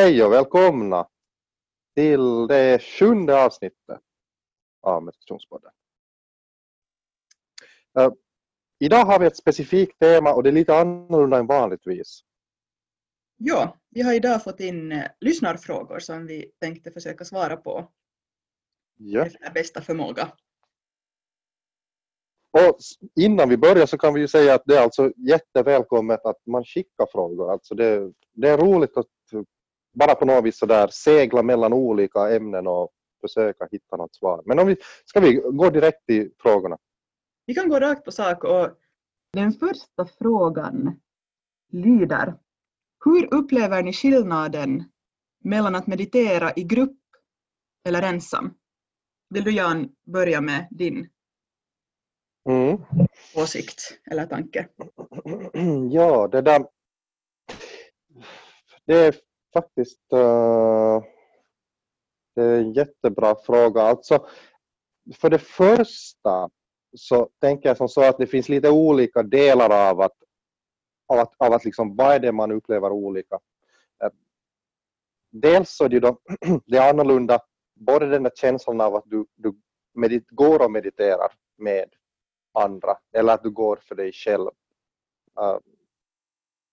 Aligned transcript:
Hej 0.00 0.24
och 0.24 0.32
välkomna 0.32 1.08
till 1.96 2.46
det 2.46 2.82
sjunde 2.82 3.44
avsnittet 3.44 4.00
av 4.82 5.02
Meditationspodden. 5.02 5.70
Uh, 8.00 8.12
idag 8.78 9.04
har 9.04 9.20
vi 9.20 9.26
ett 9.26 9.36
specifikt 9.36 9.98
tema 9.98 10.34
och 10.34 10.42
det 10.42 10.50
är 10.50 10.52
lite 10.52 10.76
annorlunda 10.76 11.38
än 11.38 11.46
vanligtvis. 11.46 12.20
Ja, 13.36 13.78
vi 13.90 14.02
har 14.02 14.14
idag 14.14 14.44
fått 14.44 14.60
in 14.60 14.92
uh, 14.92 15.04
lyssnarfrågor 15.20 15.98
som 15.98 16.26
vi 16.26 16.52
tänkte 16.60 16.90
försöka 16.90 17.24
svara 17.24 17.56
på 17.56 17.88
Ja. 18.96 19.26
efter 19.26 19.50
bästa 19.50 19.82
förmåga. 19.82 20.32
Och 22.50 22.78
innan 23.20 23.48
vi 23.48 23.56
börjar 23.56 23.86
så 23.86 23.98
kan 23.98 24.14
vi 24.14 24.20
ju 24.20 24.28
säga 24.28 24.54
att 24.54 24.62
det 24.66 24.76
är 24.76 24.82
alltså 24.82 25.12
jättevälkommet 25.16 26.24
att 26.24 26.46
man 26.46 26.64
skickar 26.64 27.06
frågor. 27.12 27.52
Alltså 27.52 27.74
det, 27.74 28.12
det 28.32 28.48
är 28.48 28.58
roligt 28.58 28.96
att 28.96 29.06
bara 29.92 30.14
på 30.14 30.24
något 30.24 30.44
vis 30.44 30.58
så 30.58 30.66
där 30.66 30.88
segla 30.88 31.42
mellan 31.42 31.72
olika 31.72 32.30
ämnen 32.30 32.66
och 32.66 32.90
försöka 33.20 33.68
hitta 33.70 33.96
något 33.96 34.14
svar. 34.14 34.42
Men 34.46 34.58
om 34.58 34.66
vi, 34.66 34.76
ska 35.04 35.20
vi 35.20 35.32
gå 35.34 35.70
direkt 35.70 36.06
till 36.06 36.30
frågorna? 36.42 36.78
Vi 37.46 37.54
kan 37.54 37.68
gå 37.68 37.80
rakt 37.80 38.04
på 38.04 38.12
sak 38.12 38.44
och 38.44 38.68
den 39.32 39.52
första 39.52 40.06
frågan 40.18 41.00
lyder 41.72 42.34
Hur 43.04 43.34
upplever 43.34 43.82
ni 43.82 43.92
skillnaden 43.92 44.84
mellan 45.44 45.74
att 45.74 45.86
meditera 45.86 46.52
i 46.56 46.64
grupp 46.64 46.98
eller 47.88 48.02
ensam? 48.02 48.54
Vill 49.30 49.44
du 49.44 49.50
Jan 49.50 49.88
börja 50.06 50.40
med 50.40 50.66
din 50.70 51.08
Mm. 52.48 52.78
åsikt 53.36 54.00
eller 54.10 54.26
tanke? 54.26 54.68
Ja, 55.90 56.28
det 56.28 56.42
där... 56.42 56.66
Det 58.86 58.94
är 58.94 59.14
faktiskt 59.52 60.12
eh, 60.12 61.02
det 62.34 62.42
är 62.42 62.58
en 62.58 62.72
jättebra 62.72 63.34
fråga. 63.46 63.82
Alltså, 63.82 64.26
för 65.14 65.30
det 65.30 65.38
första 65.38 66.50
så 66.96 67.28
tänker 67.40 67.68
jag 67.68 67.76
som 67.76 67.88
så 67.88 68.04
att 68.04 68.18
det 68.18 68.26
finns 68.26 68.48
lite 68.48 68.70
olika 68.70 69.22
delar 69.22 69.90
av 69.90 70.00
att, 70.00 70.16
av 71.06 71.18
att, 71.18 71.34
av 71.38 71.52
att 71.52 71.64
liksom, 71.64 71.96
vad 71.96 72.14
är 72.14 72.18
det 72.18 72.32
man 72.32 72.52
upplever 72.52 72.92
olika. 72.92 73.38
Eh, 74.04 74.10
dels 75.30 75.70
så 75.70 75.84
är 75.84 75.88
det 75.88 75.94
ju 75.94 76.00
då, 76.00 76.18
det 76.66 76.76
är 76.76 76.90
annorlunda, 76.90 77.38
både 77.74 78.06
den 78.06 78.22
där 78.22 78.32
känslan 78.34 78.80
av 78.80 78.94
att 78.94 79.04
du, 79.06 79.26
du 79.36 79.54
medit, 79.94 80.30
går 80.30 80.64
och 80.64 80.70
mediterar 80.70 81.32
med 81.58 81.94
andra 82.52 82.98
eller 83.12 83.34
att 83.34 83.42
du 83.42 83.50
går 83.50 83.76
för 83.76 83.94
dig 83.94 84.12
själv. 84.12 84.50
Uh, 85.40 85.58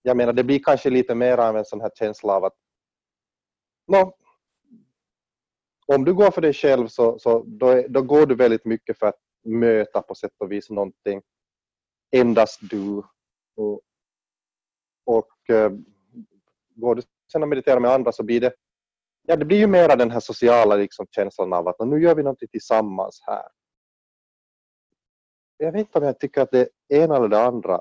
jag 0.02 0.16
menar 0.16 0.32
det 0.32 0.44
blir 0.44 0.62
kanske 0.64 0.90
lite 0.90 1.14
mer 1.14 1.38
av 1.38 1.56
en 1.56 1.64
sån 1.64 1.80
här 1.80 1.90
känsla 1.94 2.32
av 2.32 2.44
att 2.44 2.56
no, 3.88 4.12
om 5.86 6.04
du 6.04 6.14
går 6.14 6.30
för 6.30 6.40
dig 6.40 6.52
själv 6.52 6.88
så, 6.88 7.18
så 7.18 7.44
då, 7.46 7.68
är, 7.68 7.88
då 7.88 8.02
går 8.02 8.26
du 8.26 8.34
väldigt 8.34 8.64
mycket 8.64 8.98
för 8.98 9.06
att 9.06 9.18
möta 9.44 10.02
på 10.02 10.14
sätt 10.14 10.32
och 10.38 10.52
vis 10.52 10.70
någonting. 10.70 11.22
Endast 12.16 12.58
du. 12.70 13.02
Och, 13.56 13.80
och 15.06 15.32
uh, 15.52 15.70
går 16.74 16.94
du 16.94 17.02
sen 17.32 17.42
och 17.42 17.48
mediterar 17.48 17.80
med 17.80 17.90
andra 17.90 18.12
så 18.12 18.22
blir 18.22 18.40
det 18.40 18.54
ja, 19.22 19.36
det 19.36 19.44
blir 19.44 19.58
ju 19.58 19.66
mera 19.66 19.96
den 19.96 20.10
här 20.10 20.20
sociala 20.20 20.76
liksom, 20.76 21.06
känslan 21.10 21.52
av 21.52 21.68
att 21.68 21.78
nu 21.78 22.02
gör 22.02 22.14
vi 22.14 22.22
någonting 22.22 22.48
tillsammans 22.48 23.22
här 23.26 23.48
jag 25.58 25.72
vet 25.72 25.80
inte 25.80 25.98
om 25.98 26.04
jag 26.04 26.20
tycker 26.20 26.40
att 26.40 26.50
det 26.50 26.68
ena 26.88 27.16
eller 27.16 27.28
det 27.28 27.42
andra 27.42 27.80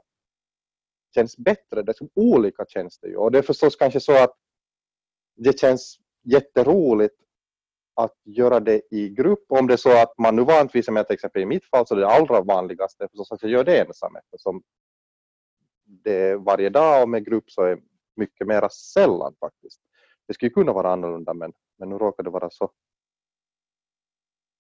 känns 1.16 1.38
bättre. 1.38 1.84
Det 1.84 1.92
är 1.92 1.94
som 1.94 2.10
olika 2.16 2.66
känns 2.68 3.00
det 3.00 3.08
ju. 3.08 3.16
Och 3.16 3.32
det 3.32 3.38
är 3.38 3.42
förstås 3.42 3.76
kanske 3.76 4.00
så 4.00 4.24
att 4.24 4.36
det 5.38 5.60
känns 5.60 5.98
jätteroligt 6.24 7.16
att 7.96 8.16
göra 8.24 8.60
det 8.60 8.82
i 8.92 9.10
grupp. 9.10 9.46
Om 9.50 9.68
det 9.68 9.74
är 9.74 9.78
så 9.78 10.02
att 10.02 10.18
man 10.18 10.36
nu 10.36 10.44
vanligtvis, 10.44 10.86
som 10.86 11.04
till 11.08 11.14
exempel 11.14 11.42
i 11.42 11.46
mitt 11.46 11.66
fall, 11.66 11.88
så 11.88 11.96
är 11.96 12.00
det 12.00 12.08
allra 12.08 12.42
vanligaste 12.42 13.08
förstås 13.08 13.32
att 13.32 13.42
jag 13.42 13.52
gör 13.52 13.64
det 13.64 13.80
ensam 13.80 14.16
eftersom 14.16 14.64
det 15.86 16.16
är 16.16 16.36
varje 16.36 16.70
dag 16.70 17.04
och 17.04 17.10
med 17.10 17.26
grupp 17.26 17.52
så 17.52 17.64
är 17.64 17.80
mycket 18.16 18.48
mera 18.48 18.70
sällan 18.70 19.36
faktiskt. 19.40 19.82
Det 20.28 20.34
skulle 20.34 20.50
kunna 20.50 20.74
vara 20.74 20.92
annorlunda 20.92 21.34
men, 21.34 21.54
men 21.80 21.90
nu 21.90 21.98
råkar 21.98 22.24
det 22.24 22.30
vara 22.30 22.50
så 22.50 22.72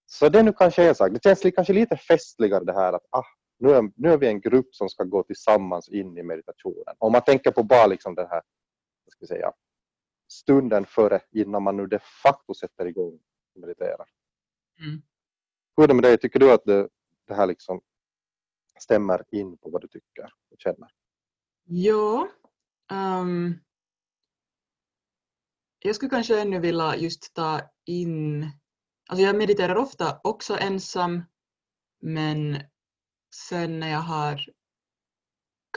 så 0.09 0.29
det 0.29 0.39
är 0.39 0.43
nu 0.43 0.53
kanske 0.53 0.87
en 0.87 0.95
sak. 0.95 1.11
Det 1.11 1.23
känns 1.23 1.55
kanske 1.55 1.73
lite 1.73 1.97
festligare 1.97 2.63
det 2.63 2.73
här 2.73 2.93
att 2.93 3.05
ah, 3.09 3.23
nu, 3.59 3.71
är, 3.71 3.91
nu 3.95 4.11
är 4.11 4.17
vi 4.17 4.27
en 4.27 4.41
grupp 4.41 4.75
som 4.75 4.89
ska 4.89 5.03
gå 5.03 5.23
tillsammans 5.23 5.89
in 5.89 6.17
i 6.17 6.23
meditationen. 6.23 6.95
Om 6.97 7.11
man 7.11 7.21
tänker 7.21 7.51
på 7.51 7.63
bara 7.63 7.87
liksom 7.87 8.15
den 8.15 8.27
här 8.27 8.41
vad 9.05 9.11
ska 9.11 9.21
jag 9.21 9.27
säga, 9.27 9.51
stunden 10.27 10.85
före 10.85 11.21
innan 11.31 11.63
man 11.63 11.77
nu 11.77 11.87
de 11.87 11.99
facto 12.23 12.53
sätter 12.53 12.85
igång 12.85 13.19
och 13.55 13.61
mediterar. 13.61 14.09
Mm. 14.79 15.01
Hur 15.77 15.83
är 15.83 15.87
det 15.87 15.93
med 15.93 16.03
dig? 16.03 16.17
Tycker 16.17 16.39
du 16.39 16.51
att 16.51 16.65
det, 16.65 16.89
det 17.27 17.33
här 17.33 17.47
liksom 17.47 17.81
stämmer 18.79 19.23
in 19.31 19.57
på 19.57 19.69
vad 19.69 19.81
du 19.81 19.87
tycker 19.87 20.33
och 20.51 20.59
känner? 20.59 20.89
Ja. 21.63 22.29
ehm, 22.91 23.53
jag 25.79 25.95
skulle 25.95 26.09
kanske 26.09 26.41
ännu 26.41 26.59
vilja 26.59 26.95
just 26.95 27.33
ta 27.33 27.61
in... 27.85 28.43
Alltså 29.09 29.25
jag 29.25 29.37
mediterar 29.37 29.75
ofta 29.75 30.19
också 30.23 30.57
ensam 30.57 31.23
men 32.01 32.57
sen 33.35 33.79
när 33.79 33.91
jag 33.91 33.99
har 33.99 34.45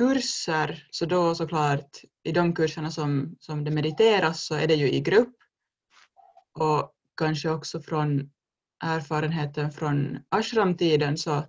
kurser 0.00 0.86
så 0.90 1.06
då 1.06 1.34
såklart 1.34 1.98
i 2.22 2.32
de 2.32 2.54
kurserna 2.54 2.90
som, 2.90 3.36
som 3.40 3.64
det 3.64 3.70
mediteras 3.70 4.46
så 4.46 4.54
är 4.54 4.66
det 4.66 4.74
ju 4.74 4.90
i 4.90 5.00
grupp 5.00 5.36
och 6.58 6.92
kanske 7.16 7.50
också 7.50 7.80
från 7.80 8.30
erfarenheten 8.84 9.70
från 9.70 10.18
ashramtiden 10.28 11.18
så 11.18 11.44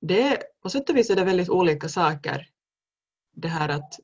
det 0.00 0.42
på 0.62 0.70
sätt 0.70 0.90
och 0.90 0.96
vis 0.96 1.10
är 1.10 1.16
det 1.16 1.24
väldigt 1.24 1.48
olika 1.48 1.88
saker. 1.88 2.48
Det 3.36 3.48
här 3.48 3.68
att, 3.68 3.94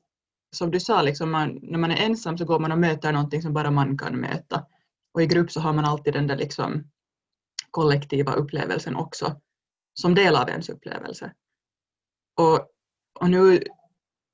som 0.55 0.71
du 0.71 0.79
sa, 0.79 1.01
liksom 1.01 1.31
man, 1.31 1.59
när 1.61 1.79
man 1.79 1.91
är 1.91 2.05
ensam 2.05 2.37
så 2.37 2.45
går 2.45 2.59
man 2.59 2.71
och 2.71 2.79
möter 2.79 3.11
någonting 3.11 3.41
som 3.41 3.53
bara 3.53 3.71
man 3.71 3.97
kan 3.97 4.15
möta. 4.15 4.65
Och 5.13 5.21
i 5.21 5.27
grupp 5.27 5.51
så 5.51 5.59
har 5.59 5.73
man 5.73 5.85
alltid 5.85 6.13
den 6.13 6.27
där 6.27 6.37
liksom 6.37 6.91
kollektiva 7.71 8.33
upplevelsen 8.33 8.95
också, 8.95 9.41
som 9.93 10.15
del 10.15 10.35
av 10.35 10.49
ens 10.49 10.69
upplevelse. 10.69 11.33
Och, 12.39 12.73
och 13.19 13.29
nu, 13.29 13.63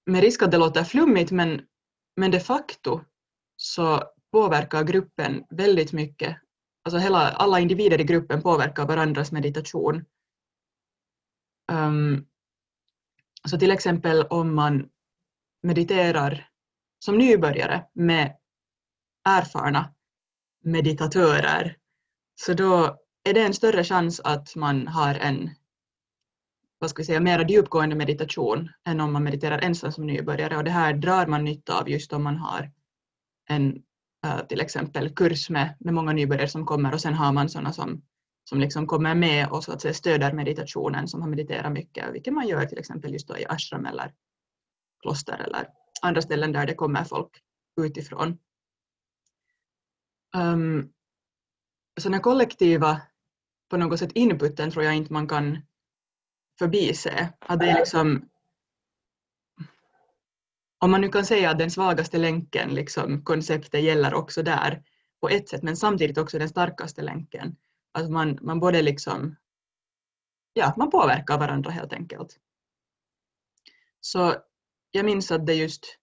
med 0.06 0.22
risk 0.22 0.42
att 0.42 0.52
det 0.52 0.58
låter 0.58 0.84
flummigt, 0.84 1.32
men, 1.32 1.62
men 2.16 2.32
de 2.32 2.40
facto 2.40 3.02
så 3.56 4.04
påverkar 4.32 4.84
gruppen 4.84 5.44
väldigt 5.50 5.94
mycket. 5.94 6.38
Alltså 6.84 6.98
hela, 6.98 7.32
alla 7.32 7.60
individer 7.60 8.02
i 8.02 8.04
gruppen 8.04 8.42
påverkar 8.42 8.88
varandras 8.88 9.32
meditation. 9.32 10.06
Um, 11.72 12.28
så 13.50 13.60
till 13.60 13.72
exempel 13.72 14.22
om 14.22 14.56
man 14.56 14.90
mediterar 15.64 16.50
som 17.06 17.18
nybörjare 17.18 17.86
med 17.94 18.38
erfarna 19.26 19.94
meditatörer 20.64 21.78
så 22.36 22.54
då 22.54 23.00
är 23.24 23.34
det 23.34 23.42
en 23.42 23.54
större 23.54 23.84
chans 23.84 24.20
att 24.20 24.56
man 24.56 24.88
har 24.88 25.16
en 25.16 25.50
vad 26.84 26.90
ska 26.90 27.02
vi 27.02 27.06
säga, 27.06 27.20
mera 27.20 27.48
djupgående 27.48 27.96
meditation 27.96 28.70
än 28.88 29.02
om 29.02 29.14
man 29.14 29.24
mediterar 29.24 29.60
ensam 29.60 29.92
som 29.92 30.06
nybörjare 30.06 30.58
och 30.58 30.64
det 30.64 30.72
här 30.72 30.94
drar 30.94 31.28
man 31.28 31.44
nytta 31.44 31.80
av 31.80 31.90
just 31.90 32.14
om 32.14 32.24
man 32.24 32.38
har 32.38 32.72
en 33.50 33.84
eh, 34.26 34.40
till 34.48 34.62
exempel 34.62 35.10
kurs 35.10 35.50
med, 35.50 35.78
med 35.80 35.94
många 35.94 36.14
nybörjare 36.14 36.48
som 36.48 36.66
kommer 36.66 36.94
och 36.94 37.02
sen 37.02 37.14
har 37.14 37.32
man 37.32 37.50
sådana 37.50 37.74
som, 37.74 38.02
som 38.50 38.60
liksom 38.60 38.88
kommer 38.88 39.16
med 39.16 39.48
och 39.48 39.64
så 39.64 39.74
att 39.74 39.82
säga 39.82 39.94
stöder 39.94 40.34
meditationen 40.34 41.08
som 41.08 41.22
har 41.22 41.30
mediterat 41.30 41.72
mycket, 41.72 42.14
vilket 42.14 42.34
man 42.34 42.48
gör 42.48 42.66
till 42.66 42.78
exempel 42.78 43.14
just 43.14 43.28
då 43.28 43.38
i 43.38 43.46
ashram 43.46 43.86
eller 43.86 44.14
kloster 45.02 45.38
eller 45.48 45.68
andra 46.02 46.22
ställen 46.22 46.52
där 46.52 46.66
det 46.66 46.76
kommer 46.76 47.04
folk 47.04 47.32
utifrån. 47.82 48.38
Ehm, 50.36 50.54
um, 50.54 50.94
sådana 52.00 52.16
den 52.16 52.24
kollektiva 52.24 53.02
på 53.70 53.78
något 53.78 54.00
sätt 54.00 54.12
inputen 54.12 54.72
tror 54.72 54.86
jag 54.86 54.96
inte 54.96 55.14
man 55.14 55.28
kan 55.28 55.58
förbise. 56.60 57.34
Att 57.40 57.60
det 57.60 57.70
är 57.70 57.76
liksom, 57.76 58.30
om 60.80 60.92
man 60.92 61.02
nu 61.02 61.10
kan 61.10 61.26
säga 61.26 61.50
att 61.50 61.60
den 61.60 61.72
svagaste 61.72 62.18
länken, 62.18 62.70
liksom, 62.70 63.24
konceptet 63.24 63.84
gäller 63.84 64.14
också 64.14 64.44
där 64.44 64.84
på 65.22 65.30
ett 65.30 65.50
sätt, 65.50 65.64
men 65.64 65.78
samtidigt 65.78 66.18
också 66.18 66.40
den 66.40 66.50
starkaste 66.50 67.02
länken. 67.02 67.56
Att 67.92 68.12
man, 68.12 68.40
man 68.42 68.60
både 68.60 68.82
liksom, 68.82 69.36
ja, 70.54 70.74
man 70.78 70.90
påverkar 70.90 71.40
varandra 71.40 71.72
helt 71.72 71.94
enkelt. 71.94 72.40
Så 74.02 74.36
jag 74.92 75.06
minns 75.06 75.32
att 75.32 75.46
det 75.46 75.54
just, 75.54 75.98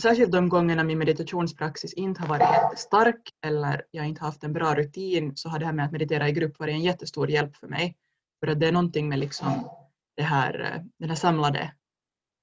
särskilt 0.00 0.32
de 0.32 0.48
gångerna 0.48 0.84
min 0.84 0.98
meditationspraxis 0.98 1.92
inte 1.92 2.20
har 2.20 2.28
varit 2.28 2.62
jättestark 2.62 3.30
eller 3.44 3.84
jag 3.90 4.06
inte 4.06 4.20
haft 4.20 4.44
en 4.44 4.52
bra 4.52 4.74
rutin 4.74 5.36
så 5.36 5.48
har 5.48 5.58
det 5.58 5.66
här 5.66 5.72
med 5.72 5.84
att 5.84 5.92
meditera 5.92 6.28
i 6.28 6.32
grupp 6.32 6.58
varit 6.58 6.72
en 6.72 6.82
jättestor 6.82 7.30
hjälp 7.30 7.56
för 7.56 7.66
mig. 7.66 7.96
För 8.40 8.52
att 8.52 8.60
det 8.60 8.68
är 8.68 8.72
någonting 8.72 9.08
med 9.08 9.18
liksom 9.18 9.70
det 10.16 10.22
här, 10.22 10.60
eh, 10.60 10.82
den 10.98 11.08
här 11.08 11.16
samlade 11.16 11.74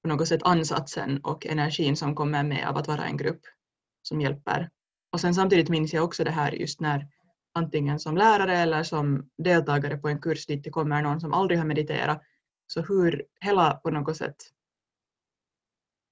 på 0.02 0.08
något 0.08 0.28
sätt 0.28 0.42
ansatsen 0.42 1.20
och 1.22 1.46
energin 1.46 1.96
som 1.96 2.14
kommer 2.14 2.42
med 2.42 2.68
av 2.68 2.76
att 2.76 2.88
vara 2.88 3.04
en 3.04 3.16
grupp 3.16 3.40
som 4.02 4.20
hjälper. 4.20 4.70
Och 5.12 5.20
sen 5.20 5.34
samtidigt 5.34 5.68
minns 5.68 5.94
jag 5.94 6.04
också 6.04 6.24
det 6.24 6.30
här 6.30 6.52
just 6.52 6.80
när 6.80 7.08
antingen 7.54 8.00
som 8.00 8.16
lärare 8.16 8.56
eller 8.56 8.82
som 8.82 9.30
deltagare 9.38 9.96
på 9.96 10.08
en 10.08 10.20
kurs 10.20 10.46
dit 10.46 10.64
det 10.64 10.70
kommer 10.70 11.02
någon 11.02 11.20
som 11.20 11.34
aldrig 11.34 11.58
har 11.58 11.66
mediterat, 11.66 12.22
så 12.66 12.82
hur 12.82 13.24
hela 13.40 13.74
på 13.74 13.90
något 13.90 14.16
sätt 14.16 14.36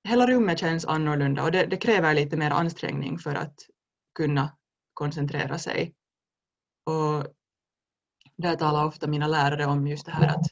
hela 0.08 0.26
rummet 0.26 0.58
känns 0.58 0.84
annorlunda 0.84 1.44
och 1.44 1.52
det, 1.52 1.66
det 1.66 1.76
kräver 1.76 2.14
lite 2.14 2.36
mer 2.36 2.50
ansträngning 2.50 3.18
för 3.18 3.34
att 3.34 3.54
kunna 4.14 4.56
koncentrera 4.94 5.58
sig. 5.58 5.94
Och 6.86 7.26
där 8.38 8.56
talar 8.56 8.84
ofta 8.84 9.06
mina 9.06 9.26
lärare 9.26 9.66
om 9.66 9.86
just 9.86 10.06
det 10.06 10.12
här 10.12 10.28
att, 10.28 10.46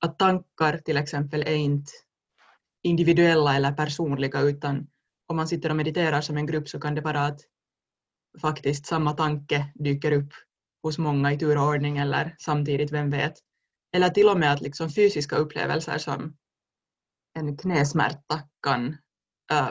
att 0.00 0.18
tankar 0.18 0.78
till 0.78 0.96
exempel 0.96 1.42
är 1.42 1.54
inte 1.54 1.92
individuella 2.82 3.56
eller 3.56 3.72
personliga 3.72 4.40
utan 4.40 4.86
om 5.26 5.36
man 5.36 5.48
sitter 5.48 5.70
och 5.70 5.76
mediterar 5.76 6.20
som 6.20 6.36
en 6.36 6.46
grupp 6.46 6.68
så 6.68 6.80
kan 6.80 6.94
det 6.94 7.00
vara 7.00 7.20
att 7.20 7.40
faktiskt 8.40 8.86
samma 8.86 9.12
tanke 9.12 9.72
dyker 9.74 10.12
upp 10.12 10.32
hos 10.82 10.98
många 10.98 11.32
i 11.32 11.38
tur 11.38 11.58
och 11.58 11.64
ordning 11.64 11.98
eller 11.98 12.36
samtidigt, 12.38 12.92
vem 12.92 13.10
vet. 13.10 13.34
Eller 13.92 14.08
till 14.08 14.28
och 14.28 14.38
med 14.38 14.52
att 14.52 14.60
liksom 14.60 14.90
fysiska 14.90 15.36
upplevelser 15.36 15.98
som 15.98 16.36
en 17.34 17.56
knäsmärta 17.56 18.42
kan 18.62 18.96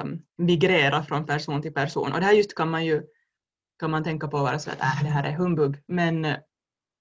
um, 0.01 0.25
migrera 0.38 1.04
från 1.04 1.25
person 1.25 1.62
till 1.62 1.74
person. 1.74 2.13
Och 2.13 2.19
det 2.19 2.25
här 2.25 2.33
just 2.33 2.56
kan 2.56 2.69
man 2.69 2.86
ju 2.86 3.04
kan 3.80 3.92
man 3.92 4.04
tänka 4.04 4.27
på 4.27 4.38
vara 4.38 4.59
så 4.59 4.71
att 4.71 4.81
äh, 4.81 5.04
det 5.04 5.09
här 5.09 5.24
är 5.24 5.31
humbug. 5.31 5.83
Men, 5.88 6.25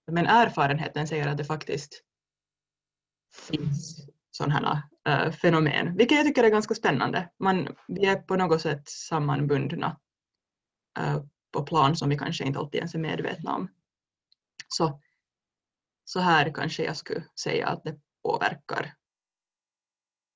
men 0.06 0.26
erfarenheten 0.26 1.06
säger 1.08 1.28
att 1.28 1.36
det 1.36 1.44
faktiskt 1.44 2.02
finns 3.34 4.06
sådana 4.30 4.82
uh, 5.08 5.30
fenomen, 5.30 5.96
vilket 5.96 6.16
jag 6.16 6.26
tycker 6.26 6.44
är 6.44 6.50
ganska 6.50 6.74
spännande. 6.74 7.30
Man, 7.38 7.68
vi 7.88 8.06
är 8.06 8.16
på 8.16 8.36
något 8.36 8.60
sätt 8.60 8.88
sammanbundna 8.88 10.00
uh, 11.00 11.22
på 11.52 11.62
plan 11.62 11.96
som 11.96 12.08
vi 12.08 12.18
kanske 12.18 12.44
inte 12.44 12.58
alltid 12.58 12.78
ens 12.78 12.94
är 12.94 12.98
medvetna 12.98 13.54
om. 13.54 13.68
Så, 14.68 15.00
så 16.04 16.20
här 16.20 16.54
kanske 16.54 16.84
jag 16.84 16.96
skulle 16.96 17.24
säga 17.42 17.68
att 17.68 17.84
det 17.84 18.00
påverkar. 18.22 18.94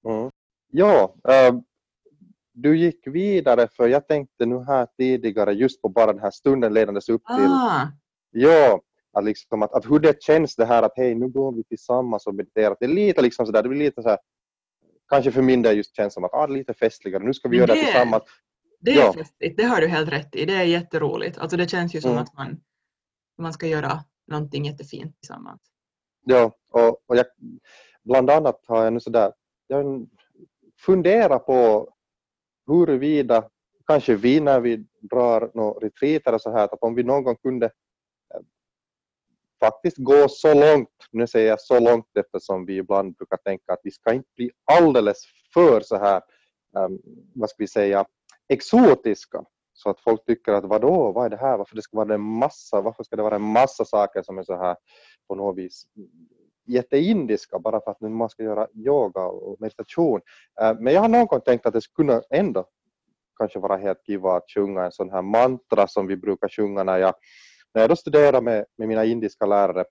Mm. 0.08 0.30
Ja, 0.66 1.16
äh, 1.28 1.54
du 2.52 2.78
gick 2.78 3.06
vidare 3.06 3.68
för 3.68 3.88
jag 3.88 4.08
tänkte 4.08 4.46
nu 4.46 4.64
här 4.64 4.86
tidigare 4.96 5.52
just 5.52 5.82
på 5.82 5.88
bara 5.88 6.12
den 6.12 6.22
här 6.22 6.30
stunden 6.30 6.74
ledandes 6.74 7.08
upp 7.08 7.22
till 7.26 7.46
Ah, 7.46 7.88
Ja, 8.30 8.82
att, 9.18 9.24
liksom 9.24 9.62
att, 9.62 9.72
att 9.72 9.84
hur 9.90 9.98
det 9.98 10.22
känns 10.22 10.56
det 10.56 10.64
här 10.66 10.82
att 10.82 10.92
hej 10.96 11.14
nu 11.14 11.28
går 11.28 11.52
vi 11.52 11.64
tillsammans 11.64 12.26
och 12.26 12.34
mediterar. 12.34 12.76
Det 12.80 12.84
är 12.86 12.88
lite 12.88 13.22
liksom 13.22 13.46
sådär, 13.46 13.62
det 13.62 13.68
blir 13.68 13.78
lite 13.78 14.02
så 14.02 14.08
här, 14.08 14.18
kanske 15.08 15.32
för 15.32 15.42
min 15.42 15.62
del 15.62 15.76
just 15.76 15.96
känns 15.96 16.14
som 16.14 16.24
att 16.24 16.34
ah, 16.34 16.46
det 16.46 16.52
är 16.54 16.58
lite 16.58 16.74
festligare, 16.74 17.24
nu 17.24 17.34
ska 17.34 17.48
vi 17.48 17.56
göra 17.56 17.66
det 17.66 17.72
det- 17.74 17.84
tillsammans. 17.84 18.22
det 18.80 18.90
är 18.90 18.96
Ja. 18.96 19.12
festligt, 19.12 19.56
det 19.56 19.62
har 19.64 19.80
du 19.80 19.86
helt 19.88 20.12
rätt 20.12 20.34
i. 20.34 20.44
Det 20.44 20.54
är 20.54 20.62
jätteroligt. 20.64 21.38
Alltså 21.38 21.56
det 21.56 21.70
känns 21.70 21.94
ju 21.94 22.00
som 22.00 22.10
Mm. 22.10 22.22
att 22.22 22.34
man, 22.34 22.60
man 23.38 23.52
ska 23.52 23.66
göra 23.66 23.98
någonting 24.26 24.64
jättefint 24.64 25.20
tillsammans. 25.20 25.60
Ja, 26.24 26.52
och, 26.72 27.02
och 27.06 27.16
jag, 27.16 27.26
bland 28.04 28.30
annat 28.30 28.60
har 28.66 28.84
jag 28.84 28.92
nu 28.92 29.00
sådär, 29.00 29.32
jag 29.66 30.06
funderar 30.80 31.38
på 31.38 31.88
huruvida, 32.66 33.48
kanske 33.86 34.14
vi 34.16 34.40
när 34.40 34.60
vi 34.60 34.86
drar 35.00 35.50
några 35.54 35.78
retreater 35.86 36.34
och 36.34 36.40
så 36.40 36.50
här, 36.50 36.64
att 36.64 36.78
om 36.82 36.94
vi 36.94 37.02
någon 37.02 37.24
gång 37.24 37.36
kunde 37.36 37.70
faktiskt 39.60 39.96
gå 39.96 40.28
så 40.28 40.54
långt, 40.54 40.88
nu 41.12 41.26
säger 41.26 41.48
jag 41.48 41.60
så 41.60 41.80
långt 41.80 42.16
eftersom 42.18 42.66
vi 42.66 42.76
ibland 42.76 43.16
brukar 43.16 43.36
tänka 43.36 43.72
att 43.72 43.80
vi 43.82 43.90
ska 43.90 44.12
inte 44.12 44.28
bli 44.36 44.50
alldeles 44.72 45.18
för 45.54 45.80
så 45.80 45.96
här, 45.96 46.22
um, 46.76 46.98
vad 47.34 47.50
ska 47.50 47.56
vi 47.58 47.68
säga, 47.68 48.04
exotiska. 48.48 49.44
Så 49.72 49.90
att 49.90 50.00
folk 50.00 50.24
tycker 50.24 50.52
att 50.52 50.64
vadå, 50.64 51.12
vad 51.12 51.26
är 51.26 51.30
det 51.30 51.36
här, 51.36 51.58
varför 51.58 51.76
det 51.76 51.82
ska 51.82 51.96
vara 51.96 52.14
en 52.14 52.20
massa, 52.20 52.80
varför 52.80 53.04
ska 53.04 53.16
det 53.16 53.22
vara 53.22 53.36
en 53.36 53.42
massa 53.42 53.84
saker 53.84 54.22
som 54.22 54.38
är 54.38 54.42
så 54.42 54.56
här 54.56 54.76
på 55.28 55.34
något 55.34 55.56
vis 55.56 55.86
jätteindiska 56.66 57.58
bara 57.58 57.80
för 57.80 57.90
att 57.90 58.00
man 58.00 58.28
ska 58.28 58.42
göra 58.42 58.66
yoga 58.74 59.22
och 59.24 59.60
meditation. 59.60 60.20
Ehm, 60.60 60.76
men 60.76 60.94
jag 60.94 61.00
har 61.00 61.08
någon 61.08 61.26
gång 61.26 61.40
tänkt 61.40 61.66
att 61.66 61.72
det 61.72 61.80
skulle 61.80 62.12
kunna 62.12 62.22
ändå 62.30 62.64
kanske 63.38 63.58
vara 63.58 63.76
helt 63.76 64.06
kiva 64.06 64.36
att 64.36 64.50
sjunga 64.54 64.84
en 64.84 64.92
sån 64.92 65.10
här 65.10 65.22
mantra 65.22 65.86
som 65.86 66.06
vi 66.06 66.16
brukar 66.16 66.48
sjunga 66.48 66.84
när 66.84 66.98
jag, 66.98 67.14
när 67.76 67.82
jag 67.82 67.90
då 67.90 67.96
studerade 67.96 68.40
med, 68.40 68.64
med 68.76 68.88
mina 68.88 69.04
indiska 69.04 69.46
lärare. 69.46 69.84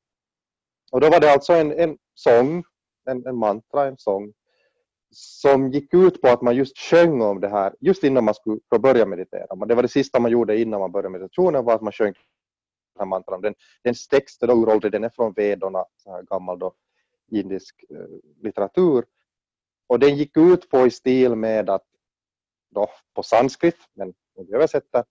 Och 0.92 1.02
då 1.02 1.10
var 1.10 1.20
det 1.20 1.32
alltså 1.32 1.54
en, 1.54 1.72
en 1.72 1.98
sång, 2.14 2.64
en, 3.10 3.28
en 3.28 3.38
mantra, 3.38 3.86
en 3.86 3.98
sång 3.98 4.34
som 5.12 5.72
gick 5.72 5.94
ut 5.94 6.22
på 6.22 6.28
att 6.28 6.42
man 6.42 6.56
just 6.56 6.78
sjöng 6.78 7.22
om 7.22 7.40
det 7.40 7.48
här 7.48 7.76
just 7.80 8.04
innan 8.04 8.24
man 8.24 8.34
skulle 8.34 8.60
börja 8.82 9.06
meditera. 9.06 9.66
Det 9.66 9.76
var 9.76 9.82
det 9.82 9.88
sista 9.88 10.20
man 10.20 10.32
gjorde 10.32 10.58
innan 10.58 10.80
man 10.80 10.92
började 10.92 11.10
meditationen 11.10 11.66
var 11.66 11.76
att 11.76 11.82
man 11.82 11.92
sjöng 11.92 12.14
den 12.14 13.00
här 13.00 13.06
mantran. 13.06 13.42
Den, 13.42 13.56
den 13.84 13.94
text 14.10 14.44
är 14.44 14.48
då 14.48 14.54
uråldrig, 14.54 14.92
den 14.92 15.04
är 15.04 15.10
från 15.10 15.34
vedorna, 15.34 15.86
så 15.98 16.12
här 16.12 16.22
gammal 16.24 16.60
då, 16.60 16.74
indisk 17.32 17.84
eh, 17.90 18.44
litteratur. 18.44 19.06
Och 19.88 20.00
den 20.00 20.16
gick 20.16 20.38
ut 20.38 20.70
på 20.70 20.88
i 20.88 20.92
stil 20.92 21.36
med 21.36 21.70
att, 21.70 21.86
då, 22.70 22.90
på 23.14 23.24
sanskrit, 23.24 23.78
men 23.94 24.14
om 24.36 24.46
vi 24.46 24.54
översätter, 24.54 25.04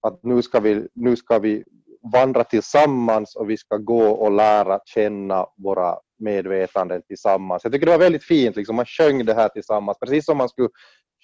att, 0.00 0.22
nu, 0.22 0.42
ska 0.42 0.60
vi, 0.60 0.88
nu 0.94 1.16
ska 1.16 1.38
vi 1.38 1.64
vandra 2.12 2.44
tillsammans 2.44 3.36
och 3.36 3.50
vi 3.50 3.56
ska 3.56 3.76
gå 3.76 4.08
och 4.08 4.32
lära 4.32 4.80
känna 4.84 5.46
våra 5.56 5.98
medvetanden 6.18 7.02
tillsammans. 7.02 7.64
Jag 7.64 7.72
tycker 7.72 7.86
det 7.86 7.92
var 7.92 7.98
väldigt 7.98 8.24
fint, 8.24 8.56
liksom, 8.56 8.76
man 8.76 8.86
sjöng 8.86 9.24
det 9.24 9.34
här 9.34 9.48
tillsammans, 9.48 9.98
precis 9.98 10.24
som 10.24 10.36
man 10.36 10.48
skulle 10.48 10.68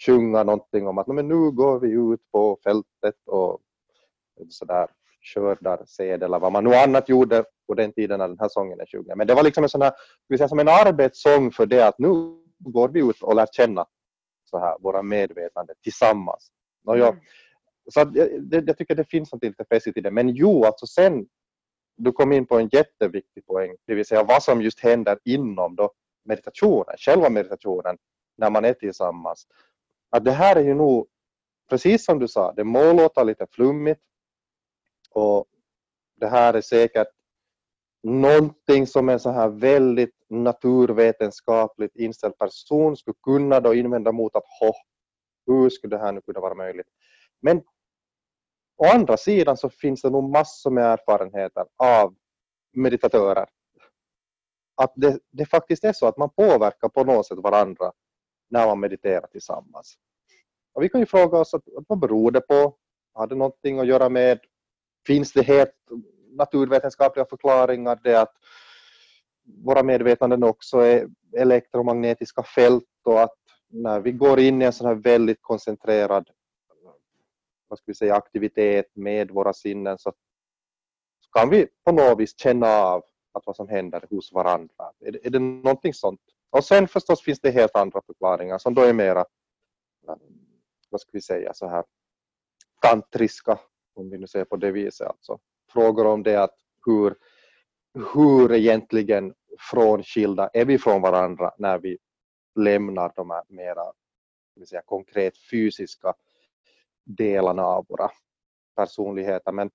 sjunga 0.06 0.42
någonting 0.42 0.86
om 0.86 0.98
att 0.98 1.06
men 1.06 1.28
nu 1.28 1.50
går 1.50 1.80
vi 1.80 2.14
ut 2.14 2.20
på 2.32 2.58
fältet 2.64 3.14
och 3.26 3.60
sådär 4.48 4.86
skördar 5.34 5.82
sed 5.86 6.22
eller 6.22 6.38
vad 6.38 6.52
man 6.52 6.64
nu 6.64 6.74
annat 6.74 7.08
gjorde 7.08 7.44
på 7.66 7.74
den 7.74 7.92
tiden 7.92 8.18
när 8.18 8.28
den 8.28 8.38
här 8.40 8.48
sången 8.48 8.80
är 8.80 8.86
sjungen. 8.86 9.18
Men 9.18 9.26
det 9.26 9.34
var 9.34 9.42
liksom 9.42 9.64
en 9.64 9.70
sån 9.70 9.82
här, 9.82 9.92
vi 10.28 10.38
säga, 10.38 10.48
som 10.48 10.58
en 10.58 10.68
arbetssång 10.68 11.50
för 11.50 11.66
det 11.66 11.86
att 11.88 11.98
nu 11.98 12.08
går 12.58 12.88
vi 12.88 13.00
ut 13.00 13.22
och 13.22 13.34
lär 13.34 13.46
känna 13.52 13.86
så 14.44 14.58
här, 14.58 14.76
våra 14.80 15.02
medvetande 15.02 15.74
tillsammans. 15.82 16.50
Och 16.86 16.98
jag, 16.98 17.08
Mm 17.08 17.24
så 17.92 18.00
att, 18.00 18.16
jag, 18.16 18.42
det, 18.42 18.64
jag 18.66 18.78
tycker 18.78 18.94
det 18.94 19.10
finns 19.10 19.32
något 19.32 19.44
lite 19.44 19.64
festligt 19.64 19.98
i 19.98 20.00
det. 20.00 20.10
Men 20.10 20.28
jo, 20.28 20.64
alltså 20.64 20.86
sen 20.86 21.26
du 21.96 22.12
kom 22.12 22.32
in 22.32 22.46
på 22.46 22.58
en 22.58 22.68
jätteviktig 22.72 23.46
poäng, 23.46 23.76
det 23.86 23.94
vill 23.94 24.06
säga 24.06 24.22
vad 24.22 24.42
som 24.42 24.62
just 24.62 24.80
händer 24.80 25.18
inom 25.24 25.76
då 25.76 25.92
meditationen, 26.24 26.96
själva 26.98 27.30
meditationen, 27.30 27.98
när 28.36 28.50
man 28.50 28.64
är 28.64 28.72
tillsammans. 28.72 29.46
Att 30.10 30.24
det 30.24 30.30
här 30.30 30.56
är 30.56 30.64
ju 30.64 30.74
nog, 30.74 31.06
precis 31.70 32.04
som 32.04 32.18
du 32.18 32.28
sa, 32.28 32.52
det 32.52 32.64
må 32.64 32.92
låta 32.92 33.22
lite 33.22 33.46
flummigt 33.52 34.00
och 35.10 35.46
det 36.16 36.26
här 36.26 36.54
är 36.54 36.60
säkert 36.60 37.08
någonting 38.02 38.86
som 38.86 39.08
en 39.08 39.20
så 39.20 39.30
här 39.30 39.48
väldigt 39.48 40.14
naturvetenskapligt 40.28 41.96
inställd 41.96 42.38
person 42.38 42.96
skulle 42.96 43.14
kunna 43.22 43.60
då 43.60 43.74
invända 43.74 44.12
mot 44.12 44.36
att 44.36 44.44
hur 45.46 45.70
skulle 45.70 45.96
det 45.96 46.02
här 46.02 46.12
nu 46.12 46.20
kunna 46.20 46.40
vara 46.40 46.54
möjligt? 46.54 46.86
Men 47.42 47.62
å 48.76 48.86
andra 48.86 49.16
sidan 49.16 49.56
så 49.56 49.70
finns 49.70 50.02
det 50.02 50.10
nog 50.10 50.30
massor 50.30 50.70
med 50.70 50.84
erfarenheter 50.84 51.64
av 51.76 52.14
meditatörer. 52.72 53.48
Att 54.76 54.92
det, 54.96 55.18
det 55.30 55.46
faktiskt 55.46 55.84
är 55.84 55.92
så 55.92 56.06
att 56.06 56.16
man 56.16 56.30
påverkar 56.30 56.88
på 56.88 57.04
något 57.04 57.26
sätt 57.26 57.38
varandra 57.38 57.92
när 58.50 58.66
man 58.66 58.80
mediterar 58.80 59.26
tillsammans. 59.26 59.94
Och 60.74 60.82
vi 60.82 60.88
kan 60.88 61.00
ju 61.00 61.06
fråga 61.06 61.38
oss 61.38 61.54
att, 61.54 61.68
att 61.76 61.84
vad 61.88 61.98
beror 61.98 62.30
det 62.30 62.40
på? 62.40 62.76
Har 63.14 63.26
det 63.26 63.34
någonting 63.34 63.78
att 63.78 63.86
göra 63.86 64.08
med, 64.08 64.40
finns 65.06 65.32
det 65.32 65.42
helt 65.42 65.74
naturvetenskapliga 66.30 67.26
förklaringar, 67.26 68.00
det 68.04 68.20
att 68.20 68.32
våra 69.64 69.82
medvetanden 69.82 70.44
också 70.44 70.78
är 70.78 71.08
elektromagnetiska 71.36 72.42
fält 72.42 72.84
och 73.04 73.22
att 73.22 73.34
när 73.68 74.00
vi 74.00 74.12
går 74.12 74.40
in 74.40 74.62
i 74.62 74.64
en 74.64 74.72
sån 74.72 74.86
här 74.86 74.94
väldigt 74.94 75.42
koncentrerad 75.42 76.28
vad 77.68 77.78
ska 77.78 77.84
vi 77.86 77.94
säga, 77.94 78.14
aktivitet 78.14 78.86
med 78.96 79.30
våra 79.30 79.52
sinnen 79.52 79.98
så, 79.98 80.12
så 81.20 81.30
kan 81.30 81.50
vi 81.50 81.66
på 81.84 81.92
något 81.92 82.18
vis 82.18 82.38
känna 82.38 82.66
av 82.66 83.04
att 83.32 83.46
vad 83.46 83.56
som 83.56 83.68
händer 83.68 84.04
hos 84.10 84.32
varandra. 84.32 84.92
Är, 85.00 85.26
är 85.26 85.30
det 85.30 85.38
någonting 85.38 85.94
sånt? 85.94 86.20
Och 86.50 86.64
sen 86.64 86.88
förstås 86.88 87.22
finns 87.22 87.40
det 87.40 87.50
helt 87.50 87.76
andra 87.76 88.00
förklaringar 88.06 88.58
som 88.58 88.74
då 88.74 88.82
är 88.82 88.92
mera, 88.92 89.24
vad 90.90 91.00
ska 91.00 91.10
vi 91.12 91.20
säga, 91.20 91.54
så 91.54 91.68
här 91.68 91.84
tantriska, 92.82 93.58
om 93.94 94.10
vi 94.10 94.18
nu 94.18 94.26
säger 94.26 94.44
på 94.44 94.56
det 94.56 94.72
viset. 94.72 95.06
Alltså, 95.06 95.38
frågor 95.72 96.06
om 96.06 96.22
det 96.22 96.42
att 96.42 96.54
hur, 96.86 97.14
hur 98.14 98.52
egentligen 98.52 99.34
frånskilda 99.70 100.50
är 100.52 100.64
vi 100.64 100.78
från 100.78 101.02
varandra 101.02 101.54
när 101.58 101.78
vi 101.78 101.98
lämnar 102.54 103.12
de 103.16 103.30
här 103.30 103.42
mera 103.48 103.92
säga, 104.68 104.82
konkret 104.82 105.34
fysiska 105.50 106.14
delarna 107.04 107.62
av 107.64 107.86
våra 107.88 108.10
personligheter. 108.76 109.52
Men, 109.52 109.70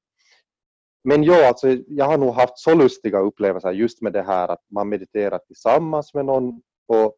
men 1.03 1.23
ja, 1.23 1.47
alltså, 1.47 1.67
jag 1.87 2.05
har 2.05 2.17
nog 2.17 2.33
haft 2.33 2.59
så 2.59 2.75
lustiga 2.75 3.19
upplevelser 3.19 3.71
just 3.71 4.01
med 4.01 4.13
det 4.13 4.21
här 4.21 4.47
att 4.47 4.63
man 4.71 4.89
mediterar 4.89 5.39
tillsammans 5.39 6.13
med 6.13 6.25
någon 6.25 6.61
och 6.87 7.15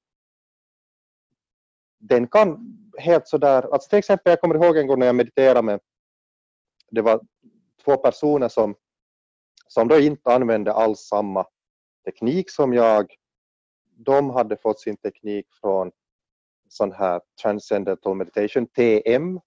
den 2.00 2.28
kan 2.28 2.78
helt 2.98 3.28
sådär, 3.28 3.74
alltså 3.74 3.90
till 3.90 4.00
exempel 4.00 4.30
jag 4.32 4.42
kommer 4.42 4.56
ihåg 4.56 4.78
en 4.78 4.88
gång 4.88 5.00
när 5.00 5.06
jag 5.06 5.16
mediterade 5.16 5.62
med, 5.62 5.80
det 6.92 7.02
var 7.02 7.22
två 7.86 7.98
personer 7.98 8.50
som, 8.50 8.76
som 9.68 9.88
då 9.88 10.00
inte 10.00 10.34
använde 10.34 10.74
alls 10.74 11.00
samma 11.00 11.46
teknik 12.06 12.50
som 12.50 12.74
jag. 12.74 13.16
De 13.96 14.30
hade 14.30 14.58
fått 14.58 14.80
sin 14.80 14.98
teknik 14.98 15.46
från 15.62 15.92
sån 16.70 16.92
här 16.92 17.22
Transcendental 17.42 18.16
Meditation, 18.16 18.68
TM, 18.68 19.40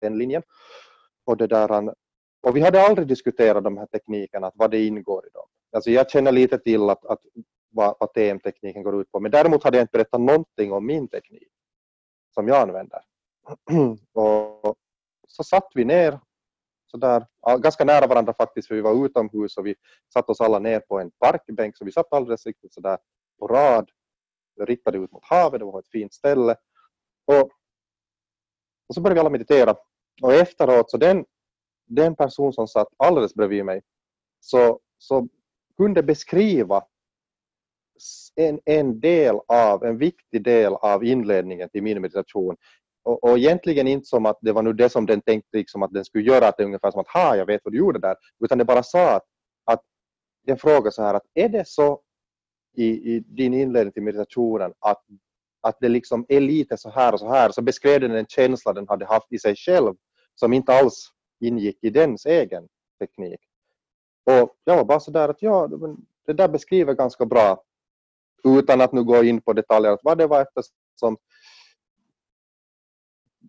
den 0.00 0.18
linjen. 0.18 0.42
Och, 1.24 1.36
det 1.36 1.46
där, 1.46 1.94
och 2.42 2.56
vi 2.56 2.60
hade 2.60 2.86
aldrig 2.86 3.08
diskuterat 3.08 3.64
de 3.64 3.76
här 3.76 3.86
teknikerna, 3.86 4.46
att 4.46 4.56
vad 4.56 4.70
det 4.70 4.86
ingår 4.86 5.26
i 5.26 5.30
dem. 5.30 5.46
Alltså 5.72 5.90
jag 5.90 6.10
känner 6.10 6.32
lite 6.32 6.58
till 6.58 6.90
att, 6.90 7.06
att 7.06 7.20
vad, 7.70 7.96
vad 8.00 8.12
TM-tekniken 8.12 8.82
går 8.82 9.00
ut 9.00 9.12
på, 9.12 9.20
men 9.20 9.30
däremot 9.30 9.64
hade 9.64 9.76
jag 9.76 9.84
inte 9.84 9.92
berättat 9.92 10.20
någonting 10.20 10.72
om 10.72 10.86
min 10.86 11.08
teknik 11.08 11.48
som 12.34 12.48
jag 12.48 12.62
använder. 12.62 13.00
och 14.12 14.76
så 15.28 15.44
satt 15.44 15.68
vi 15.74 15.84
ner 15.84 16.20
så 16.86 16.96
där, 16.96 17.26
ganska 17.58 17.84
nära 17.84 18.06
varandra 18.06 18.34
faktiskt, 18.34 18.68
för 18.68 18.74
vi 18.74 18.80
var 18.80 19.04
utomhus 19.06 19.56
och 19.56 19.66
vi 19.66 19.74
satt 20.12 20.30
oss 20.30 20.40
alla 20.40 20.58
ner 20.58 20.80
på 20.80 21.00
en 21.00 21.10
parkbänk, 21.10 21.76
så 21.76 21.84
vi 21.84 21.92
satt 21.92 22.12
alldeles 22.12 22.46
riktigt 22.46 22.74
så 22.74 22.80
där 22.80 22.98
på 23.38 23.46
rad, 23.46 23.90
riktade 24.60 24.98
ut 24.98 25.12
mot 25.12 25.24
havet, 25.24 25.60
det 25.60 25.64
var 25.64 25.78
ett 25.78 25.88
fint 25.88 26.14
ställe. 26.14 26.56
Och, 27.26 27.50
och 28.88 28.94
så 28.94 29.00
började 29.00 29.14
vi 29.14 29.20
alla 29.20 29.30
meditera. 29.30 29.76
Och 30.22 30.34
efteråt, 30.34 30.90
så 30.90 30.96
den, 30.96 31.24
den 31.86 32.16
person 32.16 32.52
som 32.52 32.68
satt 32.68 32.88
alldeles 32.96 33.34
bredvid 33.34 33.64
mig, 33.64 33.82
så, 34.40 34.80
så 34.98 35.28
kunde 35.76 36.02
beskriva 36.02 36.84
en, 38.34 38.60
en 38.64 39.00
del 39.00 39.36
av, 39.48 39.84
en 39.84 39.98
viktig 39.98 40.44
del 40.44 40.72
av 40.74 41.04
inledningen 41.04 41.68
till 41.68 41.82
min 41.82 42.00
meditation 42.00 42.56
och, 43.04 43.24
och 43.24 43.38
egentligen 43.38 43.88
inte 43.88 44.06
som 44.06 44.26
att 44.26 44.38
det 44.40 44.52
var 44.52 44.62
nu 44.62 44.72
det 44.72 44.88
som 44.88 45.06
den 45.06 45.20
tänkte 45.20 45.56
liksom 45.56 45.82
att 45.82 45.92
den 45.92 46.04
skulle 46.04 46.24
göra, 46.24 46.48
att 46.48 46.56
det 46.56 46.62
är 46.62 46.66
ungefär 46.66 46.90
som 46.90 47.00
att 47.00 47.08
ha, 47.08 47.36
jag 47.36 47.46
vet 47.46 47.60
vad 47.64 47.72
du 47.72 47.78
gjorde 47.78 47.98
där, 47.98 48.16
utan 48.44 48.58
det 48.58 48.64
bara 48.64 48.82
sa 48.82 49.16
att, 49.16 49.24
att 49.64 49.80
den 50.46 50.58
frågade 50.58 50.92
så 50.92 51.02
här 51.02 51.14
att 51.14 51.26
är 51.34 51.48
det 51.48 51.68
så 51.68 52.00
i, 52.76 52.84
i 52.84 53.20
din 53.20 53.54
inledning 53.54 53.92
till 53.92 54.02
meditationen 54.02 54.72
att, 54.78 55.02
att 55.64 55.76
det 55.80 55.88
liksom 55.88 56.26
är 56.28 56.40
lite 56.40 56.76
så 56.76 56.90
här 56.90 57.12
och 57.12 57.20
så 57.20 57.28
här, 57.28 57.50
så 57.50 57.62
beskrev 57.62 58.00
den 58.00 58.14
en 58.14 58.26
känsla 58.26 58.72
den 58.72 58.88
hade 58.88 59.06
haft 59.06 59.32
i 59.32 59.38
sig 59.38 59.56
själv 59.56 59.94
som 60.34 60.52
inte 60.52 60.72
alls 60.72 61.10
ingick 61.40 61.78
i 61.84 61.90
dens 61.90 62.26
egen 62.26 62.68
teknik. 62.98 63.40
Och 64.24 64.56
jag 64.64 64.76
var 64.76 64.84
bara 64.84 65.00
så 65.00 65.10
där 65.10 65.28
att 65.28 65.42
ja, 65.42 65.68
det 66.26 66.32
där 66.32 66.48
beskriver 66.48 66.94
ganska 66.94 67.26
bra 67.26 67.62
utan 68.44 68.80
att 68.80 68.92
nu 68.92 69.04
gå 69.04 69.24
in 69.24 69.40
på 69.40 69.52
detaljer 69.52 69.98
vad 70.02 70.18
det 70.18 70.26
var 70.26 70.42
eftersom 70.42 71.16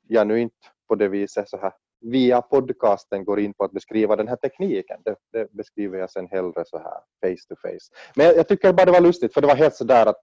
jag 0.07 0.27
nu 0.27 0.41
inte 0.41 0.55
på 0.87 0.95
det 0.95 1.07
viset 1.07 1.49
så 1.49 1.57
här 1.57 1.73
via 2.01 2.41
podcasten 2.41 3.25
går 3.25 3.39
in 3.39 3.53
på 3.53 3.63
att 3.63 3.71
beskriva 3.71 4.15
den 4.15 4.27
här 4.27 4.35
tekniken. 4.35 5.01
Det, 5.05 5.15
det 5.31 5.51
beskriver 5.51 5.99
jag 5.99 6.11
sen 6.11 6.27
hellre 6.27 6.63
så 6.65 6.77
här 6.77 6.99
face 7.21 7.47
to 7.49 7.55
face. 7.61 8.11
Men 8.15 8.25
jag, 8.25 8.37
jag 8.37 8.47
tycker 8.47 8.73
bara 8.73 8.85
det 8.85 8.91
var 8.91 9.01
lustigt 9.01 9.33
för 9.33 9.41
det 9.41 9.47
var 9.47 9.55
helt 9.55 9.75
så 9.75 9.83
där 9.83 10.05
att 10.05 10.21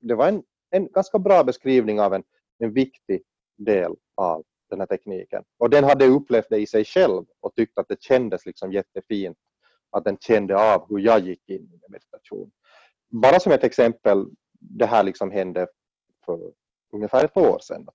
det 0.00 0.14
var 0.14 0.28
en, 0.28 0.42
en 0.70 0.92
ganska 0.92 1.18
bra 1.18 1.44
beskrivning 1.44 2.00
av 2.00 2.14
en, 2.14 2.22
en 2.58 2.72
viktig 2.72 3.22
del 3.56 3.92
av 4.14 4.44
den 4.70 4.80
här 4.80 4.86
tekniken. 4.86 5.44
Och 5.58 5.70
den 5.70 5.84
hade 5.84 6.06
upplevt 6.06 6.48
det 6.50 6.58
i 6.58 6.66
sig 6.66 6.84
själv 6.84 7.24
och 7.40 7.54
tyckt 7.54 7.78
att 7.78 7.88
det 7.88 8.02
kändes 8.02 8.46
liksom 8.46 8.72
jättefint 8.72 9.38
att 9.90 10.04
den 10.04 10.16
kände 10.18 10.74
av 10.74 10.86
hur 10.88 10.98
jag 10.98 11.20
gick 11.20 11.48
in 11.48 11.62
i 11.62 11.90
meditation. 11.90 12.50
Bara 13.08 13.40
som 13.40 13.52
ett 13.52 13.64
exempel, 13.64 14.26
det 14.60 14.86
här 14.86 15.02
liksom 15.02 15.30
hände 15.30 15.66
för 16.24 16.52
ungefär 16.92 17.24
ett 17.24 17.36
år 17.36 17.58
sedan 17.58 17.86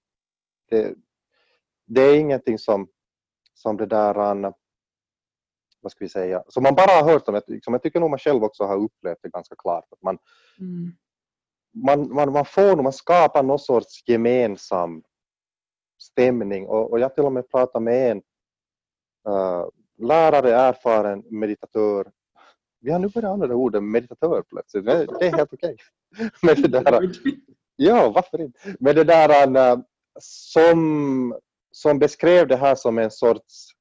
det, 0.69 0.95
det 1.85 2.01
är 2.01 2.19
ingenting 2.19 2.59
som, 2.59 2.87
som 3.53 3.77
det 3.77 3.85
där 3.85 4.31
um, 4.31 4.53
vad 5.81 5.91
ska 5.91 6.05
vi 6.05 6.09
säga, 6.09 6.43
som 6.47 6.63
man 6.63 6.75
bara 6.75 6.91
har 6.91 7.11
hört 7.11 7.27
om. 7.27 7.41
Liksom, 7.47 7.73
jag 7.73 7.83
tycker 7.83 7.99
nog 7.99 8.09
man 8.09 8.19
själv 8.19 8.43
också 8.43 8.63
har 8.63 8.77
upplevt 8.77 9.17
det 9.21 9.29
ganska 9.29 9.55
klart. 9.55 9.85
Att 9.91 10.01
man, 10.01 10.17
mm 10.59 10.91
man, 11.75 12.13
man, 12.13 12.31
man 12.31 12.45
får, 12.45 12.83
man 12.83 12.93
skapar 12.93 13.43
någon 13.43 13.59
sorts 13.59 14.07
gemensam 14.07 15.03
stämning 15.97 16.67
och, 16.67 16.91
och 16.91 16.99
jag 16.99 17.15
till 17.15 17.23
och 17.23 17.31
med 17.31 17.51
pratar 17.51 17.79
med 17.79 18.11
en 18.11 18.17
uh, 19.29 19.67
lärare, 19.97 20.51
erfaren 20.55 21.23
meditatör. 21.29 22.11
Vi 22.79 22.91
har 22.91 22.99
nu 22.99 23.07
börjat 23.07 23.31
använda 23.31 23.55
ordet 23.55 23.83
meditatör 23.83 24.43
plötsligt, 24.49 24.85
det, 24.85 25.05
det 25.19 25.27
är 25.27 25.37
helt 25.37 25.53
okej. 25.53 25.77
Okay. 26.41 27.11
ja, 27.75 28.11
varför 28.15 28.41
inte? 28.41 28.59
Men 28.79 28.95
det 28.95 29.03
där, 29.03 29.47
uh, 29.47 29.79
som, 30.19 31.39
som 31.71 31.99
beskrev 31.99 32.47
det 32.47 32.55
här 32.55 32.75
som 32.75 32.97
en 32.97 33.11
sorts 33.11 33.71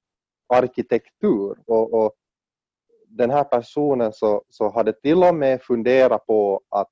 arkitektur 0.49 1.59
och, 1.67 1.95
och 1.95 2.15
den 3.09 3.31
här 3.31 3.45
personen 3.45 4.13
så, 4.13 4.45
så 4.49 4.71
hade 4.71 4.93
till 4.93 5.25
och 5.25 5.35
med 5.35 5.63
funderat 5.63 6.27
på 6.27 6.61
att 6.69 6.91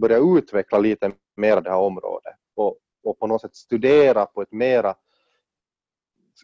börja 0.00 0.18
utveckla 0.18 0.78
lite 0.78 1.12
mer 1.36 1.60
det 1.60 1.70
här 1.70 1.78
området 1.78 2.34
och, 2.56 2.78
och 3.04 3.18
på 3.18 3.26
något 3.26 3.40
sätt 3.40 3.56
studera 3.56 4.26
på 4.26 4.42
ett 4.42 4.52
mera 4.52 4.94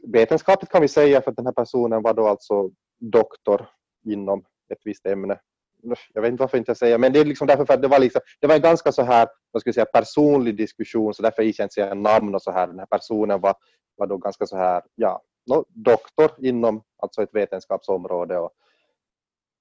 vetenskapligt 0.03 0.71
kan 0.71 0.83
vi 0.83 0.89
säga 0.89 1.23
för 1.23 1.31
att 1.31 1.37
den 1.37 1.47
här 1.47 1.53
personen 1.53 2.03
var 2.03 2.15
då 2.15 2.29
alltså 2.29 2.71
doktor 3.01 3.67
inom 4.05 4.45
ett 4.73 4.81
visst 4.85 5.07
ämne 5.07 5.41
jag 6.15 6.23
vet 6.23 6.31
inte 6.31 6.43
varför 6.43 6.59
inte 6.59 6.71
jag 6.71 6.77
säger, 6.77 6.99
men 6.99 7.13
det 7.13 7.21
är 7.21 7.25
liksom 7.25 7.47
därför 7.47 7.65
för 7.65 7.75
att 7.75 7.83
det 7.83 7.89
var, 7.89 7.99
liksom, 7.99 8.21
det 8.41 8.47
var 8.47 8.55
en 8.55 8.61
ganska 8.61 8.93
så 8.93 9.03
här, 9.03 9.29
vad 9.51 9.61
ska 9.61 9.69
jag 9.69 9.75
säga, 9.75 9.85
personlig 9.85 10.57
diskussion, 10.57 11.15
så 11.15 11.23
därför 11.23 11.43
jag 11.43 11.49
inte 11.49 11.69
säga 11.69 11.95
namn 11.95 12.35
och 12.35 12.43
så 12.43 12.51
här. 12.51 12.67
Den 12.67 12.79
här 12.79 12.87
personen 12.87 13.41
var, 13.41 13.55
var 13.97 14.07
då 14.07 14.17
ganska 14.17 14.47
så 14.47 14.57
här, 14.57 14.83
ja, 14.95 15.23
no, 15.47 15.65
doktor 15.69 16.31
inom 16.39 16.83
alltså 17.03 17.23
ett 17.23 17.35
vetenskapsområde 17.35 18.39
och, 18.39 18.51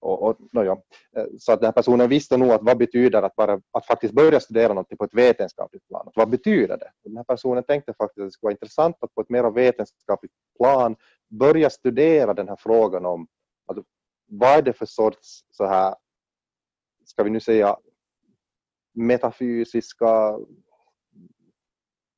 och, 0.03 0.24
och 0.24 0.38
no, 0.51 0.63
ja. 0.63 0.83
Eh, 1.17 1.25
så 1.39 1.51
att 1.51 1.60
den 1.60 1.67
här 1.67 1.72
personen 1.72 2.10
visste 2.10 2.38
nog 2.38 2.51
att 2.51 2.62
vad 2.63 2.77
betyder 2.77 3.22
att, 3.22 3.36
bara, 3.36 3.62
att 3.72 3.86
faktiskt 3.86 4.13
börja 4.13 4.39
studera 4.39 4.74
något 4.74 4.98
på 4.98 5.03
ett 5.03 5.13
vetenskapligt 5.13 5.88
plan. 5.88 6.12
Vad 6.15 6.29
betyder 6.29 6.77
det? 6.77 6.91
Den 7.03 7.17
här 7.17 7.24
personen 7.24 7.63
tänkte 7.63 7.93
faktiskt 7.93 8.19
att 8.19 8.27
det 8.27 8.31
skulle 8.31 8.48
vara 8.48 8.51
intressant 8.51 8.95
att 9.00 9.13
på 9.15 9.22
ett 9.22 9.29
mer 9.29 9.51
vetenskapligt 9.51 10.33
plan 10.57 10.95
börja 11.29 11.69
studera 11.69 12.33
den 12.33 12.50
här 12.50 12.55
frågan 12.60 13.05
om 13.05 13.27
att 13.67 13.77
vad 14.27 14.57
är 14.57 14.62
det 14.62 14.74
för 14.74 14.86
sorts 14.86 15.45
så 15.51 15.65
här 15.65 15.95
ska 17.05 17.24
vi 17.24 17.29
nu 17.29 17.39
säga, 17.39 17.77
metafysiska, 18.93 20.39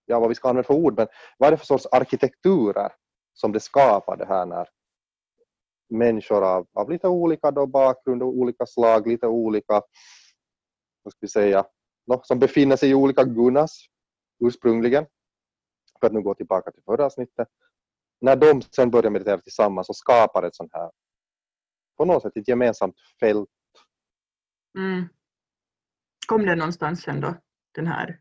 ja 0.06 0.20
vad 0.20 0.30
vi 0.30 0.36
ska 0.36 0.50
använda 0.50 0.68
för 0.68 0.74
ord, 0.74 0.98
men 0.98 1.08
vad 1.38 1.48
är 1.48 1.52
det 1.52 1.58
för 1.58 1.66
sorts 1.66 1.88
arkitekturer 1.92 2.92
som 3.34 3.52
det 3.52 3.60
skapar 3.60 4.18
det 4.18 4.26
här 4.26 4.46
när 4.46 4.70
människor 5.90 6.44
av, 6.44 6.68
av 6.74 6.90
lite 6.90 7.08
olika 7.08 7.52
då 7.52 7.68
bakgrund 7.68 8.24
och 8.24 8.30
olika 8.30 8.66
slag, 8.66 9.08
lite 9.08 9.28
olika, 9.28 9.74
vad 11.04 11.12
ska 11.12 11.18
vi 11.22 11.28
säga, 11.28 11.66
no, 12.08 12.22
som 12.24 12.40
befinner 12.40 12.76
sig 12.76 12.90
i 12.90 12.94
olika 12.94 13.24
gunas 13.24 13.86
ursprungligen, 14.46 15.06
för 16.00 16.08
att 16.08 16.14
nu 16.14 16.22
gå 16.22 16.34
tillbaka 16.34 16.72
till 16.72 16.84
förra 16.84 17.06
avsnittet, 17.06 17.48
när 18.22 18.36
de 18.36 18.62
sen 18.62 18.92
börjar 18.92 19.12
meditera 19.12 19.38
tillsammans 19.38 19.90
och 19.90 19.96
skapar 19.96 20.44
ett 20.44 20.56
sånt 20.56 20.74
här, 20.74 20.92
på 21.98 22.06
något 22.06 22.22
sätt 22.22 22.38
ett 22.38 22.48
gemensamt 22.48 22.96
fält 23.20 23.50
Mm. 24.78 25.10
Kom 26.28 26.46
den 26.46 26.58
någonstans 26.58 27.02
sen 27.02 27.22
då, 27.22 27.36
den 27.76 27.88
här 27.88 28.20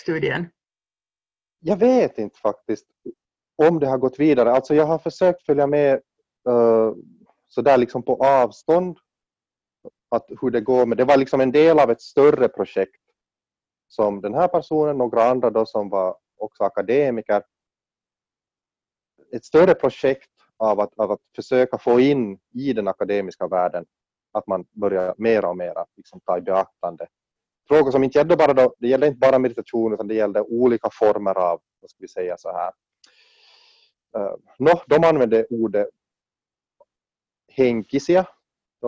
studien? 0.00 0.50
Jag 1.60 1.76
vet 1.76 2.18
inte 2.18 2.38
faktiskt 2.38 2.86
om 3.56 3.78
det 3.78 3.86
har 3.86 3.98
gått 3.98 4.18
vidare. 4.18 4.52
Alltså 4.52 4.74
jag 4.74 4.86
har 4.86 4.98
försökt 4.98 5.42
följa 5.42 5.66
med 5.66 6.00
Eh, 6.48 6.92
så 7.48 7.62
där 7.62 7.78
liksom 7.78 8.02
på 8.02 8.24
avstånd 8.24 8.98
att 10.08 10.26
hur 10.40 10.50
det 10.50 10.60
går. 10.60 10.86
Men 10.86 10.98
det 10.98 11.04
var 11.04 11.16
liksom 11.16 11.40
en 11.40 11.52
del 11.52 11.78
av 11.78 11.90
ett 11.90 12.00
större 12.00 12.48
projekt 12.48 13.00
som 13.88 14.20
den 14.20 14.34
här 14.34 14.48
personen, 14.48 14.98
några 14.98 15.24
andra 15.24 15.50
då 15.50 15.66
som 15.66 15.88
var 15.88 16.16
också 16.36 16.64
akademiker 16.64 17.42
ett 19.32 19.44
större 19.44 19.74
projekt 19.74 20.30
av 20.56 20.80
att, 20.80 20.98
av 20.98 21.10
att 21.10 21.20
försöka 21.36 21.78
få 21.78 22.00
in 22.00 22.38
i 22.54 22.72
den 22.72 22.88
akademiska 22.88 23.48
världen 23.48 23.84
att 24.32 24.46
man 24.46 24.64
börjar 24.72 25.14
mer 25.18 25.44
och 25.44 25.56
mer 25.56 25.74
liksom 25.96 26.20
ta 26.20 26.38
i 26.38 26.40
beaktande 26.40 27.06
frågor 27.68 27.90
som 27.90 28.04
inte 28.04 28.18
gällde 28.18 28.36
bara 28.36 28.52
då, 28.52 28.74
det 28.78 28.88
gällde 28.88 29.06
inte 29.06 29.18
bara 29.18 29.38
meditation 29.38 29.92
utan 29.92 30.08
det 30.08 30.14
gällde 30.14 30.40
olika 30.40 30.88
former 30.92 31.38
av, 31.38 31.60
vad 31.80 31.90
ska 31.90 31.96
vi 32.00 32.08
säga 32.08 32.36
så 32.38 32.52
här, 32.52 32.72
eh, 34.16 34.22
uh, 34.22 34.36
no, 34.58 34.80
de 34.86 35.04
använde 35.04 35.46
ordet 35.50 35.88
henkisiä, 37.56 38.24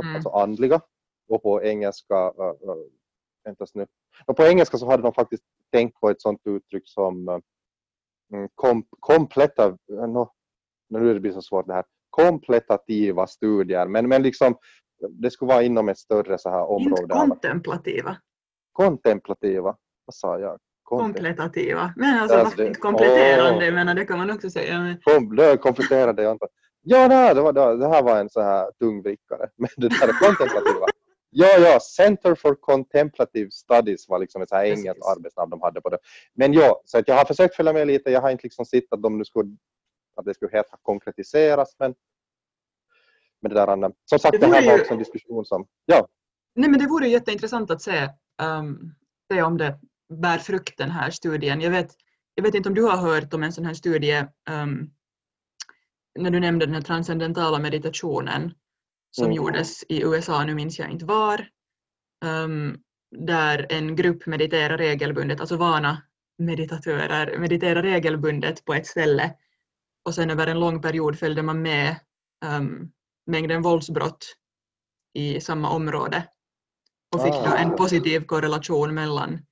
mm. 0.02 0.14
alltså 0.14 0.28
andliga, 0.28 0.80
och 1.28 1.42
på 1.42 1.62
engelska, 1.62 2.30
uh, 2.30 2.46
uh, 2.46 2.76
väntas 3.44 3.74
nu, 3.74 3.86
och 4.26 4.36
på 4.36 4.42
engelska 4.42 4.78
så 4.78 4.90
hade 4.90 5.02
de 5.02 5.12
faktiskt 5.12 5.44
tänkt 5.72 6.00
på 6.00 6.10
ett 6.10 6.20
sånt 6.20 6.40
uttryck 6.44 6.82
som 6.88 7.28
uh, 7.28 7.38
kom, 8.54 8.86
kompletta, 9.00 9.76
no, 9.88 10.32
nu 10.88 11.14
det 11.14 11.20
blir 11.20 11.32
så 11.32 11.42
svårt 11.42 11.66
det 11.66 11.74
här, 11.74 11.84
kompletativa 12.10 13.26
studier, 13.26 13.86
men, 13.86 14.08
men 14.08 14.22
liksom 14.22 14.56
det 15.10 15.30
skulle 15.30 15.48
vara 15.48 15.62
inom 15.62 15.88
ett 15.88 15.98
större 15.98 16.38
så 16.38 16.50
här 16.50 16.70
område. 16.70 17.02
Inte 17.02 17.14
kontemplativa. 17.14 18.16
Kontemplativa, 18.72 19.76
vad 20.04 20.14
sa 20.14 20.38
jag? 20.38 20.58
Kompletativa. 20.82 21.94
Men 21.96 22.18
alltså, 22.18 22.38
alltså 22.38 22.56
det, 22.56 22.74
kompletterande, 22.74 23.68
oh, 23.68 23.74
menar, 23.74 23.94
det 23.94 24.04
kan 24.04 24.18
man 24.18 24.30
också 24.30 24.50
säga. 24.50 24.80
Men... 24.80 24.98
Kom, 25.02 25.36
det 25.36 25.56
kompletterade 25.56 26.22
jag 26.22 26.32
inte. 26.32 26.46
Ja, 26.88 27.08
nej, 27.08 27.34
det, 27.34 27.40
var, 27.40 27.52
det 27.76 27.88
här 27.88 28.02
var 28.02 28.18
en 28.18 28.30
så 28.30 28.40
här 28.40 28.70
tungvrickare. 28.78 29.48
Men 29.56 29.68
det 29.76 29.88
där 29.88 30.08
är 30.08 30.12
kontemplativa. 30.12 30.86
Ja, 31.30 31.58
ja, 31.58 31.80
Center 31.80 32.34
for 32.34 32.54
Contemplative 32.54 33.50
Studies 33.50 34.08
var 34.08 34.18
liksom 34.18 34.42
ett 34.42 34.48
så 34.48 34.56
här 34.56 34.64
engelskt 34.64 35.06
arbetsnamn 35.16 35.50
de 35.50 35.60
hade 35.62 35.80
på 35.80 35.88
det. 35.88 35.98
Men 36.34 36.52
ja, 36.52 36.82
så 36.84 36.98
att 36.98 37.08
jag 37.08 37.14
har 37.14 37.24
försökt 37.24 37.56
följa 37.56 37.72
med 37.72 37.86
lite. 37.86 38.10
Jag 38.10 38.20
har 38.20 38.30
inte 38.30 38.42
liksom 38.42 38.64
sett 38.64 38.92
att 38.92 39.02
de 39.02 39.18
nu 39.18 39.24
skulle, 39.24 39.56
att 40.16 40.24
det 40.24 40.34
skulle 40.34 40.50
helt 40.52 40.66
konkretiseras, 40.82 41.76
men 41.78 41.94
med 43.42 43.50
det 43.50 43.54
där. 43.54 43.92
Som 44.04 44.18
sagt, 44.18 44.40
det, 44.40 44.46
det 44.46 44.54
här 44.54 44.66
var 44.66 44.80
också 44.80 44.92
en 44.92 44.98
diskussion 44.98 45.44
som, 45.44 45.66
ja. 45.86 46.08
Nej, 46.54 46.70
men 46.70 46.80
det 46.80 46.86
vore 46.86 47.08
jätteintressant 47.08 47.70
att 47.70 47.82
se, 47.82 48.08
um, 48.42 48.94
se 49.32 49.42
om 49.42 49.56
det 49.56 49.78
bär 50.22 50.38
frukt 50.38 50.78
den 50.78 50.90
här 50.90 51.10
studien. 51.10 51.60
Jag 51.60 51.70
vet, 51.70 51.90
jag 52.34 52.42
vet 52.42 52.54
inte 52.54 52.68
om 52.68 52.74
du 52.74 52.82
har 52.82 52.96
hört 52.96 53.34
om 53.34 53.42
en 53.42 53.52
sån 53.52 53.64
här 53.64 53.74
studie 53.74 54.24
um, 54.50 54.90
när 56.18 56.30
du 56.30 56.40
nämnde 56.40 56.66
den 56.66 56.74
här 56.74 56.82
transcendentala 56.82 57.58
meditationen 57.58 58.54
som 59.10 59.24
mm. 59.24 59.36
gjordes 59.36 59.84
i 59.88 60.02
USA, 60.02 60.44
nu 60.44 60.54
minns 60.54 60.78
jag 60.78 60.90
inte 60.90 61.04
var, 61.04 61.48
um, 62.24 62.78
där 63.16 63.66
en 63.70 63.96
grupp 63.96 64.26
mediterar 64.26 64.78
regelbundet, 64.78 65.40
alltså 65.40 65.56
vana 65.56 66.02
meditatörer 66.38 67.38
mediterar 67.38 67.82
regelbundet 67.82 68.64
på 68.64 68.74
ett 68.74 68.86
ställe 68.86 69.34
och 70.04 70.14
sen 70.14 70.30
över 70.30 70.46
en 70.46 70.60
lång 70.60 70.82
period 70.82 71.18
följde 71.18 71.42
man 71.42 71.62
med 71.62 71.96
um, 72.44 72.92
mängden 73.26 73.62
våldsbrott 73.62 74.36
i 75.14 75.40
samma 75.40 75.70
område 75.70 76.28
och 77.14 77.22
fick 77.22 77.32
då 77.32 77.54
en 77.56 77.72
ah. 77.72 77.76
positiv 77.76 78.20
korrelation 78.20 78.94
mellan 78.94 79.46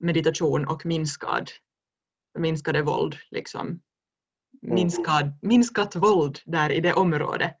meditation 0.00 0.68
och 0.68 0.86
minskad, 0.86 1.50
minskade 2.38 2.82
våld. 2.82 3.16
Liksom. 3.30 3.80
Mm. 4.62 4.74
Minskad, 4.74 5.32
minskat 5.42 5.96
våld 5.96 6.38
där 6.44 6.72
i 6.72 6.80
det 6.80 6.92
området. 6.92 7.52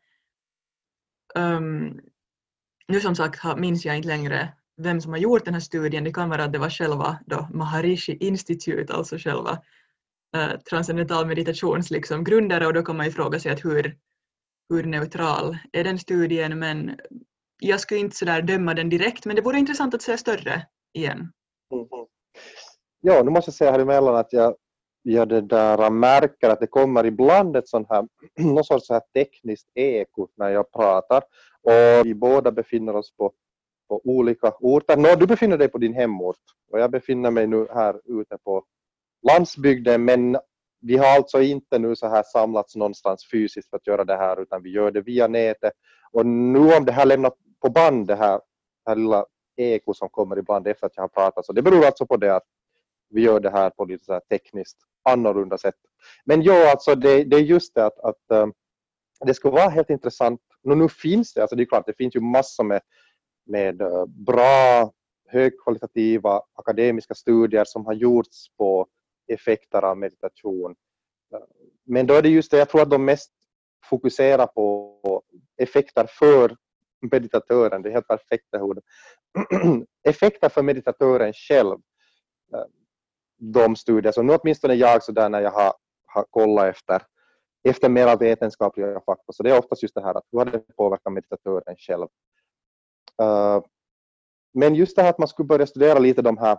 Um, 1.34 2.00
nu 2.88 3.00
som 3.00 3.14
sagt 3.14 3.58
minns 3.58 3.84
jag 3.84 3.96
inte 3.96 4.08
längre 4.08 4.52
vem 4.76 5.00
som 5.00 5.12
har 5.12 5.18
gjort 5.18 5.44
den 5.44 5.54
här 5.54 5.60
studien. 5.60 6.04
Det 6.04 6.12
kan 6.12 6.28
vara 6.28 6.44
att 6.44 6.52
det 6.52 6.58
var 6.58 6.70
själva 6.70 7.18
då 7.26 7.48
Maharishi 7.52 8.16
Institute, 8.20 8.92
alltså 8.92 9.18
själva 9.18 9.62
uh, 10.36 10.60
transcendental 10.70 11.26
meditations 11.26 11.90
liksom, 11.90 12.24
grundare 12.24 12.66
och 12.66 12.74
då 12.74 12.82
kan 12.82 12.96
man 12.96 13.06
ju 13.06 13.12
fråga 13.12 13.40
sig 13.40 13.52
att 13.52 13.64
hur, 13.64 13.96
hur 14.68 14.84
neutral 14.84 15.58
är 15.72 15.84
den 15.84 15.98
studien 15.98 16.58
men 16.58 16.98
jag 17.60 17.80
skulle 17.80 18.00
inte 18.00 18.16
sådär 18.16 18.42
döma 18.42 18.74
den 18.74 18.88
direkt 18.88 19.26
men 19.26 19.36
det 19.36 19.42
vore 19.42 19.58
intressant 19.58 19.94
att 19.94 20.02
se 20.02 20.18
större 20.18 20.66
igen. 20.92 21.32
Mm. 21.72 21.86
Ja, 23.00 23.22
nu 23.22 23.30
måste 23.30 23.48
jag 23.48 23.54
säga 23.54 23.72
här 23.72 23.78
emellan 23.78 24.16
att 24.16 24.32
jag, 24.32 24.54
jag 25.02 25.28
det 25.28 25.40
där 25.40 25.90
märker 25.90 26.50
att 26.50 26.60
det 26.60 26.66
kommer 26.66 27.06
ibland 27.06 27.56
ett 27.56 27.68
sånt 27.68 27.88
här, 27.90 28.08
någon 28.38 28.64
sorts 28.64 28.86
så 28.86 28.92
här 28.92 29.02
tekniskt 29.14 29.68
eko 29.74 30.28
när 30.36 30.48
jag 30.48 30.72
pratar 30.72 31.22
och 31.62 32.06
vi 32.06 32.14
båda 32.14 32.52
befinner 32.52 32.96
oss 32.96 33.16
på, 33.16 33.32
på 33.88 34.00
olika 34.04 34.52
orter. 34.60 34.96
Nå, 34.96 35.14
du 35.14 35.26
befinner 35.26 35.58
dig 35.58 35.68
på 35.68 35.78
din 35.78 35.94
hemort 35.94 36.36
och 36.72 36.80
jag 36.80 36.90
befinner 36.90 37.30
mig 37.30 37.46
nu 37.46 37.66
här 37.74 38.20
ute 38.20 38.38
på 38.44 38.64
landsbygden 39.28 40.04
men 40.04 40.36
vi 40.80 40.96
har 40.96 41.06
alltså 41.06 41.40
inte 41.40 41.78
nu 41.78 41.96
så 41.96 42.08
här 42.08 42.22
samlats 42.22 42.76
någonstans 42.76 43.28
fysiskt 43.32 43.70
för 43.70 43.76
att 43.76 43.86
göra 43.86 44.04
det 44.04 44.16
här 44.16 44.42
utan 44.42 44.62
vi 44.62 44.70
gör 44.70 44.90
det 44.90 45.00
via 45.00 45.28
nätet. 45.28 45.72
Och 46.12 46.26
nu 46.26 46.74
om 46.76 46.84
det 46.84 46.92
här 46.92 47.06
lämnar 47.06 47.32
på 47.62 47.70
band 47.70 48.06
det 48.06 48.14
här, 48.14 48.40
det 48.84 48.90
här 48.90 48.96
lilla 48.96 49.24
eko 49.56 49.94
som 49.94 50.08
kommer 50.08 50.38
ibland 50.38 50.66
efter 50.66 50.86
att 50.86 50.96
jag 50.96 51.02
har 51.02 51.08
pratat 51.08 51.46
så 51.46 51.52
det 51.52 51.62
beror 51.62 51.84
alltså 51.86 52.06
på 52.06 52.16
det 52.16 52.36
att 52.36 52.42
vi 53.12 53.22
gör 53.22 53.40
det 53.40 53.50
här 53.50 53.70
på 53.70 53.84
lite 53.84 54.04
så 54.04 54.20
tekniskt 54.30 54.78
annorlunda 55.02 55.58
sätt. 55.58 55.74
Men 56.24 56.42
ja, 56.42 56.70
alltså 56.70 56.94
det, 56.94 57.24
det 57.24 57.36
är 57.36 57.40
just 57.40 57.74
det 57.74 57.86
att, 57.86 57.98
att 57.98 58.30
eh, 58.30 58.46
det 59.26 59.34
skulle 59.34 59.52
vara 59.52 59.68
helt 59.68 59.90
intressant. 59.90 60.40
Nu, 60.62 60.74
nu 60.74 60.88
finns 60.88 61.34
det, 61.34 61.40
alltså 61.40 61.56
det 61.56 61.62
är 61.62 61.66
klart 61.66 61.86
det 61.86 61.96
finns 61.96 62.16
ju 62.16 62.20
massor 62.20 62.64
med, 62.64 62.80
med 63.46 63.80
eh, 63.80 64.06
bra 64.06 64.92
högkvalitativa 65.28 66.42
akademiska 66.54 67.14
studier 67.14 67.64
som 67.64 67.86
har 67.86 67.92
gjorts 67.92 68.56
på 68.58 68.86
effekter 69.28 69.84
av 69.84 69.98
meditation. 69.98 70.74
Men 71.84 72.06
då 72.06 72.14
är 72.14 72.22
det 72.22 72.28
just 72.28 72.50
det, 72.50 72.58
jag 72.58 72.68
tror 72.68 72.82
att 72.82 72.90
de 72.90 73.04
mest 73.04 73.32
fokuserar 73.84 74.46
på 74.46 75.22
effekter 75.56 76.06
för 76.18 76.56
meditatören, 77.12 77.82
det 77.82 77.88
är 77.88 77.92
helt 77.92 78.08
perfekt 78.08 78.46
det 78.50 78.60
ordet. 78.60 78.84
effekter 80.08 80.48
för 80.48 80.62
meditatören 80.62 81.32
själv. 81.32 81.78
De 83.44 83.76
studier 83.76 84.12
som 84.12 84.26
nu 84.26 84.34
åtminstone 84.34 84.74
jag 84.74 85.02
så 85.02 85.12
där 85.12 85.28
när 85.28 85.40
jag 85.40 85.50
har, 85.50 85.72
har 86.06 86.24
kollat 86.30 86.66
efter 86.66 87.02
efter 87.64 87.88
mera 87.88 88.16
vetenskapliga 88.16 89.00
fakta. 89.00 89.32
Så 89.32 89.42
det 89.42 89.50
är 89.50 89.58
oftast 89.58 89.82
just 89.82 89.94
det 89.94 90.02
här 90.02 90.14
att 90.14 90.24
hur 90.32 90.38
har 90.38 90.44
det 90.44 90.76
påverkat 90.76 91.12
meditatören 91.12 91.76
själv. 91.78 92.06
Uh, 93.22 93.64
men 94.54 94.74
just 94.74 94.96
det 94.96 95.02
här 95.02 95.10
att 95.10 95.18
man 95.18 95.28
skulle 95.28 95.46
börja 95.46 95.66
studera 95.66 95.98
lite 95.98 96.22
de 96.22 96.38
här 96.38 96.58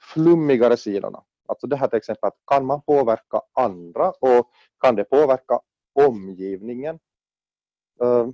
flummigare 0.00 0.76
sidorna. 0.76 1.22
Alltså 1.48 1.66
det 1.66 1.76
här 1.76 1.88
till 1.88 1.96
exempel 1.96 2.28
att 2.28 2.36
kan 2.46 2.66
man 2.66 2.82
påverka 2.82 3.40
andra 3.52 4.10
och 4.10 4.50
kan 4.80 4.96
det 4.96 5.04
påverka 5.04 5.60
omgivningen? 5.92 6.98
Uh, 8.02 8.28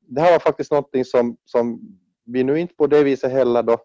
det 0.00 0.20
här 0.20 0.32
var 0.32 0.38
faktiskt 0.38 0.70
någonting 0.70 1.04
som, 1.04 1.36
som 1.44 1.80
vi 2.24 2.44
nu 2.44 2.60
inte 2.60 2.74
på 2.74 2.86
det 2.86 3.02
viset 3.04 3.32
heller 3.32 3.62
då 3.62 3.78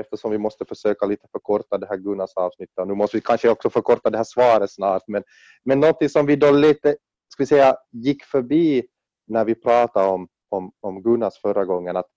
eftersom 0.00 0.30
vi 0.30 0.38
måste 0.38 0.64
försöka 0.64 1.06
lite 1.06 1.28
förkorta 1.32 1.78
det 1.78 1.86
här 1.86 1.96
Gunnars 1.96 2.30
avsnittet 2.36 2.78
och 2.78 2.88
nu 2.88 2.94
måste 2.94 3.16
vi 3.16 3.20
kanske 3.20 3.48
också 3.48 3.70
förkorta 3.70 4.10
det 4.10 4.16
här 4.16 4.24
svaret 4.24 4.70
snart 4.70 5.02
men, 5.06 5.22
men 5.64 5.80
någonting 5.80 6.08
som 6.08 6.26
vi 6.26 6.36
då 6.36 6.50
lite 6.50 6.96
ska 7.28 7.42
vi 7.42 7.46
säga, 7.46 7.76
gick 7.92 8.24
förbi 8.24 8.86
när 9.26 9.44
vi 9.44 9.54
pratade 9.54 10.08
om, 10.08 10.28
om, 10.48 10.72
om 10.80 11.02
Gunnars 11.02 11.40
förra 11.40 11.64
gången 11.64 11.96
att, 11.96 12.08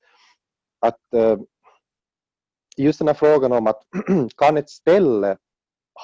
att 0.80 1.00
uh, 1.16 1.38
just 2.78 3.00
den 3.00 3.08
här 3.08 3.16
frågan 3.16 3.52
om 3.52 3.68
att 3.68 3.82
kan 4.38 4.58
ett 4.58 4.70
ställe 4.70 5.38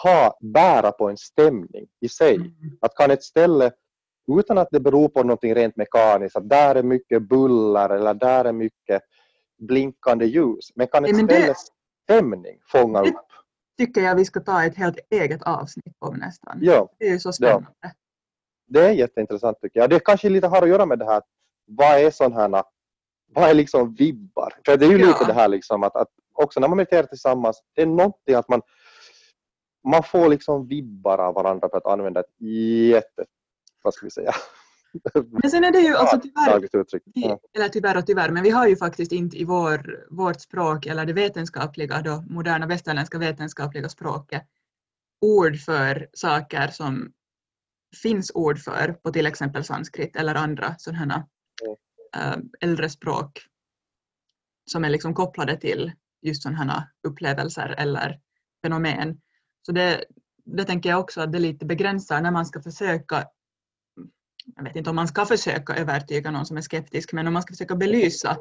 ha, 0.04 0.38
bära 0.42 0.92
på 0.92 1.10
en 1.10 1.18
stämning 1.18 1.88
i 2.02 2.10
sig? 2.10 2.36
Mm. 2.36 2.52
Att 2.82 2.96
kan 2.96 3.12
ett 3.12 3.24
ställe 3.24 3.72
utan 4.40 4.58
att 4.58 4.68
det 4.72 4.80
beror 4.80 5.10
på 5.10 5.24
någonting 5.24 5.56
rent 5.56 5.76
mekaniskt, 5.76 6.36
att 6.36 6.50
där 6.50 6.76
är 6.76 6.84
mycket 6.84 7.22
bullar 7.22 7.90
eller 7.90 8.14
där 8.14 8.46
är 8.46 8.54
mycket 8.54 9.02
blinkande 9.62 10.26
ljus, 10.26 10.71
men 10.76 10.88
kan 10.88 11.04
men 11.04 11.28
ställe 11.28 11.54
stämning 12.06 12.60
fånga 12.71 13.02
upp? 13.02 13.32
tycker 13.78 14.02
jag 14.02 14.15
vi 14.15 14.26
ska 14.26 14.39
ta 14.39 14.63
ett 14.63 14.76
helt 14.76 15.00
eget 15.10 15.43
avsnitt 15.43 15.95
om 16.00 16.15
nästan. 16.15 16.60
Ja, 16.62 16.89
det 17.00 17.06
är 17.06 17.12
ju 17.12 17.19
så 17.19 17.34
spännande. 17.34 17.67
Ja. 17.82 17.89
Det 18.67 18.86
är 18.86 18.91
jätteintressant 18.91 19.58
tycker 19.62 19.80
jag. 19.80 19.89
Det 19.89 20.00
kanske 20.00 20.30
lite 20.30 20.47
har 20.47 20.62
att 20.62 20.69
göra 20.69 20.86
med 20.86 21.00
det 21.00 21.06
här, 21.06 21.21
vad 21.65 22.00
är 22.00 22.12
sådana 22.12 22.58
här, 22.58 22.63
vad 23.34 23.50
är 23.50 23.54
liksom 23.54 23.93
vibbar? 23.93 24.54
För 24.65 24.78
det 24.78 24.86
är 24.86 24.89
ju 24.89 25.00
ja. 25.00 25.08
lite 25.08 25.26
det 25.26 25.34
här 25.34 25.47
liksom 25.47 25.84
att, 25.84 25.95
att 25.95 26.10
också 26.34 26.60
när 26.60 26.67
man 26.67 26.78
mediterar 26.78 27.04
tillsammans, 27.04 27.63
det 27.76 27.82
är 27.82 27.86
någonting 27.86 28.36
att 28.36 28.50
man, 28.50 28.62
man 29.88 30.04
får 30.04 30.30
liksom 30.30 30.67
vibbar 30.67 31.17
av 31.17 31.34
varandra 31.34 31.69
för 31.69 31.78
att 31.78 31.86
använda 31.86 32.19
ett 32.19 32.41
jätte, 32.91 33.26
vad 33.82 33.93
ska 33.93 34.06
vi 34.06 34.12
säga, 34.12 34.34
men 35.41 35.51
sen 35.51 35.63
är 35.63 35.71
det 35.71 35.80
ju 35.80 35.95
alltså 35.95 36.19
tyvärr, 36.19 36.69
eller 37.56 37.69
tyvärr 37.69 37.97
och 37.97 38.06
tyvärr, 38.08 38.30
men 38.30 38.43
vi 38.43 38.49
har 38.49 38.67
ju 38.67 38.75
faktiskt 38.75 39.12
inte 39.12 39.38
i 39.38 39.43
vår, 39.43 40.06
vårt 40.10 40.41
språk 40.41 40.86
eller 40.86 41.06
det 41.06 41.13
vetenskapliga, 41.13 42.01
då, 42.01 42.23
moderna 42.30 42.67
västerländska 42.67 43.17
vetenskapliga 43.17 43.89
språket 43.89 44.47
ord 45.21 45.58
för 45.60 46.08
saker 46.13 46.67
som 46.67 47.12
finns 48.01 48.32
ord 48.34 48.60
för 48.60 48.93
på 48.93 49.12
till 49.12 49.25
exempel 49.25 49.63
sanskrit 49.63 50.15
eller 50.15 50.36
andra 50.36 50.75
sådana 50.77 51.27
äh, 52.15 52.36
äldre 52.62 52.89
språk 52.89 53.39
som 54.71 54.86
är 54.86 54.89
liksom 54.89 55.13
kopplade 55.13 55.58
till 55.58 55.91
just 56.21 56.43
sådana 56.43 56.89
upplevelser 57.08 57.75
eller 57.77 58.19
fenomen. 58.63 59.21
Så 59.65 59.71
det, 59.71 60.06
det 60.45 60.63
tänker 60.63 60.89
jag 60.89 60.99
också 60.99 61.21
att 61.21 61.32
det 61.32 61.39
lite 61.39 61.65
begränsar 61.65 62.21
när 62.21 62.32
man 62.32 62.45
ska 62.45 62.62
försöka 62.62 63.27
jag 64.56 64.63
vet 64.63 64.75
inte 64.75 64.89
om 64.89 64.95
man 64.95 65.08
ska 65.08 65.25
försöka 65.25 65.75
övertyga 65.75 66.32
någon 66.32 66.45
som 66.45 66.58
är 66.58 66.62
skeptisk, 66.62 67.13
men 67.13 67.27
om 67.27 67.34
man 67.34 67.41
ska 67.41 67.54
försöka 67.54 67.75
belysa 67.75 68.38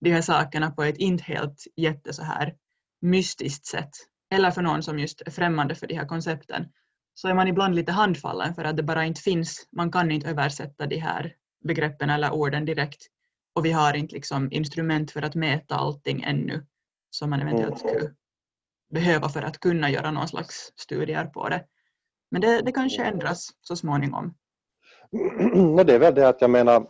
de 0.00 0.10
här 0.10 0.22
sakerna 0.22 0.70
på 0.70 0.82
ett 0.82 0.96
inte 0.96 1.24
helt 1.24 1.64
jätte 1.76 2.12
så 2.12 2.22
här 2.22 2.54
mystiskt 3.00 3.66
sätt, 3.66 3.90
eller 4.34 4.50
för 4.50 4.62
någon 4.62 4.82
som 4.82 4.98
just 4.98 5.22
är 5.26 5.30
främmande 5.30 5.74
för 5.74 5.86
de 5.86 5.94
här 5.94 6.06
koncepten, 6.06 6.66
så 7.14 7.28
är 7.28 7.34
man 7.34 7.48
ibland 7.48 7.74
lite 7.74 7.92
handfallen 7.92 8.54
för 8.54 8.64
att 8.64 8.76
det 8.76 8.82
bara 8.82 9.04
inte 9.04 9.20
finns, 9.20 9.68
man 9.72 9.92
kan 9.92 10.10
inte 10.10 10.28
översätta 10.28 10.86
de 10.86 10.98
här 10.98 11.34
begreppen 11.64 12.10
eller 12.10 12.32
orden 12.32 12.64
direkt 12.64 13.06
och 13.54 13.64
vi 13.64 13.72
har 13.72 13.94
inte 13.94 14.14
liksom 14.14 14.52
instrument 14.52 15.10
för 15.10 15.22
att 15.22 15.34
mäta 15.34 15.74
allting 15.74 16.22
ännu 16.22 16.66
som 17.10 17.30
man 17.30 17.40
eventuellt 17.40 17.78
skulle 17.78 18.14
behöva 18.90 19.28
för 19.28 19.42
att 19.42 19.60
kunna 19.60 19.90
göra 19.90 20.10
någon 20.10 20.28
slags 20.28 20.72
studier 20.76 21.24
på 21.24 21.48
det. 21.48 21.64
Men 22.30 22.40
det, 22.40 22.62
det 22.62 22.72
kanske 22.72 23.04
ändras 23.04 23.48
så 23.60 23.76
småningom. 23.76 24.34
Det 25.86 25.94
är 25.94 25.98
väl 25.98 26.14
det 26.14 26.28
att 26.28 26.40
jag 26.40 26.50
menar, 26.50 26.86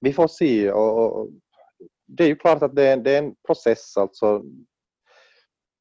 vi 0.00 0.12
får 0.12 0.28
se 0.28 0.72
och, 0.72 1.20
och 1.20 1.28
det 2.06 2.24
är 2.24 2.28
ju 2.28 2.36
klart 2.36 2.62
att 2.62 2.76
det 2.76 2.86
är, 2.86 2.96
det 2.96 3.14
är 3.14 3.18
en 3.22 3.34
process 3.46 3.96
alltså. 3.96 4.42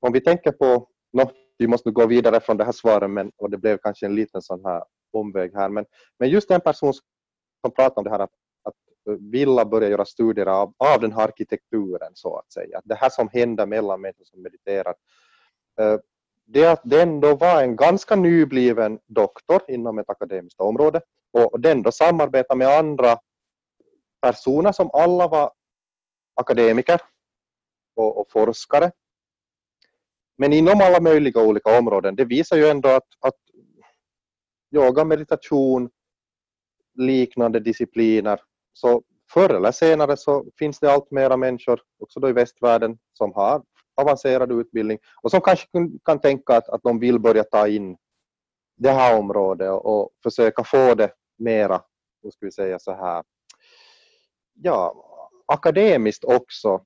Om 0.02 0.14
vi 0.14 0.22
tänker 0.22 0.52
på, 0.52 0.88
no, 1.14 1.32
vi 1.58 1.68
måste 1.68 1.92
gå 1.92 2.06
vidare 2.06 2.40
från 2.40 2.58
det 2.58 2.66
här 2.66 2.72
svaret 2.72 3.10
men, 3.10 3.32
och 3.38 3.50
det 3.50 3.58
blev 3.58 3.78
kanske 3.78 4.06
en 4.06 4.16
liten 4.16 4.42
sån 4.42 4.66
här 4.66 4.84
omväg 5.14 5.52
här 5.54 5.70
men, 5.70 5.86
men 6.20 6.30
just 6.30 6.52
en 6.52 6.62
person 6.62 6.94
som 6.94 7.74
pratar 7.76 7.98
om 7.98 8.04
det 8.04 8.10
här 8.10 8.20
att, 8.20 8.32
att 8.64 8.76
vilja 9.20 9.66
börja 9.66 9.90
göra 9.90 10.06
studier 10.06 10.46
av, 10.46 10.74
av 10.78 11.02
den 11.02 11.12
här 11.12 11.24
arkitekturen 11.24 12.12
så 12.14 12.38
att 12.38 12.54
säga. 12.54 12.82
Det 12.84 12.96
här 12.96 13.10
som 13.10 13.30
händer 13.34 13.66
mellan 13.66 14.02
människor 14.02 14.24
som 14.24 14.42
mediterar. 14.42 14.94
Eh, 15.82 15.98
det 16.52 16.66
att 16.66 16.82
den 16.84 17.20
då 17.20 17.36
var 17.36 17.64
en 17.64 17.76
ganska 17.76 18.16
nybliven 18.16 19.00
doktor 19.08 19.62
inom 19.68 20.00
ett 20.00 20.10
akademiskt 20.10 20.60
område 20.60 21.02
och 21.32 21.60
den 21.60 21.82
då 21.82 21.92
samarbetade 21.92 22.58
med 22.58 22.68
andra 22.68 23.18
personer 24.22 24.72
som 24.72 24.90
alla 24.94 25.28
var 25.28 25.52
akademiker 26.36 27.02
och, 27.96 28.18
och 28.18 28.32
forskare. 28.32 28.92
Men 30.38 30.54
inom 30.54 30.82
alla 30.82 31.00
möjliga 31.00 31.42
olika 31.42 31.80
områden. 31.80 32.16
Det 32.16 32.26
visar 32.26 32.58
ju 32.58 32.68
ändå 32.68 32.90
att, 32.90 33.08
att 33.20 33.40
yoga, 34.76 35.06
meditation, 35.06 35.90
liknande 36.94 37.60
discipliner, 37.60 38.42
så 38.74 39.04
förr 39.34 39.54
eller 39.54 39.72
senare 39.72 40.18
så 40.18 40.46
finns 40.60 40.80
det 40.80 40.92
allt 40.92 41.12
mera 41.12 41.38
människor, 41.38 41.82
också 42.00 42.20
då 42.20 42.30
i 42.30 42.34
västvärlden, 42.34 42.98
som 43.14 43.34
har 43.34 43.64
avancerad 44.00 44.52
utbildning 44.52 45.00
och 45.22 45.32
som 45.32 45.42
kanske 45.42 45.68
kan 46.06 46.20
tänka 46.20 46.58
att, 46.58 46.70
att 46.70 46.84
de 46.84 47.00
vill 47.00 47.20
börja 47.20 47.44
ta 47.44 47.68
in 47.68 47.98
det 48.78 48.92
här 48.92 49.20
området 49.20 49.72
och, 49.72 49.86
och 49.86 50.10
försöka 50.24 50.64
få 50.64 50.96
det 50.96 51.12
mera, 51.38 51.82
hur 52.24 52.32
ska 52.32 52.46
vi 52.46 52.52
säga 52.52 52.80
så 52.80 52.92
här, 52.92 53.24
ja, 54.54 55.06
akademiskt 55.46 56.24
också 56.24 56.86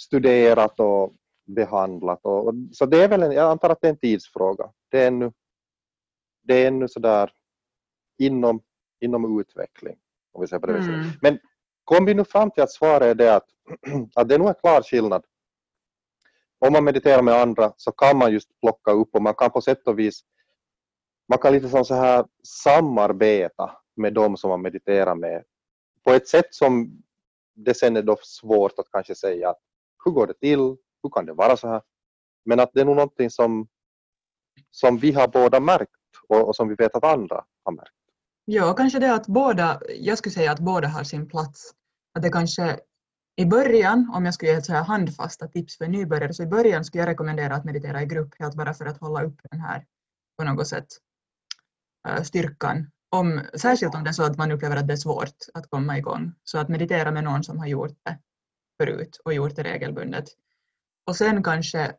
studerat 0.00 0.80
och 0.80 1.12
behandlat. 1.46 2.20
Och, 2.22 2.54
så 2.72 2.86
det 2.86 3.02
är 3.02 3.08
väl 3.08 3.22
en, 3.22 3.32
jag 3.32 3.50
antar 3.50 3.70
att 3.70 3.80
det 3.80 3.86
är 3.86 3.92
en 3.92 3.98
tidsfråga. 3.98 4.70
Det 4.90 5.02
är 5.02 5.08
ännu, 5.08 5.32
det 6.42 6.54
är 6.54 6.68
ännu 6.68 6.88
sådär 6.88 7.30
inom, 8.18 8.62
inom 9.00 9.40
utveckling. 9.40 9.96
Om 10.32 10.40
vi 10.40 10.46
säger 10.46 10.60
på 10.60 10.66
det 10.66 10.78
mm. 10.78 11.10
Men 11.22 11.38
kom 11.84 12.04
vi 12.04 12.14
nu 12.14 12.24
fram 12.24 12.50
till 12.50 12.62
att 12.62 12.72
svaret 12.72 13.02
är 13.02 13.14
det 13.14 13.34
att, 13.34 13.46
att 14.14 14.28
det 14.28 14.34
är 14.34 14.38
nog 14.38 14.48
en 14.48 14.54
klar 14.54 14.82
skillnad 14.82 15.24
om 16.66 16.72
man 16.72 16.84
mediterar 16.84 17.22
med 17.22 17.34
andra 17.34 17.72
så 17.76 17.92
kan 17.92 18.18
man 18.18 18.32
just 18.32 18.60
plocka 18.60 18.90
upp 18.90 19.14
och 19.14 19.22
man 19.22 19.34
kan 19.34 19.50
på 19.50 19.60
sätt 19.60 19.88
och 19.88 19.98
vis 19.98 20.20
man 21.28 21.38
kan 21.38 21.52
lite 21.52 21.68
som 21.68 21.84
så 21.84 21.94
här 21.94 22.24
samarbeta 22.46 23.70
med 23.96 24.14
dem 24.14 24.36
som 24.36 24.50
man 24.50 24.62
mediterar 24.62 25.14
med 25.14 25.44
på 26.04 26.12
ett 26.12 26.28
sätt 26.28 26.54
som 26.54 27.02
det 27.54 27.74
sen 27.74 27.96
är 27.96 28.02
då 28.02 28.16
svårt 28.22 28.78
att 28.78 28.90
kanske 28.92 29.14
säga 29.14 29.54
hur 30.04 30.12
går 30.12 30.26
det 30.26 30.34
till, 30.34 30.58
hur 31.02 31.10
kan 31.12 31.26
det 31.26 31.32
vara 31.32 31.56
så 31.56 31.68
här? 31.68 31.82
Men 32.44 32.60
att 32.60 32.70
det 32.74 32.80
är 32.80 32.84
nog 32.84 32.96
någonting 32.96 33.30
som, 33.30 33.68
som 34.70 34.98
vi 34.98 35.12
har 35.12 35.28
båda 35.28 35.60
märkt 35.60 35.90
och, 36.28 36.48
och 36.48 36.56
som 36.56 36.68
vi 36.68 36.74
vet 36.74 36.94
att 36.96 37.04
andra 37.04 37.44
har 37.64 37.72
märkt. 37.72 37.92
Ja, 38.44 38.74
kanske 38.74 38.98
det 38.98 39.14
att 39.14 39.26
båda, 39.26 39.80
jag 39.88 40.18
skulle 40.18 40.32
säga 40.32 40.52
att 40.52 40.60
båda 40.60 40.88
har 40.88 41.04
sin 41.04 41.28
plats. 41.28 41.74
Att 42.14 42.22
det 42.22 42.30
kanske 42.30 42.80
i 43.36 43.46
början, 43.46 44.10
om 44.14 44.24
jag 44.24 44.34
skulle 44.34 44.50
ge 44.50 44.56
ett 44.56 44.66
så 44.66 44.72
här 44.72 44.84
handfasta 44.84 45.48
tips 45.48 45.78
för 45.78 45.88
nybörjare, 45.88 46.34
så 46.34 46.42
i 46.42 46.46
början 46.46 46.84
skulle 46.84 47.02
jag 47.02 47.08
rekommendera 47.08 47.54
att 47.54 47.64
meditera 47.64 48.02
i 48.02 48.06
grupp, 48.06 48.34
helt 48.38 48.54
bara 48.54 48.74
för 48.74 48.86
att 48.86 49.00
hålla 49.00 49.22
upp 49.22 49.40
den 49.50 49.60
här 49.60 49.86
på 50.38 50.44
något 50.44 50.68
sätt 50.68 50.86
eh, 52.08 52.22
styrkan. 52.22 52.90
Om, 53.10 53.40
särskilt 53.54 53.94
om 53.94 54.04
det 54.04 54.10
är 54.10 54.12
så 54.12 54.22
att 54.22 54.38
man 54.38 54.52
upplever 54.52 54.76
att 54.76 54.86
det 54.86 54.92
är 54.92 54.96
svårt 54.96 55.36
att 55.54 55.70
komma 55.70 55.98
igång. 55.98 56.34
Så 56.44 56.58
att 56.58 56.68
meditera 56.68 57.10
med 57.10 57.24
någon 57.24 57.44
som 57.44 57.58
har 57.58 57.66
gjort 57.66 57.98
det 58.04 58.18
förut 58.80 59.20
och 59.24 59.34
gjort 59.34 59.56
det 59.56 59.62
regelbundet. 59.62 60.24
Och 61.06 61.16
sen 61.16 61.42
kanske 61.42 61.92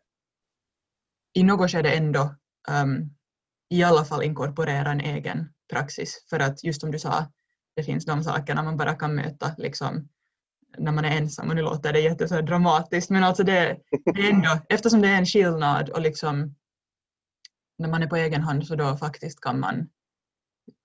i 1.33 1.43
något 1.43 1.71
skede 1.71 1.91
ändå 1.91 2.35
um, 2.69 3.15
i 3.69 3.83
alla 3.83 4.05
fall 4.05 4.23
inkorporera 4.23 4.91
en 4.91 5.01
egen 5.01 5.53
praxis. 5.69 6.25
För 6.29 6.39
att 6.39 6.63
just 6.63 6.81
som 6.81 6.91
du 6.91 6.99
sa, 6.99 7.31
det 7.75 7.83
finns 7.83 8.05
de 8.05 8.23
sakerna 8.23 8.63
man 8.63 8.77
bara 8.77 8.95
kan 8.95 9.15
möta 9.15 9.55
liksom, 9.57 10.09
när 10.77 10.91
man 10.91 11.05
är 11.05 11.17
ensam 11.17 11.49
och 11.49 11.55
nu 11.55 11.61
låter 11.61 11.93
det 11.93 11.99
jätte 11.99 12.27
så 12.27 12.41
dramatiskt 12.41 13.09
men 13.09 13.23
alltså 13.23 13.43
det, 13.43 13.79
det 14.13 14.21
är 14.21 14.31
ändå, 14.31 14.59
eftersom 14.69 15.01
det 15.01 15.07
är 15.07 15.17
en 15.17 15.25
skillnad 15.25 15.89
och 15.89 16.01
liksom 16.01 16.55
när 17.77 17.89
man 17.89 18.03
är 18.03 18.07
på 18.07 18.15
egen 18.15 18.41
hand 18.41 18.67
så 18.67 18.75
då 18.75 18.97
faktiskt 18.97 19.41
kan 19.41 19.59
man, 19.59 19.89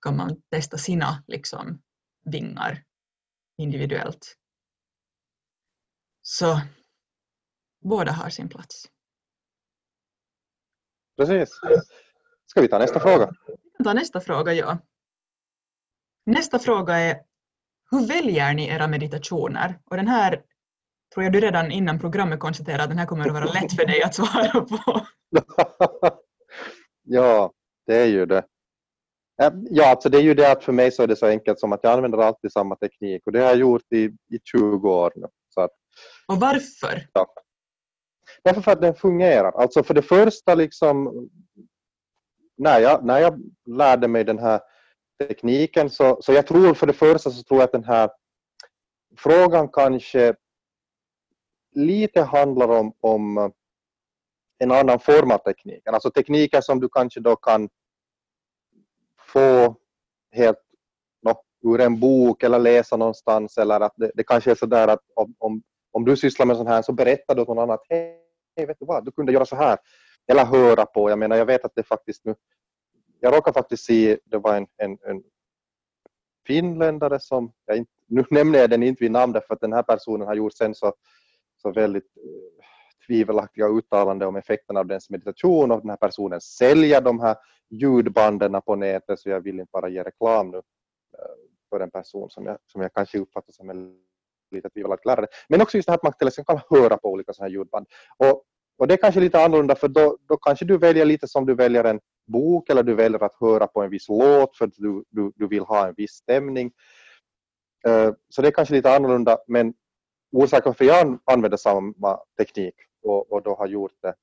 kan 0.01 0.17
man 0.17 0.41
testa 0.51 0.77
sina 0.77 1.23
liksom 1.27 1.81
vingar 2.25 2.83
individuellt. 3.57 4.35
Så 6.21 6.61
båda 7.81 8.11
har 8.11 8.29
sin 8.29 8.49
plats. 8.49 8.85
Precis. 11.17 11.59
Ska 12.45 12.61
vi 12.61 12.67
ta 12.67 12.79
nästa 12.79 12.99
fråga? 12.99 13.31
Vi 13.47 13.71
kan 13.77 13.83
ta 13.83 13.93
nästa 13.93 14.21
fråga, 14.21 14.53
ja. 14.53 14.77
Nästa 16.25 16.59
fråga 16.59 16.95
är 16.95 17.23
hur 17.91 18.07
väljer 18.07 18.53
ni 18.53 18.67
era 18.67 18.87
meditationer? 18.87 19.79
Och 19.85 19.97
den 19.97 20.07
här 20.07 20.43
tror 21.13 21.23
jag 21.23 21.33
du 21.33 21.39
redan 21.39 21.71
innan 21.71 21.99
programmet 21.99 22.39
konstaterade 22.39 22.83
att 22.83 22.89
den 22.89 22.97
här 22.97 23.05
kommer 23.05 23.27
att 23.27 23.33
vara 23.33 23.45
lätt 23.45 23.75
för 23.75 23.85
dig 23.85 24.03
att 24.03 24.15
svara 24.15 24.61
på. 24.61 25.01
ja, 27.03 27.51
det 27.87 27.95
är 27.95 28.05
ju 28.05 28.25
det. 28.25 28.45
Ja, 29.69 29.89
alltså 29.89 30.09
det 30.09 30.17
är 30.17 30.21
ju 30.21 30.33
det 30.33 30.51
att 30.51 30.63
för 30.63 30.71
mig 30.71 30.91
så 30.91 31.03
är 31.03 31.07
det 31.07 31.15
så 31.15 31.25
enkelt 31.25 31.59
som 31.59 31.73
att 31.73 31.79
jag 31.83 31.93
använder 31.93 32.17
alltid 32.17 32.51
samma 32.51 32.75
teknik 32.75 33.21
och 33.25 33.31
det 33.31 33.39
har 33.39 33.45
jag 33.45 33.57
gjort 33.57 33.93
i, 33.93 34.03
i 34.05 34.39
20 34.51 34.89
år 34.89 35.13
nu. 35.15 35.27
Så 35.49 35.61
att, 35.61 35.71
och 36.27 36.39
varför? 36.39 37.07
Ja. 37.13 37.33
Därför 38.43 38.61
för 38.61 38.71
att 38.71 38.81
den 38.81 38.95
fungerar. 38.95 39.51
Alltså 39.51 39.83
för 39.83 39.93
det 39.93 40.01
första 40.01 40.55
liksom 40.55 41.29
när 42.57 42.79
jag, 42.79 43.05
när 43.05 43.19
jag 43.19 43.41
lärde 43.65 44.07
mig 44.07 44.23
den 44.23 44.39
här 44.39 44.59
tekniken. 45.27 45.89
Så, 45.89 46.21
så 46.21 46.33
jag 46.33 46.47
tror 46.47 46.73
för 46.73 46.87
det 46.87 46.93
första 46.93 47.31
så 47.31 47.43
tror 47.43 47.59
jag 47.59 47.65
att 47.65 47.71
den 47.71 47.83
här 47.83 48.09
frågan 49.17 49.67
kanske 49.67 50.35
lite 51.75 52.21
handlar 52.21 52.67
om, 52.67 52.93
om 52.99 53.51
en 54.57 54.71
annan 54.71 54.99
form 54.99 55.31
av 55.31 55.37
teknik. 55.37 55.87
Alltså 55.87 56.11
tekniker 56.11 56.61
som 56.61 56.79
du 56.79 56.89
kanske 56.89 57.19
då 57.19 57.35
kan 57.35 57.69
få 59.33 59.75
helt 60.31 60.57
no, 61.21 61.33
ur 61.61 61.81
en 61.81 61.99
bok 61.99 62.43
eller 62.43 62.59
läsa 62.59 62.97
någonstans 62.97 63.57
eller 63.57 63.79
att 63.79 63.93
det, 63.95 64.11
det 64.15 64.23
kanske 64.23 64.51
är 64.51 64.55
så 64.55 64.65
där 64.65 64.87
att 64.87 65.03
om, 65.13 65.35
om, 65.37 65.61
om 65.91 66.05
du 66.05 66.17
sysslar 66.17 66.45
med 66.45 66.57
sånt 66.57 66.69
här 66.69 66.81
så 66.81 66.93
berättar 66.93 67.35
du 67.35 67.41
åt 67.41 67.47
någon 67.47 67.59
annan 67.59 67.73
att 67.73 67.85
hej, 67.89 68.17
vet 68.55 68.79
du 68.79 68.85
vad, 68.85 69.05
du 69.05 69.11
kunde 69.11 69.31
göra 69.31 69.45
så 69.45 69.55
här. 69.55 69.77
Eller 70.27 70.45
höra 70.45 70.85
på, 70.85 71.09
jag 71.09 71.19
menar 71.19 71.35
jag 71.35 71.45
vet 71.45 71.65
att 71.65 71.75
det 71.75 71.83
faktiskt 71.83 72.25
nu 72.25 72.35
jag 73.19 73.35
råkade 73.35 73.53
faktiskt 73.53 73.83
se, 73.85 74.17
det 74.25 74.37
var 74.37 74.55
en, 74.57 74.67
en, 74.77 74.97
en 75.05 75.23
finländare 76.47 77.19
som, 77.19 77.51
jag 77.65 77.77
inte, 77.77 77.91
nu 78.07 78.25
nämner 78.29 78.59
jag 78.59 78.69
den 78.69 78.83
inte 78.83 79.03
vid 79.03 79.11
namn 79.11 79.33
därför 79.33 79.53
att 79.53 79.61
den 79.61 79.73
här 79.73 79.83
personen 79.83 80.27
har 80.27 80.35
gjort 80.35 80.53
sen 80.53 80.75
så, 80.75 80.93
så 81.61 81.71
väldigt 81.71 82.17
eh, 82.17 82.65
tvivelaktiga 83.07 83.67
uttalanden 83.67 84.27
om 84.27 84.35
effekterna 84.35 84.79
av 84.79 84.87
dens 84.87 85.09
meditation 85.09 85.71
och 85.71 85.81
den 85.81 85.89
här 85.89 85.97
personen 85.97 86.41
säljer 86.41 87.01
de 87.01 87.19
här 87.19 87.35
ljudbanden 87.69 88.61
på 88.61 88.75
nätet 88.75 89.19
så 89.19 89.29
jag 89.29 89.41
vill 89.41 89.59
inte 89.59 89.69
bara 89.71 89.89
ge 89.89 90.03
reklam 90.03 90.51
nu 90.51 90.57
eh, 90.57 90.63
för 91.69 91.79
en 91.79 91.91
person 91.91 92.29
som 92.29 92.45
jag, 92.45 92.57
som 92.65 92.81
jag 92.81 92.93
kanske 92.93 93.19
uppfattar 93.19 93.53
som 93.53 93.69
en 93.69 93.95
lite 94.51 94.69
tvivelaktig 94.69 95.09
lärare. 95.09 95.27
Men 95.49 95.61
också 95.61 95.77
just 95.77 95.87
det 95.87 95.91
här 95.91 95.97
att 95.97 96.03
man 96.03 96.13
till 96.13 96.27
exempel 96.27 96.59
kan 96.59 96.79
höra 96.79 96.97
på 96.97 97.09
olika 97.09 97.33
sådana 97.33 97.47
här 97.47 97.53
ljudband. 97.53 97.87
Och, 98.17 98.43
och 98.77 98.87
det 98.87 98.93
är 98.93 98.97
kanske 98.97 99.19
lite 99.19 99.43
annorlunda 99.43 99.75
för 99.75 99.87
då, 99.87 100.17
då 100.27 100.37
kanske 100.37 100.65
du 100.65 100.77
väljer 100.77 101.05
lite 101.05 101.27
som 101.27 101.45
du 101.45 101.55
väljer 101.55 101.83
en 101.83 101.99
bok 102.31 102.69
eller 102.69 102.83
du 102.83 102.95
väljer 102.95 103.23
att 103.23 103.35
höra 103.39 103.67
på 103.67 103.81
en 103.81 103.89
viss 103.89 104.09
låt 104.09 104.57
för 104.57 104.65
att 104.65 104.73
du, 104.77 105.03
du, 105.09 105.31
du 105.35 105.47
vill 105.47 105.63
ha 105.63 105.87
en 105.87 105.93
viss 105.97 106.11
stämning. 106.11 106.71
Eh, 107.87 108.11
så 108.29 108.41
det 108.41 108.47
är 108.47 108.51
kanske 108.51 108.73
lite 108.73 108.95
annorlunda 108.95 109.37
men 109.47 109.73
orsaken 110.31 110.73
för 110.73 110.85
att 110.85 110.89
jag 110.89 111.19
använder 111.25 111.57
samma 111.57 112.19
teknik 112.37 112.75
och, 113.03 113.31
och 113.31 113.43
då 113.43 113.55
har 113.55 113.67
gjort 113.67 113.95
det 114.01 114.15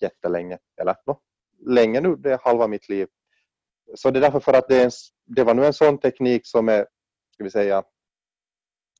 jättelänge, 0.00 0.58
eller 0.80 0.96
no, 1.06 1.20
länge 1.66 2.00
nu, 2.00 2.16
det 2.16 2.32
är 2.32 2.38
halva 2.42 2.66
mitt 2.66 2.88
liv. 2.88 3.08
Så 3.94 4.10
det 4.10 4.18
är 4.18 4.20
därför 4.20 4.40
för 4.40 4.52
att 4.52 4.68
det, 4.68 4.76
är 4.76 4.84
en, 4.84 4.90
det 5.26 5.44
var 5.44 5.54
nu 5.54 5.66
en 5.66 5.72
sån 5.72 5.98
teknik 5.98 6.46
som 6.46 6.68
är, 6.68 6.86
ska 7.34 7.44
vi 7.44 7.50
säga, 7.50 7.82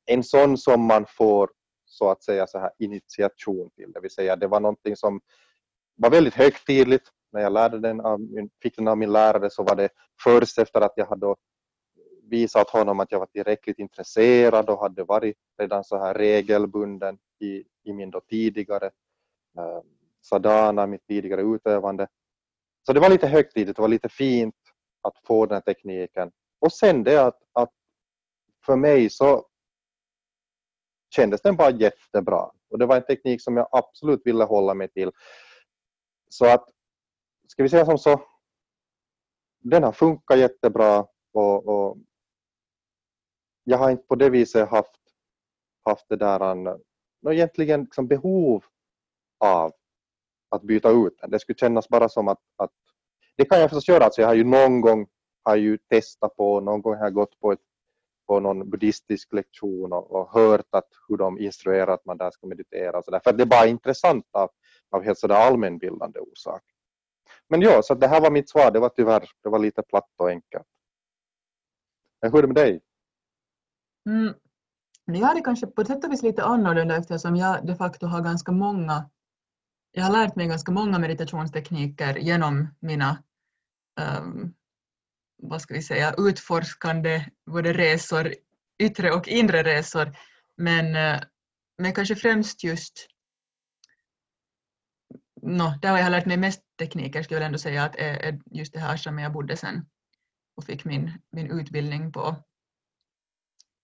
en 0.06 0.24
sån 0.24 0.58
som 0.58 0.80
man 0.80 1.06
får 1.08 1.50
så 1.84 2.10
att 2.10 2.22
säga 2.22 2.46
så 2.46 2.58
här 2.58 2.70
initiation 2.78 3.70
till. 3.70 3.92
Det 3.92 4.00
vill 4.00 4.10
säga 4.10 4.36
det 4.36 4.46
var 4.46 4.60
någonting 4.60 4.96
som 4.96 5.20
var 5.96 6.10
väldigt 6.10 6.34
högtidligt. 6.34 7.10
När 7.34 7.40
jag 7.40 7.52
lärde 7.52 7.78
den 7.78 8.00
av, 8.00 8.20
fick 8.62 8.76
den 8.76 8.88
av 8.88 8.98
min 8.98 9.12
lärare 9.12 9.50
så 9.50 9.62
var 9.62 9.76
det 9.76 9.88
först 10.22 10.58
efter 10.58 10.80
att 10.80 10.92
jag 10.96 11.06
hade 11.06 11.34
visat 12.22 12.70
honom 12.70 13.00
att 13.00 13.12
jag 13.12 13.18
var 13.18 13.26
tillräckligt 13.26 13.78
intresserad 13.78 14.70
och 14.70 14.80
hade 14.80 15.04
varit 15.04 15.36
redan 15.58 15.84
så 15.84 15.98
här 15.98 16.14
regelbunden 16.14 17.18
i, 17.40 17.64
i 17.84 17.92
min 17.92 18.10
då 18.10 18.20
tidigare 18.20 18.86
eh, 19.58 19.80
sadana, 20.22 20.86
mitt 20.86 21.06
tidigare 21.06 21.42
utövande. 21.42 22.08
Så 22.86 22.92
det 22.92 23.00
var 23.00 23.10
lite 23.10 23.26
högtidligt, 23.26 23.76
det 23.76 23.82
var 23.82 23.88
lite 23.88 24.08
fint 24.08 24.54
att 25.02 25.18
få 25.26 25.46
den 25.46 25.54
här 25.54 25.74
tekniken. 25.74 26.30
Och 26.60 26.72
sen 26.72 27.04
det 27.04 27.18
att, 27.18 27.38
att 27.52 27.72
för 28.66 28.76
mig 28.76 29.10
så 29.10 29.46
kändes 31.14 31.42
den 31.42 31.56
bara 31.56 31.70
jättebra. 31.70 32.50
Och 32.70 32.78
det 32.78 32.86
var 32.86 32.96
en 32.96 33.06
teknik 33.06 33.42
som 33.42 33.56
jag 33.56 33.68
absolut 33.70 34.20
ville 34.24 34.44
hålla 34.44 34.74
mig 34.74 34.88
till. 34.88 35.10
Så 36.28 36.46
att, 36.46 36.68
ska 37.54 37.62
vi 37.62 37.68
säga 37.68 37.84
som 37.84 37.98
så, 37.98 38.22
den 39.60 39.82
har 39.82 39.92
funkat 39.92 40.38
jättebra 40.38 41.06
och, 41.32 41.66
och 41.68 41.98
jag 43.64 43.78
har 43.78 43.90
inte 43.90 44.06
på 44.06 44.14
det 44.14 44.30
viset 44.30 44.68
haft, 44.68 45.00
haft 45.84 46.08
det 46.08 46.16
där 46.16 46.40
eh, 46.40 46.76
no, 47.22 47.32
egentligen 47.32 47.80
liksom 47.80 48.08
behov 48.08 48.64
av 49.40 49.72
att 50.50 50.62
byta 50.62 50.90
ut 50.90 51.18
den. 51.20 51.30
Det 51.30 51.38
skulle 51.38 51.58
kännas 51.58 51.88
bara 51.88 52.08
som 52.08 52.28
att, 52.28 52.40
att 52.56 52.72
det 53.36 53.44
kan 53.44 53.60
jag 53.60 53.70
förstås 53.70 53.88
göra, 53.88 54.04
alltså 54.04 54.20
jag 54.20 54.28
har 54.28 54.34
ju 54.34 54.44
någon 54.44 54.80
gång 54.80 55.06
har 55.42 55.56
ju 55.56 55.78
testat 55.78 56.36
på, 56.36 56.60
någon 56.60 56.82
gång 56.82 56.94
har 56.96 57.04
jag 57.04 57.14
gått 57.14 57.40
på, 57.40 57.52
ett, 57.52 57.60
på 58.26 58.40
någon 58.40 58.70
buddhistisk 58.70 59.32
lektion 59.32 59.92
och, 59.92 60.10
och 60.10 60.32
hört 60.32 60.66
att 60.70 60.88
hur 61.08 61.16
de 61.16 61.38
instruerar 61.38 61.94
att 61.94 62.04
man 62.04 62.18
där 62.18 62.30
ska 62.30 62.46
meditera 62.46 62.98
och 62.98 63.04
så 63.04 63.10
där. 63.10 63.20
För 63.24 63.32
det 63.32 63.42
är 63.42 63.46
bara 63.46 63.66
intressant 63.66 64.26
av, 64.32 64.50
av 64.90 65.02
helt 65.02 65.18
sådär 65.18 65.34
allmänbildande 65.34 66.20
orsak. 66.20 66.62
Men 67.48 67.60
ja, 67.62 67.82
så 67.82 67.94
det 67.94 68.08
här 68.08 68.20
var 68.20 68.30
mitt 68.30 68.50
svar, 68.50 68.70
det 68.70 68.80
var 68.80 68.88
tyvärr 68.88 69.28
det 69.42 69.48
var 69.48 69.58
lite 69.58 69.82
platt 69.82 70.10
och 70.16 70.28
enkelt. 70.28 70.66
Men 72.22 72.32
hur 72.32 72.38
är 72.38 72.42
det 72.42 72.48
med 72.48 72.56
dig? 72.56 72.80
Mm. 74.08 74.34
Jag 75.06 75.36
är 75.38 75.44
kanske 75.44 75.66
på 75.66 75.84
sätt 75.84 76.04
och 76.04 76.12
vis 76.12 76.22
lite 76.22 76.44
annorlunda 76.44 76.96
eftersom 76.96 77.36
jag 77.36 77.66
de 77.66 77.76
facto 77.76 78.06
har 78.06 78.20
ganska 78.20 78.52
många 78.52 79.10
jag 79.96 80.04
har 80.04 80.12
lärt 80.12 80.36
mig 80.36 80.46
ganska 80.46 80.72
många 80.72 80.98
meditationstekniker 80.98 82.14
genom 82.14 82.74
mina 82.80 83.22
um, 84.00 84.54
vad 85.42 85.62
ska 85.62 85.74
vi 85.74 85.82
säga, 85.82 86.14
utforskande 86.18 87.24
både 87.46 87.72
resor, 87.72 88.34
yttre 88.78 89.12
och 89.12 89.28
inre 89.28 89.62
resor. 89.62 90.16
Men, 90.56 90.96
eh, 90.96 91.20
men 91.78 91.92
kanske 91.92 92.16
främst 92.16 92.64
just 92.64 93.06
no, 95.44 95.78
där 95.82 95.90
har 95.90 95.98
jag 95.98 96.10
lärt 96.10 96.26
mig 96.26 96.36
mest 96.36 96.62
tekniker 96.78 97.22
skulle 97.22 97.40
jag 97.40 97.46
ändå 97.46 97.58
säga 97.58 97.84
att 97.84 97.96
är, 97.96 98.00
e, 98.00 98.28
är 98.28 98.32
e, 98.32 98.40
just 98.50 98.72
det 98.72 98.80
här 98.80 98.96
som 98.96 99.18
jag 99.18 99.32
bodde 99.32 99.56
sen 99.56 99.86
och 100.56 100.64
fick 100.64 100.84
min, 100.84 101.12
min 101.30 101.50
utbildning 101.50 102.12
på. 102.12 102.36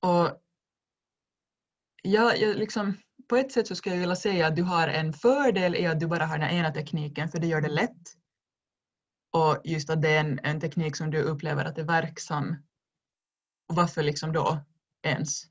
Och 0.02 0.40
jag, 2.02 2.38
jag 2.38 2.56
liksom, 2.56 2.96
på 3.28 3.36
ett 3.36 3.52
sätt 3.52 3.66
så 3.66 3.74
skulle 3.74 3.94
jag 3.94 4.00
vilja 4.00 4.16
säga 4.16 4.46
att 4.46 4.56
du 4.56 4.62
har 4.62 4.88
en 4.88 5.12
fördel 5.12 5.76
i 5.76 5.86
att 5.86 6.00
du 6.00 6.06
bara 6.06 6.26
har 6.26 6.38
den 6.38 6.50
ena 6.50 6.70
tekniken 6.70 7.28
för 7.28 7.38
det 7.38 7.46
gör 7.46 7.60
det 7.60 7.68
lätt. 7.68 8.16
Och 9.32 9.60
just 9.64 9.90
att 9.90 10.02
det 10.02 10.08
är 10.08 10.20
en, 10.20 10.40
en 10.42 10.60
teknik 10.60 10.96
som 10.96 11.10
du 11.10 11.22
upplever 11.22 11.64
att 11.64 11.78
är 11.78 11.84
verksam. 11.84 12.56
Och 13.68 13.74
varför 13.74 14.02
liksom 14.02 14.32
då 14.32 14.64
ens 15.02 15.42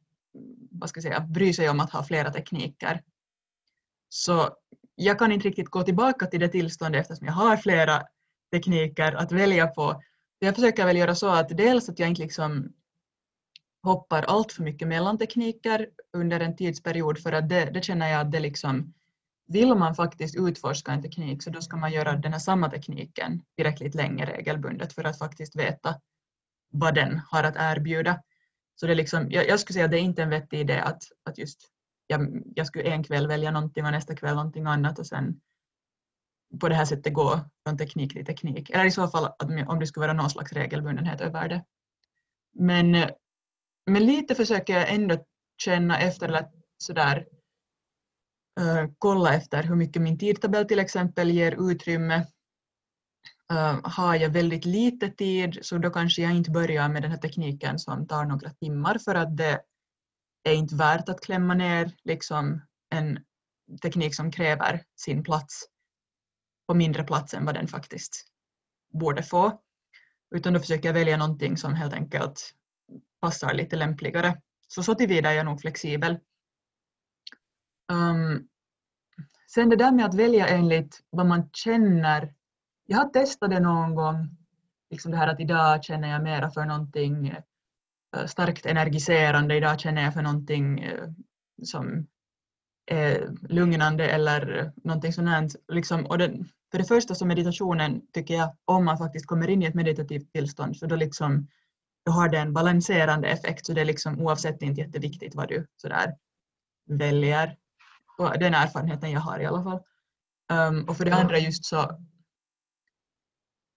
vad 0.71 0.89
ska 0.89 0.97
jag 0.97 1.03
säga, 1.03 1.19
bry 1.19 1.53
sig 1.53 1.69
om 1.69 1.79
att 1.79 1.91
ha 1.91 2.03
flera 2.03 2.33
tekniker. 2.33 3.03
Så 4.09 4.49
jag 4.99 5.19
kan 5.19 5.31
inte 5.31 5.47
riktigt 5.47 5.69
gå 5.69 5.83
tillbaka 5.83 6.25
till 6.25 6.39
det 6.39 6.47
tillståndet 6.47 7.01
eftersom 7.01 7.27
jag 7.27 7.33
har 7.33 7.57
flera 7.57 8.03
tekniker 8.51 9.13
att 9.13 9.31
välja 9.31 9.67
på. 9.67 10.01
Jag 10.39 10.55
försöker 10.55 10.85
väl 10.85 10.97
göra 10.97 11.15
så 11.15 11.29
att 11.29 11.49
dels 11.49 11.89
att 11.89 11.99
jag 11.99 12.09
inte 12.09 12.21
liksom 12.21 12.73
hoppar 13.83 14.23
allt 14.23 14.51
för 14.51 14.63
mycket 14.63 14.87
mellan 14.87 15.17
tekniker 15.17 15.89
under 16.13 16.39
en 16.39 16.55
tidsperiod 16.55 17.19
för 17.19 17.31
att 17.31 17.49
det, 17.49 17.65
det 17.65 17.83
känner 17.83 18.11
jag 18.11 18.21
att 18.21 18.31
det 18.31 18.39
liksom 18.39 18.93
vill 19.47 19.75
man 19.75 19.95
faktiskt 19.95 20.35
utforska 20.35 20.91
en 20.91 21.01
teknik 21.01 21.43
så 21.43 21.49
då 21.49 21.61
ska 21.61 21.77
man 21.77 21.91
göra 21.91 22.15
den 22.15 22.31
här 22.31 22.39
samma 22.39 22.69
tekniken 22.69 23.41
tillräckligt 23.55 23.95
länge 23.95 24.25
regelbundet 24.25 24.93
för 24.93 25.03
att 25.03 25.17
faktiskt 25.17 25.55
veta 25.55 25.95
vad 26.71 26.95
den 26.95 27.21
har 27.31 27.43
att 27.43 27.55
erbjuda. 27.57 28.21
Så 28.75 28.87
det 28.87 28.95
liksom, 28.95 29.31
jag, 29.31 29.47
jag 29.47 29.59
skulle 29.59 29.73
säga 29.73 29.85
att 29.85 29.91
det 29.91 29.99
är 29.99 30.01
inte 30.01 30.23
en 30.23 30.29
vettig 30.29 30.59
idé 30.59 30.79
att, 30.79 31.03
att 31.25 31.37
just 31.37 31.69
jag, 32.09 32.21
mm, 32.21 32.43
jag 32.55 32.67
skulle 32.67 32.83
en 32.83 33.03
kväll 33.03 33.27
välja 33.27 33.51
någonting 33.51 33.85
och 33.85 33.91
nästa 33.91 34.15
kväll 34.15 34.35
någonting 34.35 34.65
annat 34.65 34.99
och 34.99 35.07
sen 35.07 35.41
på 36.59 36.69
det 36.69 36.75
här 36.75 36.85
sättet 36.85 37.13
gå 37.13 37.39
från 37.63 37.77
teknik 37.77 38.13
till 38.13 38.25
teknik. 38.25 38.69
Eller 38.69 38.85
i 38.85 38.91
så 38.91 39.07
fall 39.07 39.29
om 39.67 39.79
det 39.79 39.87
skulle 39.87 40.07
vara 40.07 40.17
någon 40.17 40.29
slags 40.29 40.53
regelbundenhet 40.53 41.21
över 41.21 41.49
det. 41.49 41.65
Men 42.53 42.95
men 43.89 44.05
lite 44.05 44.35
försöker 44.35 44.73
jag 44.73 44.93
ändå 44.93 45.25
känna 45.57 45.99
efter 45.99 46.27
eller 46.27 46.47
sådär 46.77 47.25
uh, 48.59 48.91
kolla 48.97 49.33
efter 49.33 49.63
hur 49.63 49.75
mycket 49.75 50.01
min 50.01 50.17
tidtabell 50.17 50.65
till 50.65 50.79
exempel 50.79 51.29
ger 51.29 51.71
utrymme. 51.71 52.25
Uh, 53.53 53.79
har 53.83 54.15
jag 54.15 54.29
väldigt 54.29 54.65
lite 54.65 55.09
tid 55.09 55.59
så 55.61 55.77
då 55.77 55.89
kanske 55.89 56.21
jag 56.21 56.35
inte 56.35 56.51
börjar 56.51 56.89
med 56.89 57.01
den 57.01 57.11
här 57.11 57.17
tekniken 57.17 57.79
som 57.79 58.07
tar 58.07 58.25
några 58.25 58.49
timmar 58.49 58.97
för 58.97 59.15
att 59.15 59.37
det 59.37 59.61
är 60.51 60.55
inte 60.55 60.75
värt 60.75 61.09
att 61.09 61.21
klämma 61.21 61.53
ner 61.53 61.95
liksom 62.03 62.61
en 62.89 63.19
teknik 63.81 64.15
som 64.15 64.31
kräver 64.31 64.83
sin 64.95 65.23
plats 65.23 65.65
på 66.67 66.73
mindre 66.73 67.03
plats 67.03 67.33
än 67.33 67.45
vad 67.45 67.55
den 67.55 67.67
faktiskt 67.67 68.25
borde 68.93 69.23
få. 69.23 69.61
Utan 70.35 70.53
då 70.53 70.59
försöker 70.59 70.89
jag 70.89 70.93
välja 70.93 71.17
någonting 71.17 71.57
som 71.57 71.73
helt 71.73 71.93
enkelt 71.93 72.53
passar 73.21 73.53
lite 73.53 73.75
lämpligare. 73.75 74.41
Så 74.67 74.83
så 74.83 74.95
tillvida 74.95 75.31
är 75.31 75.35
jag 75.35 75.45
nog 75.45 75.61
flexibel. 75.61 76.19
Um, 77.91 78.47
sen 79.53 79.69
det 79.69 79.75
där 79.75 79.91
med 79.91 80.05
att 80.05 80.13
välja 80.13 80.47
enligt 80.47 80.99
vad 81.09 81.25
man 81.25 81.49
känner. 81.53 82.33
Jag 82.85 82.97
har 82.97 83.09
testat 83.09 83.49
det 83.49 83.59
någon 83.59 83.95
gång. 83.95 84.37
Liksom 84.89 85.11
det 85.11 85.17
här 85.17 85.27
att 85.27 85.39
idag 85.39 85.83
känner 85.83 86.09
jag 86.09 86.23
mera 86.23 86.51
för 86.51 86.65
någonting 86.65 87.35
starkt 88.27 88.65
energiserande. 88.65 89.55
Idag 89.55 89.79
känner 89.79 90.03
jag 90.03 90.13
för 90.13 90.21
någonting 90.21 90.85
uh, 90.85 91.09
som 91.63 92.07
är 92.85 93.35
lugnande 93.49 94.09
eller 94.09 94.71
någonting 94.83 95.13
sånt. 95.13 95.55
Liksom, 95.67 96.05
och 96.05 96.17
det, 96.17 96.45
för 96.71 96.77
det 96.77 96.83
första 96.83 97.15
så 97.15 97.25
meditationen 97.25 98.01
tycker 98.13 98.33
jag 98.33 98.55
om 98.65 98.85
man 98.85 98.97
faktiskt 98.97 99.25
kommer 99.25 99.49
in 99.49 99.63
i 99.63 99.65
ett 99.65 99.75
meditativt 99.75 100.31
tillstånd 100.31 100.77
så 100.77 100.85
då 100.85 100.95
liksom 100.95 101.47
då 102.05 102.11
har 102.11 102.29
det 102.29 102.37
en 102.37 102.53
balanserande 102.53 103.27
effekt 103.27 103.65
så 103.65 103.73
det 103.73 103.81
är 103.81 103.85
liksom 103.85 104.21
oavsett 104.21 104.61
inte 104.61 104.81
jätteviktigt 104.81 105.35
vad 105.35 105.47
du 105.47 105.67
sådär 105.77 106.15
väljer. 106.85 107.57
Och 108.17 108.39
den 108.39 108.53
erfarenheten 108.53 109.11
jag 109.11 109.19
har 109.19 109.39
i 109.39 109.45
alla 109.45 109.63
fall. 109.63 109.79
Um, 110.51 110.89
och 110.89 110.97
för 110.97 111.05
det 111.05 111.15
andra 111.15 111.37
just 111.37 111.65
så 111.65 111.99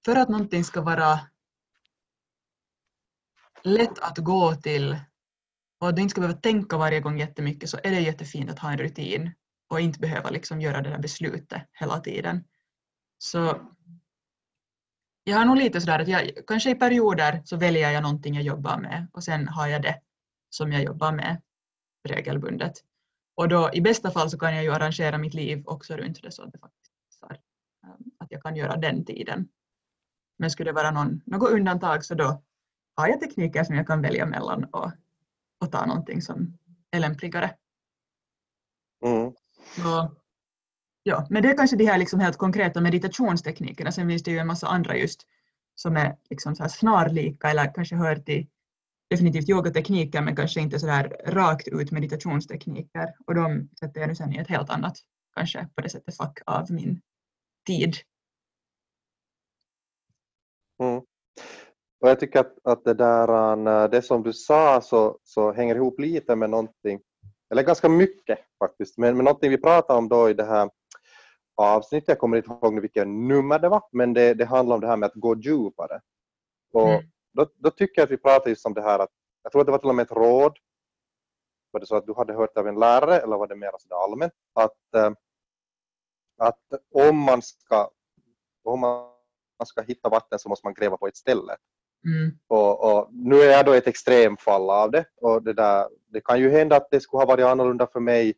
för 0.04 0.16
att 0.16 0.28
någonting 0.28 0.64
ska 0.64 0.80
vara 0.80 1.20
lätt 3.64 3.98
att 3.98 4.18
gå 4.18 4.54
till 4.54 4.96
och 5.80 5.88
att 5.88 5.96
du 5.96 6.02
inte 6.02 6.10
ska 6.10 6.20
behöva 6.20 6.40
tänka 6.40 6.76
varje 6.76 7.00
gång 7.00 7.18
jättemycket 7.18 7.70
så 7.70 7.78
är 7.82 7.90
det 7.90 8.00
jättefint 8.00 8.50
att 8.50 8.58
ha 8.58 8.72
en 8.72 8.78
rutin 8.78 9.32
och 9.68 9.80
inte 9.80 9.98
behöva 9.98 10.30
liksom 10.30 10.60
göra 10.60 10.82
det 10.82 10.90
där 10.90 10.98
beslutet 10.98 11.62
hela 11.72 12.00
tiden. 12.00 12.44
Så 13.18 13.70
jag 15.24 15.36
har 15.36 15.44
nog 15.44 15.56
lite 15.56 15.80
sådär 15.80 15.98
att 15.98 16.08
jag, 16.08 16.30
kanske 16.46 16.70
i 16.70 16.74
perioder 16.74 17.42
så 17.44 17.56
väljer 17.56 17.90
jag 17.90 18.02
någonting 18.02 18.34
jag 18.34 18.44
jobbar 18.44 18.78
med 18.78 19.06
och 19.12 19.24
sen 19.24 19.48
har 19.48 19.66
jag 19.66 19.82
det 19.82 20.00
som 20.50 20.72
jag 20.72 20.82
jobbar 20.82 21.12
med 21.12 21.42
regelbundet. 22.08 22.72
Och 23.36 23.48
då 23.48 23.70
i 23.72 23.80
bästa 23.80 24.10
fall 24.10 24.30
så 24.30 24.38
kan 24.38 24.54
jag 24.54 24.64
ju 24.64 24.72
arrangera 24.72 25.18
mitt 25.18 25.34
liv 25.34 25.62
också 25.66 25.96
runt 25.96 26.22
det 26.22 26.32
så 26.32 26.42
att 26.42 26.52
det 26.52 26.58
faktiskt 26.58 26.92
um, 27.86 28.10
att 28.18 28.30
jag 28.30 28.42
kan 28.42 28.56
göra 28.56 28.76
den 28.76 29.04
tiden. 29.04 29.48
Men 30.38 30.50
skulle 30.50 30.70
det 30.70 30.74
vara 30.74 30.90
någon, 30.90 31.22
något 31.26 31.50
undantag 31.50 32.04
så 32.04 32.14
då 32.14 32.42
har 32.94 33.08
jag 33.08 33.20
tekniker 33.20 33.64
som 33.64 33.76
jag 33.76 33.86
kan 33.86 34.02
välja 34.02 34.26
mellan 34.26 34.64
och, 34.64 34.90
och 35.60 35.72
ta 35.72 35.86
någonting 35.86 36.22
som 36.22 36.58
är 36.90 37.00
lämpligare. 37.00 37.54
Mm. 39.04 39.32
Så 39.76 40.16
Ja, 41.04 41.26
men 41.30 41.42
det 41.42 41.50
är 41.50 41.56
kanske 41.56 41.76
de 41.76 41.86
här 41.86 41.98
liksom 41.98 42.20
helt 42.20 42.36
konkreta 42.36 42.80
meditationsteknikerna. 42.80 43.92
Sen 43.92 44.08
finns 44.08 44.22
det 44.22 44.30
ju 44.30 44.38
en 44.38 44.46
massa 44.46 44.66
andra 44.66 44.96
just 44.96 45.26
som 45.74 45.96
är 45.96 46.16
liksom 46.30 46.56
så 46.56 46.62
här 46.62 46.70
snarlika 46.70 47.50
eller 47.50 47.74
kanske 47.74 47.96
hör 47.96 48.16
till 48.16 48.46
definitivt 49.10 49.48
yogatekniker 49.48 50.22
men 50.22 50.36
kanske 50.36 50.60
inte 50.60 50.78
så 50.78 50.86
där 50.86 51.16
rakt 51.26 51.68
ut 51.68 51.90
meditationstekniker. 51.90 53.14
Och 53.26 53.34
de 53.34 53.68
sätter 53.80 54.00
jag 54.00 54.08
nu 54.08 54.14
sen 54.14 54.32
i 54.32 54.38
ett 54.38 54.48
helt 54.48 54.70
annat, 54.70 54.98
kanske 55.34 55.68
på 55.74 55.82
det 55.82 55.88
sättet 55.88 56.16
fack 56.16 56.38
av 56.46 56.70
min 56.70 57.00
tid. 57.66 57.96
Och 62.02 62.08
jag 62.08 62.20
tycker 62.20 62.40
att, 62.40 62.58
att 62.64 62.84
det 62.84 62.94
där, 62.94 63.88
det 63.88 64.02
som 64.02 64.22
du 64.22 64.32
sa 64.32 64.80
så, 64.80 65.18
så 65.22 65.52
hänger 65.52 65.74
ihop 65.74 66.00
lite 66.00 66.36
med 66.36 66.50
någonting, 66.50 67.00
eller 67.50 67.62
ganska 67.62 67.88
mycket 67.88 68.38
faktiskt, 68.58 68.98
men 68.98 69.16
med 69.16 69.24
någonting 69.24 69.50
vi 69.50 69.58
pratade 69.58 69.98
om 69.98 70.08
då 70.08 70.30
i 70.30 70.34
det 70.34 70.44
här 70.44 70.70
avsnittet, 71.56 72.08
jag 72.08 72.18
kommer 72.18 72.36
inte 72.36 72.50
ihåg 72.50 72.80
vilket 72.80 73.08
nummer 73.08 73.58
det 73.58 73.68
var, 73.68 73.82
men 73.92 74.14
det, 74.14 74.34
det 74.34 74.44
handlar 74.44 74.74
om 74.74 74.80
det 74.80 74.86
här 74.86 74.96
med 74.96 75.06
att 75.06 75.14
gå 75.14 75.36
djupare. 75.36 76.00
Och 76.72 76.88
mm. 76.88 77.04
då, 77.32 77.46
då, 77.56 77.70
tycker 77.70 78.00
jag 78.00 78.06
att 78.06 78.10
vi 78.10 78.16
pratade 78.16 78.50
just 78.50 78.66
om 78.66 78.74
det 78.74 78.82
här 78.82 78.98
att, 78.98 79.10
jag 79.42 79.52
tror 79.52 79.60
att 79.60 79.66
det 79.66 79.72
var 79.72 79.78
till 79.78 79.88
och 79.88 79.94
med 79.94 80.02
ett 80.02 80.12
råd, 80.16 80.56
var 81.70 81.80
det 81.80 81.86
så 81.86 81.96
att 81.96 82.06
du 82.06 82.14
hade 82.14 82.34
hört 82.34 82.56
av 82.56 82.68
en 82.68 82.78
lärare 82.78 83.18
eller 83.18 83.36
var 83.36 83.46
det 83.46 83.56
mer 83.56 83.70
sådär 83.78 84.04
allmänt, 84.04 84.32
att, 84.54 84.94
äh, 84.96 85.12
att 86.38 86.60
om 86.94 87.18
man 87.18 87.42
ska 87.42 87.90
om 88.64 88.80
man 88.80 89.66
ska 89.66 89.82
hitta 89.82 90.08
vatten 90.08 90.38
så 90.38 90.48
måste 90.48 90.66
man 90.66 90.74
gräva 90.74 90.96
på 90.96 91.06
ett 91.06 91.16
ställe. 91.16 91.56
Mm. 92.04 92.38
Och, 92.48 92.84
och, 92.84 93.08
nu 93.12 93.40
är 93.40 93.50
jag 93.50 93.66
då 93.66 93.72
ett 93.72 93.86
extremfall 93.86 94.70
av 94.70 94.90
det 94.90 95.04
och 95.20 95.42
det, 95.42 95.52
där, 95.52 95.88
det 96.08 96.20
kan 96.20 96.40
ju 96.40 96.50
hända 96.50 96.76
att 96.76 96.90
det 96.90 97.00
skulle 97.00 97.20
ha 97.20 97.26
varit 97.26 97.44
annorlunda 97.44 97.86
för 97.86 98.00
mig 98.00 98.34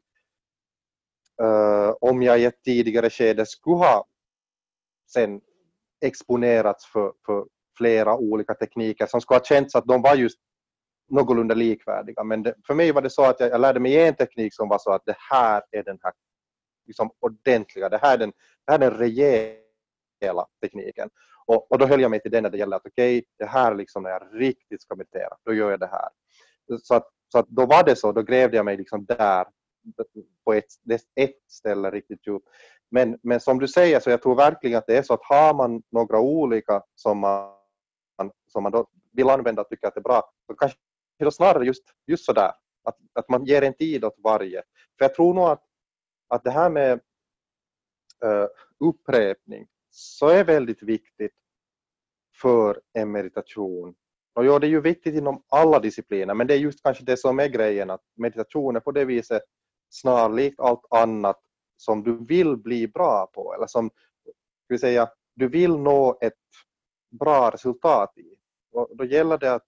uh, 1.42 1.94
om 2.00 2.22
jag 2.22 2.40
i 2.40 2.44
ett 2.44 2.62
tidigare 2.64 3.11
skede 3.11 3.46
skulle 3.46 3.77
ha 3.77 4.07
sen 5.12 5.40
exponerats 6.00 6.87
för, 6.87 7.12
för 7.27 7.44
flera 7.79 8.16
olika 8.16 8.55
tekniker 8.55 9.07
som 9.07 9.20
skulle 9.20 9.38
ha 9.38 9.44
känts 9.44 9.74
att 9.74 9.87
de 9.87 10.03
var 10.03 10.14
just 10.14 10.38
någorlunda 11.11 11.55
likvärdiga. 11.55 12.24
Men 12.24 12.42
det, 12.42 12.55
för 12.66 12.74
mig 12.74 12.92
var 12.92 13.03
det 13.03 13.11
så 13.11 13.24
att 13.24 13.40
jag, 13.40 13.50
jag, 13.50 13.61
lärde 13.61 13.81
mig 13.81 14.07
en 14.07 14.14
teknik 14.14 14.55
som 14.55 14.68
var 14.68 14.79
så 14.79 14.92
att 14.92 15.03
det 15.07 15.16
här 15.31 15.62
är 15.70 15.83
den 15.83 15.98
här 16.03 16.12
liksom 16.87 17.11
ordentliga, 17.20 17.88
det 17.88 17.98
här 18.03 18.14
är 18.14 18.18
den, 18.18 18.33
det 18.66 18.72
här 18.72 18.79
är 18.79 18.90
den 18.90 18.98
rejäla 18.98 20.46
tekniken. 20.62 21.11
Och, 21.46 21.72
och 21.72 21.78
då 21.78 21.87
höll 21.87 22.00
jag 22.00 22.11
mig 22.11 22.20
till 22.20 22.30
den 22.30 22.42
när 22.42 22.50
det 22.50 22.59
gäller 22.59 22.76
att 22.76 22.87
okej, 22.87 23.18
okay, 23.18 23.28
det 23.38 23.46
här 23.46 23.74
liksom 23.74 24.02
när 24.02 24.11
jag 24.11 24.22
riktigt 24.33 24.83
ska 24.83 24.96
meditera, 24.96 25.37
då 25.44 25.54
gör 25.54 25.70
jag 25.70 25.80
det 25.80 25.87
här. 25.87 26.09
Så 26.83 26.94
att, 26.94 27.09
så 27.33 27.38
att 27.38 27.48
då 27.48 27.66
var 27.66 27.85
det 27.85 27.96
så, 27.96 28.12
då 28.12 28.22
grävde 28.22 28.57
jag 28.57 28.64
mig 28.64 28.76
liksom 28.76 29.04
där 29.04 29.46
på 30.44 30.54
ett, 30.54 30.64
ett 31.14 31.37
ställe 31.48 31.90
riktigt 31.90 32.26
djupt. 32.26 32.48
Men, 32.90 33.18
men 33.22 33.40
som 33.40 33.59
du 33.59 33.68
säger 33.68 34.00
så 34.00 34.11
jag 34.11 34.22
tror 34.22 34.35
verkligen 34.35 34.78
att 34.78 34.87
det 34.87 34.96
är 34.96 35.02
så 35.02 35.14
att 35.14 35.24
har 35.24 35.54
man 35.54 35.83
några 35.92 36.20
olika 36.20 36.83
som 36.94 37.18
man, 37.18 37.52
som 38.48 38.62
man 38.62 38.72
då 38.72 38.87
vill 39.12 39.30
använda 39.30 39.62
och 39.62 39.68
tycker 39.68 39.88
att 39.88 39.94
det 39.94 40.00
är 40.00 40.02
bra, 40.02 40.33
så 40.46 40.54
kanske 40.54 40.78
då 41.18 41.30
snarare 41.30 41.66
just, 41.66 41.83
just 42.07 42.24
sådär, 42.24 42.52
att, 42.85 42.96
att 43.12 43.28
man 43.28 43.44
ger 43.44 43.62
en 43.62 43.74
tid 43.74 44.04
åt 44.04 44.16
varje. 44.24 44.62
För 44.98 45.04
jag 45.04 45.14
tror 45.14 45.35
nog 45.35 45.44
att, 45.44 45.62
att 46.28 46.44
det 46.44 46.50
här 46.50 46.70
med 46.70 47.00
uh, 48.24 48.46
upprepning 48.88 49.66
så 49.96 50.28
är 50.28 50.44
väldigt 50.44 50.83
viktigt 50.83 51.33
för 52.40 52.80
en 52.92 53.12
meditation. 53.12 53.94
Och 54.35 54.44
ja, 54.44 54.59
det 54.59 54.66
är 54.66 54.70
ju 54.70 54.80
viktigt 54.80 55.14
inom 55.14 55.42
alla 55.48 55.78
discipliner, 55.78 56.35
men 56.35 56.46
det 56.46 56.54
är 56.54 56.59
just 56.59 56.83
kanske 56.83 57.04
det 57.04 57.16
som 57.16 57.38
är 57.38 57.48
grejen, 57.48 57.90
att 57.90 58.02
meditation 58.16 58.76
är 58.76 58.80
på 58.80 58.92
det 58.92 59.04
viset 59.04 59.42
snarlikt 59.90 60.61
allt 60.61 60.85
annat 60.90 61.40
som 61.76 62.02
du 62.02 62.24
vill 62.26 62.57
bli 62.57 62.88
bra 62.88 63.26
på, 63.35 63.54
eller 63.54 63.66
som 63.66 63.90
ska 64.64 64.78
säga, 64.78 65.11
du 65.35 65.48
vill 65.48 65.76
nå 65.76 66.18
ett 66.20 66.33
bra 67.11 67.50
resultat 67.50 68.18
i. 68.18 68.37
Och 68.72 68.96
då 68.96 69.04
gäller 69.04 69.38
det 69.38 69.54
att 69.54 69.66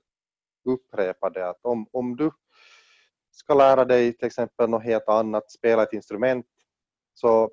upprepa 0.64 1.30
det, 1.30 1.48
att 1.48 1.60
om, 1.62 1.86
om 1.92 2.16
du 2.16 2.30
ska 3.30 3.54
lära 3.54 3.84
dig 3.84 4.12
till 4.12 4.26
exempel 4.26 4.70
något 4.70 4.84
helt 4.84 5.08
annat, 5.08 5.50
spela 5.50 5.82
ett 5.82 5.92
instrument, 5.92 6.46
så 7.14 7.50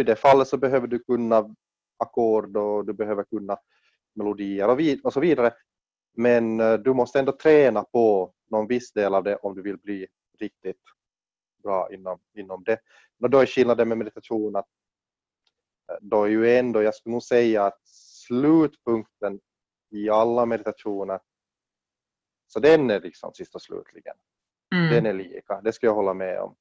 i 0.00 0.02
det 0.02 0.16
fallet 0.16 0.48
så 0.48 0.56
behöver 0.56 0.86
du 0.86 0.98
kunna 0.98 1.54
ackord 1.96 2.56
och 2.56 2.86
du 2.86 2.92
behöver 2.92 3.24
kunna 3.24 3.58
melodier 4.14 4.68
och, 4.68 4.80
vid, 4.80 5.04
och 5.04 5.12
så 5.12 5.20
vidare. 5.20 5.54
Men 6.16 6.60
eh, 6.60 6.74
du 6.74 6.94
måste 6.94 7.18
ändå 7.18 7.32
träna 7.32 7.84
på 7.84 8.34
någon 8.50 8.66
viss 8.66 8.92
del 8.92 9.14
av 9.14 9.24
det 9.24 9.36
om 9.36 9.54
du 9.54 9.62
vill 9.62 9.78
bli 9.78 10.06
riktigt 10.38 10.80
bra 11.62 11.88
inom, 11.92 12.20
inom 12.36 12.64
det. 12.64 12.78
Och 13.22 13.30
då 13.30 13.38
är 13.38 13.46
skillnaden 13.46 13.88
med 13.88 13.98
meditation 13.98 14.56
att 14.56 14.68
eh, 15.92 15.96
då 16.00 16.24
är 16.24 16.28
ju 16.28 16.56
ändå, 16.56 16.82
jag 16.82 16.94
skulle 16.94 17.12
nog 17.12 17.22
säga 17.22 17.64
att 17.64 17.80
slutpunkten 18.26 19.40
i 19.90 20.10
alla 20.10 20.46
meditationer, 20.46 21.20
så 22.46 22.60
den 22.60 22.90
är 22.90 23.00
liksom 23.00 23.34
sist 23.34 23.54
och 23.54 23.62
slutligen. 23.62 24.16
Mm. 24.74 24.90
Den 24.90 25.06
är 25.06 25.12
lika, 25.12 25.60
det 25.60 25.72
ska 25.72 25.86
jag 25.86 25.94
hålla 25.94 26.14
med 26.14 26.40
om. 26.40 26.56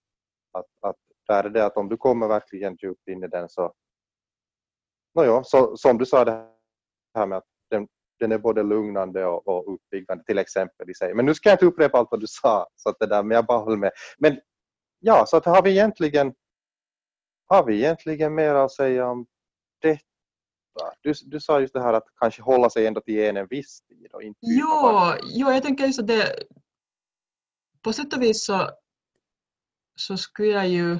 Att, 0.51 0.67
att 0.81 0.97
där 1.27 1.43
är 1.43 1.49
det 1.49 1.65
att 1.65 1.77
om 1.77 1.89
du 1.89 1.97
kommer 1.97 2.27
verkligen 2.27 2.77
djupt 2.81 3.07
in 3.07 3.23
i 3.23 3.27
den 3.27 3.49
så, 3.49 3.73
nåja, 5.15 5.43
så 5.43 5.77
som 5.77 5.97
du 5.97 6.05
sa 6.05 6.25
det 6.25 6.47
här 7.15 7.27
med 7.27 7.37
att 7.37 7.47
den, 7.69 7.87
den 8.19 8.31
är 8.31 8.37
både 8.37 8.63
lugnande 8.63 9.25
och, 9.25 9.47
och 9.47 9.73
uppbyggande 9.73 10.23
till 10.23 10.37
exempel 10.37 10.89
i 10.89 10.93
sig. 10.93 11.13
Men 11.13 11.25
nu 11.25 11.33
ska 11.33 11.49
jag 11.49 11.55
inte 11.55 11.65
upprepa 11.65 11.97
allt 11.97 12.11
vad 12.11 12.19
du 12.19 12.27
sa, 12.27 12.67
så 12.75 12.89
att 12.89 12.99
det 12.99 13.05
där, 13.05 13.23
men 13.23 13.35
jag 13.35 13.45
bara 13.45 13.59
håller 13.59 13.77
med. 13.77 13.91
Men 14.17 14.39
ja, 14.99 15.25
så 15.27 15.37
att 15.37 15.45
har 15.45 15.63
vi 15.63 15.71
egentligen 15.71 16.33
har 17.47 17.65
vi 17.65 17.75
egentligen 17.75 18.35
mer 18.35 18.55
att 18.55 18.71
säga 18.71 19.07
om 19.07 19.25
detta? 19.81 20.01
Du, 21.01 21.13
du 21.25 21.39
sa 21.39 21.61
just 21.61 21.73
det 21.73 21.81
här 21.81 21.93
att 21.93 22.07
kanske 22.19 22.41
hålla 22.41 22.69
sig 22.69 22.87
ändå 22.87 23.01
till 23.01 23.19
en, 23.19 23.37
en 23.37 23.47
viss 23.49 23.81
tid 23.81 24.13
och 24.13 24.23
inte 24.23 24.39
Jo, 24.41 25.13
jo, 25.23 25.51
jag 25.51 25.63
tänker 25.63 25.85
just 25.85 25.99
att 25.99 26.07
det 26.07 26.43
på 27.81 27.93
sätt 27.93 28.13
och 28.13 28.21
vis 28.21 28.45
så, 28.45 28.69
så 29.95 30.17
skulle 30.17 30.47
jag 30.47 30.67
ju 30.67 30.99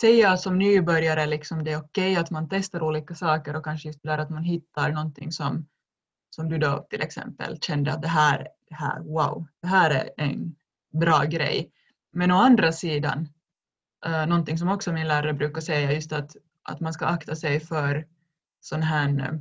säga 0.00 0.36
som 0.36 0.58
nybörjare 0.58 1.26
liksom 1.26 1.64
det 1.64 1.72
är 1.72 1.76
okej 1.76 2.12
okay 2.12 2.22
att 2.22 2.30
man 2.30 2.48
testar 2.48 2.82
olika 2.82 3.14
saker 3.14 3.56
och 3.56 3.64
kanske 3.64 3.88
just 3.88 4.02
där 4.02 4.18
att 4.18 4.30
man 4.30 4.44
hittar 4.44 4.92
någonting 4.92 5.32
som, 5.32 5.66
som 6.30 6.48
du 6.48 6.58
då 6.58 6.86
till 6.90 7.02
exempel 7.02 7.58
kände 7.60 7.92
att 7.92 8.02
det 8.02 8.08
här, 8.08 8.48
det 8.68 8.74
här, 8.74 9.00
wow, 9.00 9.46
det 9.62 9.66
här 9.66 9.90
är 9.90 10.10
en 10.16 10.56
bra 10.92 11.24
grej. 11.24 11.70
Men 12.12 12.30
å 12.30 12.36
andra 12.36 12.72
sidan, 12.72 13.28
uh, 14.06 14.26
någonting 14.26 14.58
som 14.58 14.68
också 14.68 14.92
min 14.92 15.08
lärare 15.08 15.32
brukar 15.34 15.60
säga 15.60 15.92
just 15.92 16.12
att, 16.12 16.36
att 16.62 16.80
man 16.80 16.92
ska 16.92 17.06
akta 17.06 17.36
sig 17.36 17.60
för 17.60 18.06
sån 18.60 18.82
här, 18.82 19.08
uh, 19.08 19.40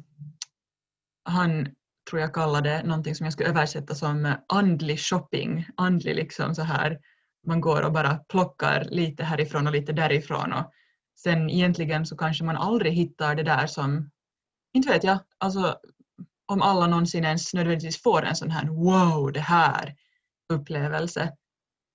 han 1.25 1.67
tror 2.09 2.21
jag 2.21 2.33
kallade 2.33 2.83
någonting 2.83 3.15
som 3.15 3.25
jag 3.25 3.33
skulle 3.33 3.49
översätta 3.49 3.95
som 3.95 4.25
eh, 4.25 4.35
andlig 4.47 4.99
shopping, 4.99 5.67
andlig 5.77 6.15
liksom 6.15 6.55
så 6.55 6.61
här 6.61 6.99
man 7.45 7.61
går 7.61 7.81
och 7.81 7.91
bara 7.91 8.15
plockar 8.17 8.87
lite 8.89 9.23
härifrån 9.23 9.67
och 9.67 9.73
lite 9.73 9.93
därifrån 9.93 10.53
och 10.53 10.71
sen 11.23 11.49
egentligen 11.49 12.05
så 12.05 12.17
kanske 12.17 12.43
man 12.43 12.57
aldrig 12.57 12.93
hittar 12.93 13.35
det 13.35 13.43
där 13.43 13.67
som, 13.67 14.09
inte 14.73 14.89
vet 14.89 15.03
jag, 15.03 15.19
alltså 15.37 15.79
om 16.45 16.61
alla 16.61 16.87
någonsin 16.87 17.25
ens 17.25 17.53
nödvändigtvis 17.53 18.01
får 18.01 18.25
en 18.25 18.35
sån 18.35 18.51
här 18.51 18.67
wow, 18.67 19.31
det 19.31 19.39
här 19.39 19.95
upplevelse. 20.53 21.33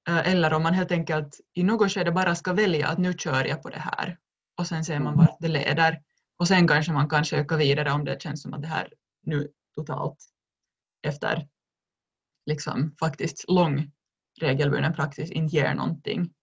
Eh, 0.09 0.33
eller 0.33 0.53
om 0.53 0.63
man 0.63 0.75
helt 0.75 0.93
enkelt 0.93 1.41
i 1.55 1.63
något 1.63 1.93
skede 1.93 2.13
bara 2.13 2.35
ska 2.35 2.53
välja 2.53 2.89
att 2.89 2.99
nu 2.99 3.13
kör 3.13 3.45
jag 3.45 3.63
på 3.63 3.69
det 3.69 3.79
här 3.79 4.19
och 4.59 4.67
sen 4.67 4.85
ser 4.85 5.01
man 5.01 5.17
vart 5.17 5.37
det 5.41 5.49
leder. 5.49 6.03
Och 6.39 6.49
sen 6.49 6.69
kanske 6.69 6.93
man 6.93 7.09
kan 7.09 7.25
söka 7.25 7.57
vidare 7.57 7.93
om 7.93 8.05
det 8.05 8.23
känns 8.23 8.43
som 8.43 8.55
att 8.55 8.63
det 8.63 8.69
här 8.69 8.93
nu 9.23 9.49
totalt 9.75 10.19
efter 11.03 11.49
liksom 12.47 12.95
faktiskt 13.01 13.45
lång 13.49 13.93
regelbunden 14.43 14.95
praxis 14.95 15.31
inte 15.31 15.57
ger 15.57 15.75
någonting. 15.75 16.35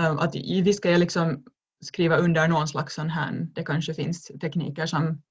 Ehm, 0.00 0.18
att 0.18 0.34
visst 0.34 0.78
ska 0.78 0.90
jag 0.90 1.00
liksom 1.00 1.44
skriva 1.84 2.16
under 2.16 2.48
någon 2.48 2.68
slags 2.68 2.94
sån 2.94 3.10
här, 3.10 3.46
det 3.52 3.64
kanske 3.64 3.94
finns 3.94 4.24
tekniker 4.40 4.86
som, 4.86 5.22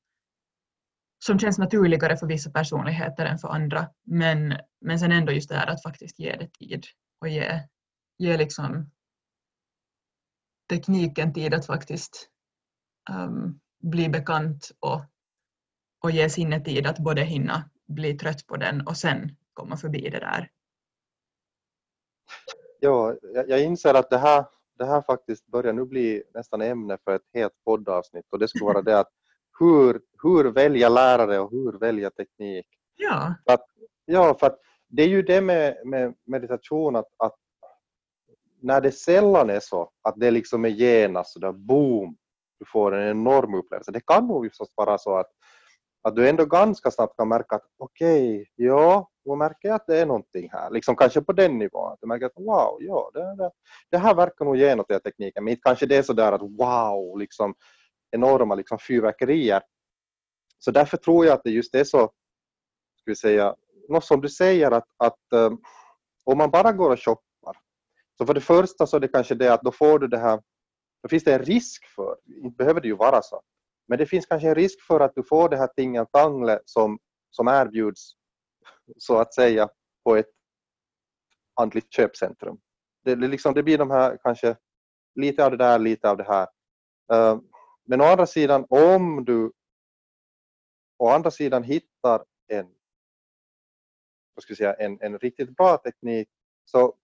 som 1.26 1.40
känns 1.40 1.58
naturligare 1.58 2.18
för 2.18 2.28
vissa 2.28 2.52
personligheter 2.52 3.26
än 3.26 3.38
för 3.38 3.48
andra, 3.48 3.90
men, 4.04 4.58
men 4.82 5.00
sen 5.00 5.12
ändå 5.12 5.32
just 5.32 5.50
det 5.50 5.56
här 5.56 5.68
att 5.68 5.84
faktiskt 5.84 6.20
ge 6.20 6.36
det 6.36 6.54
tid 6.54 6.86
och 7.22 7.30
ge, 7.30 7.64
ge 8.18 8.38
liksom 8.38 8.92
tekniken 10.70 11.34
tid 11.34 11.54
att 11.54 11.66
faktiskt 11.66 12.30
um, 13.12 13.60
bli 13.84 14.10
bekant 14.10 14.72
och, 14.80 15.06
och 16.04 16.12
ge 16.12 16.30
sinnet 16.30 16.66
tid 16.66 16.88
att 16.88 17.00
både 17.00 17.24
hinna 17.24 17.70
bli 17.88 18.18
trött 18.18 18.48
på 18.48 18.58
den 18.58 18.88
och 18.88 18.98
sen 18.98 19.36
komma 19.54 19.78
förbi 19.78 20.10
det 20.10 20.20
där 20.20 20.50
Ja, 22.80 23.16
jag 23.48 23.64
inser 23.64 23.94
att 23.94 24.10
det 24.10 24.18
här, 24.18 24.46
det 24.78 24.86
här 24.86 25.02
faktiskt 25.02 25.48
börjar 25.48 25.74
nu 25.74 25.86
bli 25.86 26.24
nästan 26.34 26.62
ämne 26.62 26.98
för 27.04 27.16
ett 27.16 27.30
helt 27.34 27.54
poddavsnitt 27.66 28.26
och 28.30 28.40
det 28.40 28.48
skulle 28.48 28.66
vara 28.66 28.82
det 28.82 29.00
att 29.00 29.10
hur, 29.60 30.02
hur 30.24 30.52
välja 30.52 30.90
lärare 30.90 31.40
och 31.40 31.52
hur 31.52 31.80
välja 31.80 32.10
teknik. 32.10 32.66
Ja. 32.96 33.34
För 33.46 33.54
att, 33.54 33.66
ja, 34.06 34.38
för 34.40 34.48
att 34.48 34.60
det 34.90 35.04
är 35.04 35.08
ju 35.08 35.22
det 35.22 35.42
med, 35.42 35.78
med 35.86 36.14
meditation 36.26 36.96
att, 36.96 37.08
att 37.18 37.36
när 38.62 38.82
det 38.82 38.92
sällan 38.92 39.50
är 39.50 39.60
så 39.60 39.92
att 40.02 40.16
det 40.18 40.32
liksom 40.32 40.66
är 40.66 40.70
genast 40.70 41.34
sådär 41.34 41.52
boom, 41.52 42.18
du 42.60 42.66
får 42.66 42.96
en 42.96 43.10
enorm 43.10 43.54
upplevelse. 43.54 43.92
Det 43.92 44.06
kan 44.06 44.28
nog 44.28 44.48
förstås 44.48 44.74
vara 44.76 44.98
så 44.98 45.16
att, 45.16 45.32
att 46.02 46.16
du 46.16 46.30
ändå 46.30 46.46
ganska 46.46 46.92
snabbt 46.92 47.18
kan 47.18 47.28
märka 47.28 47.56
att 47.56 47.66
okej, 47.78 48.36
okay, 48.36 48.46
ja, 48.56 49.10
då 49.26 49.36
märker 49.36 49.68
jag 49.68 49.76
att 49.76 49.88
det 49.88 50.00
är 50.00 50.06
någonting 50.06 50.50
här, 50.52 50.70
liksom 50.72 50.96
kanske 50.96 51.22
på 51.22 51.34
den 51.34 51.58
nivån. 51.58 51.92
Att 51.92 51.98
jag 52.02 52.08
märker 52.08 52.26
att 52.26 52.38
wow, 52.38 52.78
ja, 52.80 53.12
det, 53.14 53.36
det, 53.36 53.52
det 53.92 53.98
här 53.98 54.16
verkar 54.16 54.46
nog 54.46 54.58
ge 54.58 54.76
något 54.76 54.92
i 54.92 55.00
tekniken, 55.00 55.44
men 55.44 55.58
kanske 55.62 55.86
det 55.86 55.96
är 55.96 56.04
sådär 56.04 56.32
att 56.32 56.42
wow, 56.42 57.20
liksom 57.20 57.56
enorma 58.12 58.56
liksom 58.56 58.80
fyrverkerier. 58.80 59.62
Så 60.60 60.72
därför 60.72 60.98
tror 60.98 61.26
jag 61.26 61.34
att 61.34 61.44
det 61.44 61.52
just 61.52 61.76
är 61.76 61.84
så 61.84 62.12
ska 63.02 63.12
vi 63.12 63.16
säga, 63.16 63.56
något 63.90 64.06
som 64.06 64.22
du 64.22 64.30
säger 64.30 64.72
att, 64.72 64.88
att 64.98 65.20
um, 65.34 65.62
om 66.26 66.38
man 66.38 66.52
bara 66.52 66.72
går 66.72 66.90
och 66.90 67.00
shoppar, 67.00 67.58
så 68.18 68.26
för 68.26 68.34
det 68.34 68.42
första 68.42 68.88
så 68.88 68.96
är 68.98 69.00
det 69.00 69.08
kanske 69.08 69.36
det 69.36 69.54
att 69.54 69.62
då 69.62 69.72
får 69.72 70.00
du 70.00 70.08
det 70.08 70.18
här, 70.18 70.42
då 71.04 71.10
finns 71.10 71.24
det 71.24 71.34
en 71.34 71.44
risk 71.46 71.86
för, 71.86 72.18
inte 72.44 72.56
behöver 72.58 72.82
det 72.82 72.88
ju 72.88 72.96
vara 72.96 73.22
så, 73.22 73.42
men 73.92 73.98
det 73.98 74.06
finns 74.06 74.26
kanske 74.26 74.50
en 74.50 74.56
risk 74.56 74.82
för 74.82 75.00
att 75.00 75.16
du 75.16 75.24
får 75.24 75.50
det 75.50 75.58
här 75.58 75.68
tingeltangle 75.68 76.60
som, 76.66 77.00
som 77.30 77.48
erbjuds 77.48 78.12
så 78.98 79.18
att 79.18 79.34
säga 79.34 79.70
på 80.04 80.16
ett 80.16 80.30
andligt 81.54 81.94
köpcentrum. 81.94 82.60
Det, 83.04 83.16
det, 83.16 83.28
liksom, 83.28 83.54
det 83.54 83.64
blir 83.64 83.78
de 83.78 83.92
här 83.92 84.18
kanske 84.24 84.58
lite 85.16 85.46
av 85.46 85.52
det 85.52 85.58
där, 85.58 85.80
lite 85.80 86.10
av 86.10 86.18
det 86.18 86.24
här. 86.24 86.48
Eh, 87.14 87.40
men 87.86 88.02
å 88.02 88.04
andra 88.04 88.26
sidan 88.26 88.66
om 88.70 89.26
du 89.26 89.52
å 90.98 91.10
andra 91.10 91.32
sidan 91.32 91.64
hittar 91.64 92.26
en, 92.48 92.66
vad 94.34 94.44
ska 94.44 94.52
jag 94.52 94.58
säga, 94.58 94.74
en, 94.74 95.02
en 95.02 95.20
riktigt 95.20 95.56
bra 95.56 95.78
teknik 95.78 96.30
så 96.66 96.96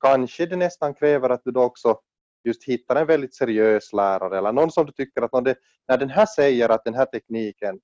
kanske 0.00 0.46
det 0.46 0.56
nästan 0.56 0.94
kräver 0.94 1.30
att 1.30 1.44
du 1.44 1.50
då 1.50 1.62
också 1.62 2.00
just 2.44 2.64
hittar 2.64 2.96
en 2.96 3.06
väldigt 3.06 3.34
seriös 3.34 3.92
lärare 3.92 4.38
eller 4.38 4.52
någon 4.52 4.70
som 4.70 4.86
du 4.86 4.92
tycker 4.92 5.22
att 5.22 5.32
när, 5.32 5.40
det, 5.40 5.56
när 5.88 5.98
den 5.98 6.10
här 6.10 6.26
säger 6.26 6.68
att 6.68 6.84
den 6.84 6.94
här 6.94 7.04
tekniken 7.04 7.80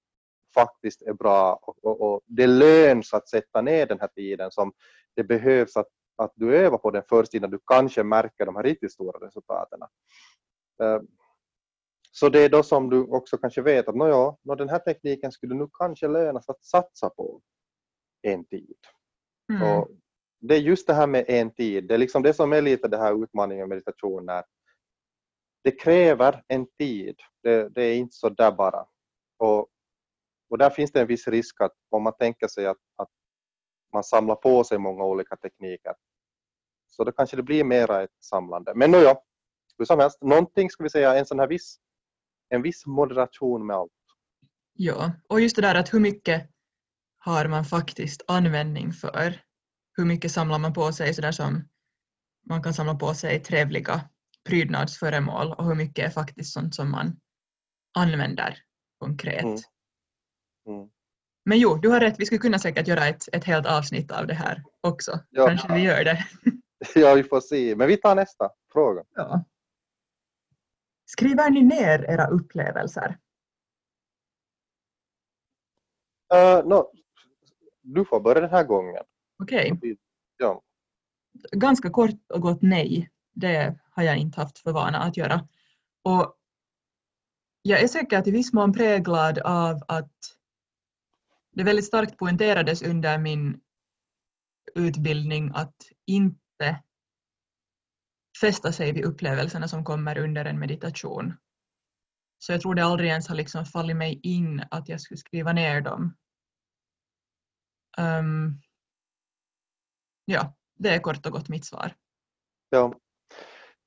faktiskt 0.54 1.02
är 1.02 1.12
bra 1.12 1.60
och, 1.62 1.84
och, 1.84 2.00
och 2.00 2.20
det 2.26 2.46
löns 2.46 3.14
att 3.14 3.28
sätta 3.28 3.62
ner 3.62 3.86
den 3.86 4.00
här 4.00 4.08
tiden 4.08 4.50
som 4.50 4.72
det 5.16 5.24
behövs 5.24 5.76
att, 5.76 5.88
att 6.16 6.32
du 6.34 6.56
övar 6.56 6.78
på 6.78 6.90
den 6.90 7.02
först 7.08 7.34
innan 7.34 7.50
du 7.50 7.58
kanske 7.66 8.02
märker 8.02 8.46
de 8.46 8.56
här 8.56 8.62
riktigt 8.62 8.92
stora 8.92 9.26
resultaten. 9.26 9.80
Uh, 10.82 11.00
så 12.12 12.28
det 12.28 12.40
är 12.40 12.48
då 12.48 12.62
som 12.62 12.90
du 12.90 13.02
också 13.02 13.36
kanske 13.36 13.62
vet 13.62 13.88
att 13.88 13.96
nåja, 13.96 14.36
no, 14.42 14.54
den 14.54 14.68
här 14.68 14.78
tekniken 14.78 15.32
skulle 15.32 15.54
nu 15.54 15.68
kanske 15.78 16.08
lönas 16.08 16.48
att 16.48 16.64
satsa 16.64 17.10
på 17.10 17.40
en 18.22 18.44
tid. 18.44 18.76
Mm. 19.52 19.78
Och 19.78 19.88
det 20.40 20.54
är 20.54 20.60
just 20.60 20.86
det 20.86 20.94
här 20.94 21.06
med 21.06 21.24
en 21.28 21.54
tid, 21.54 21.88
det 21.88 21.94
är 21.94 21.98
liksom 21.98 22.22
det 22.22 22.34
som 22.34 22.52
är 22.52 22.62
lite 22.62 22.88
det 22.88 22.98
här 22.98 23.24
utmaningen 23.24 23.68
med 23.68 23.76
meditation. 23.76 24.26
Det 25.64 25.70
kräver 25.70 26.44
en 26.48 26.66
tid, 26.78 27.16
det, 27.42 27.68
det 27.68 27.82
är 27.82 27.94
inte 27.94 28.16
så 28.16 28.28
där 28.28 28.52
bara. 28.52 28.86
Och, 29.38 29.68
och 30.50 30.58
där 30.58 30.70
finns 30.70 30.92
det 30.92 31.00
en 31.00 31.06
viss 31.06 31.28
risk 31.28 31.60
att 31.60 31.72
om 31.90 32.02
man 32.02 32.16
tänker 32.18 32.48
sig 32.48 32.66
att, 32.66 32.76
att 32.96 33.08
man 33.92 34.04
samlar 34.04 34.34
på 34.34 34.64
sig 34.64 34.78
många 34.78 35.04
olika 35.04 35.36
tekniker 35.36 35.94
så 36.86 37.04
då 37.04 37.12
kanske 37.12 37.36
det 37.36 37.42
blir 37.42 37.64
mera 37.64 38.02
ett 38.02 38.24
samlande. 38.24 38.72
Men 38.74 38.90
nåja, 38.90 39.16
hur 39.78 39.84
som 39.84 39.98
helst, 39.98 40.22
någonting 40.22 40.70
ska 40.70 40.82
vi 40.82 40.90
säga, 40.90 41.14
en 41.18 41.26
sån 41.26 41.38
här 41.38 41.46
viss 41.46 41.78
en 42.48 42.62
viss 42.62 42.86
moderation 42.86 43.66
med 43.66 43.76
allt. 43.76 43.92
Ja, 44.72 45.12
och 45.28 45.40
just 45.40 45.56
det 45.56 45.62
där 45.62 45.74
att 45.74 45.94
hur 45.94 46.00
mycket 46.00 46.50
har 47.18 47.48
man 47.48 47.64
faktiskt 47.64 48.22
användning 48.28 48.92
för? 48.92 49.40
Hur 49.98 50.04
mycket 50.04 50.32
samlar 50.32 50.58
man 50.58 50.72
på 50.72 50.92
sig 50.92 51.14
sådär 51.14 51.32
som 51.32 51.68
man 52.46 52.62
kan 52.62 52.74
samla 52.74 52.94
på 52.94 53.14
sig 53.14 53.40
trevliga 53.40 54.00
prydnadsföremål 54.48 55.52
och 55.52 55.64
hur 55.64 55.74
mycket 55.74 56.06
är 56.06 56.10
faktiskt 56.10 56.52
sånt 56.52 56.74
som 56.74 56.90
man 56.90 57.20
använder 57.98 58.58
konkret. 58.98 59.44
Mm. 59.44 59.58
Mm. 60.68 60.90
Men 61.44 61.58
jo, 61.58 61.74
du 61.74 61.88
har 61.88 62.00
rätt, 62.00 62.14
vi 62.18 62.26
skulle 62.26 62.38
kunna 62.38 62.58
säkert 62.58 62.88
göra 62.88 63.06
ett, 63.06 63.28
ett 63.32 63.44
helt 63.44 63.66
avsnitt 63.66 64.10
av 64.10 64.26
det 64.26 64.34
här 64.34 64.64
också. 64.80 65.20
Ja. 65.30 65.46
Kanske 65.46 65.74
vi 65.74 65.80
gör 65.80 66.04
det. 66.04 66.24
ja, 66.94 67.14
vi 67.14 67.24
får 67.24 67.40
se. 67.40 67.76
Men 67.76 67.88
vi 67.88 67.96
tar 67.96 68.14
nästa 68.14 68.50
fråga. 68.72 69.02
Ja. 69.14 69.44
Skriver 71.06 71.50
ni 71.50 71.62
ner 71.62 72.10
era 72.10 72.26
upplevelser? 72.26 73.18
Uh, 76.34 76.68
no, 76.68 76.92
du 77.82 78.04
får 78.04 78.20
börja 78.20 78.40
den 78.40 78.50
här 78.50 78.64
gången. 78.64 79.04
Okej. 79.42 79.72
Okay. 79.72 79.96
Ja. 80.36 80.62
Ganska 81.52 81.90
kort 81.90 82.30
och 82.34 82.40
gott 82.40 82.62
nej. 82.62 83.10
Det 83.32 83.78
har 83.90 84.02
jag 84.02 84.16
inte 84.16 84.40
haft 84.40 84.58
för 84.58 84.72
vana 84.72 84.98
att 84.98 85.16
göra. 85.16 85.48
Och 86.02 86.36
jag 87.62 87.82
är 87.82 87.88
säkert 87.88 88.26
i 88.26 88.30
viss 88.30 88.52
mån 88.52 88.72
präglad 88.72 89.38
av 89.38 89.82
att 89.88 90.12
det 91.52 91.64
väldigt 91.64 91.84
starkt 91.84 92.16
poängterades 92.16 92.82
under 92.82 93.18
min 93.18 93.60
utbildning 94.74 95.50
att 95.54 95.76
inte 96.06 96.82
fästa 98.40 98.72
sig 98.72 98.92
vid 98.92 99.04
upplevelserna 99.04 99.68
som 99.68 99.84
kommer 99.84 100.18
under 100.18 100.44
en 100.44 100.58
meditation. 100.58 101.34
Så 102.38 102.52
jag 102.52 102.60
tror 102.60 102.74
det 102.74 102.84
aldrig 102.84 103.10
ens 103.10 103.28
har 103.28 103.34
liksom 103.34 103.64
fallit 103.64 103.96
mig 103.96 104.20
in 104.22 104.64
att 104.70 104.88
jag 104.88 105.00
skulle 105.00 105.18
skriva 105.18 105.52
ner 105.52 105.80
dem. 105.80 106.16
Um, 107.98 108.60
ja, 110.28 110.54
det 110.74 110.88
är 110.88 110.98
kort 110.98 111.26
och 111.26 111.32
gott 111.32 111.48
mitt 111.48 111.64
svar. 111.64 111.94
Ja, 112.70 112.94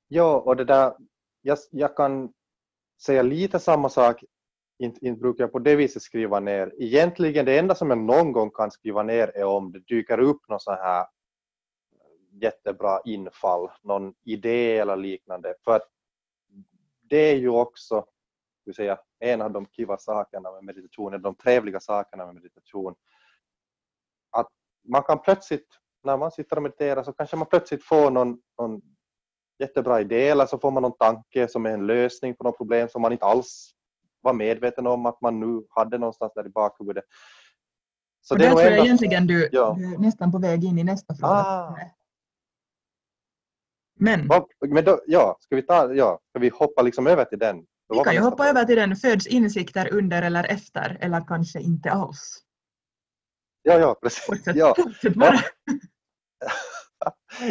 ja 0.08 0.40
och 0.40 0.56
det 0.56 0.66
där, 0.66 0.94
jag, 1.42 1.58
jag 1.72 1.96
kan 1.96 2.34
säga 3.02 3.22
lite 3.22 3.60
samma 3.60 3.90
sak, 3.90 4.24
inte, 4.80 5.06
inte 5.06 5.20
brukar 5.20 5.44
jag 5.44 5.52
på 5.52 5.60
det 5.60 5.76
viset 5.76 6.02
skriva 6.02 6.40
ner. 6.40 6.74
Egentligen 6.80 7.46
det 7.46 7.60
enda 7.60 7.76
som 7.76 7.90
jag 7.90 7.98
någon 7.98 8.32
gång 8.32 8.52
kan 8.52 8.72
skriva 8.72 9.04
ner 9.04 9.28
är 9.28 9.44
om 9.44 9.72
det 9.72 9.80
dyker 9.80 10.20
upp 10.20 10.50
någon 10.50 10.60
sån 10.60 10.78
här 10.78 11.06
jättebra 12.32 13.02
infall, 13.06 13.70
någon 13.82 14.14
idé 14.24 14.78
eller 14.78 14.96
liknande. 14.96 15.56
För 15.64 15.76
att 15.76 15.88
det 17.10 17.32
är 17.32 17.36
ju 17.36 17.50
också 17.50 18.06
vill 18.66 18.76
säga, 18.76 19.00
en 19.20 19.42
av 19.42 19.52
de 19.52 19.66
kiva 19.66 19.98
sakerna 19.98 20.52
med 20.52 20.64
meditation, 20.64 21.22
de 21.22 21.36
trevliga 21.36 21.80
sakerna 21.80 22.26
med 22.26 22.36
meditation. 22.36 22.96
Att 24.30 24.48
man 24.84 25.04
kan 25.04 25.22
plötsligt, 25.22 25.68
när 26.04 26.18
man 26.18 26.32
sitter 26.32 26.56
och 26.56 26.64
mediterar, 26.64 27.04
så 27.04 27.14
kanske 27.14 27.36
man 27.36 27.48
plötsligt 27.48 27.84
får 27.84 28.12
någon, 28.12 28.38
någon 28.60 28.82
jättebra 29.60 30.02
idé 30.02 30.30
eller 30.30 30.46
så 30.46 30.60
får 30.60 30.72
man 30.72 30.84
någon 30.84 30.98
tanke 30.98 31.48
som 31.48 31.66
är 31.66 31.70
en 31.70 31.88
lösning 31.88 32.36
på 32.36 32.44
något 32.44 32.58
problem 32.58 32.90
som 32.90 33.02
man 33.02 33.12
inte 33.12 33.26
alls 33.26 33.72
var 34.22 34.34
medveten 34.34 34.88
om 34.88 35.06
att 35.06 35.22
man 35.22 35.40
nu 35.40 35.66
hade 35.70 35.98
någonstans 35.98 36.34
där 36.36 36.46
i 36.46 36.50
bakhuvudet. 36.50 37.04
Så 38.22 38.34
och 38.34 38.40
det 38.40 38.46
där 38.46 38.52
tror 38.52 38.64
jag 38.64 38.86
egentligen 38.86 39.28
du, 39.28 39.50
ja. 39.52 39.76
du 39.78 39.94
är 39.94 39.98
nästan 39.98 40.32
på 40.32 40.38
väg 40.38 40.64
in 40.64 40.78
i 40.78 40.84
nästa 40.84 41.16
fråga. 41.16 41.34
Ah, 41.34 41.78
men, 44.00 44.30
men 44.68 44.86
då, 44.86 45.00
ja, 45.08 45.38
ska 45.40 45.56
vi, 45.56 45.62
ta, 45.62 45.94
ja, 45.94 46.20
ska 46.30 46.40
vi 46.40 46.50
hoppa 46.50 46.82
liksom 46.82 47.08
över 47.08 47.26
till 47.26 47.40
den? 47.40 47.66
Vi 47.90 48.00
kan 48.04 48.14
ju 48.14 48.20
hoppa 48.20 48.48
över 48.48 48.66
till 48.66 48.76
den. 48.76 48.96
Föds 48.96 49.28
insikter 49.28 49.94
under 49.94 50.22
eller 50.22 50.44
efter 50.44 50.98
eller 51.02 51.28
kanske 51.28 51.62
inte 51.62 51.92
alls? 51.92 52.38
Ja, 53.64 53.80
ja, 53.80 53.96
precis. 54.02 54.26
Fortsätt, 54.26 54.56
ja. 54.56 54.74
Fortsätt 54.78 55.16
bara. 55.16 55.34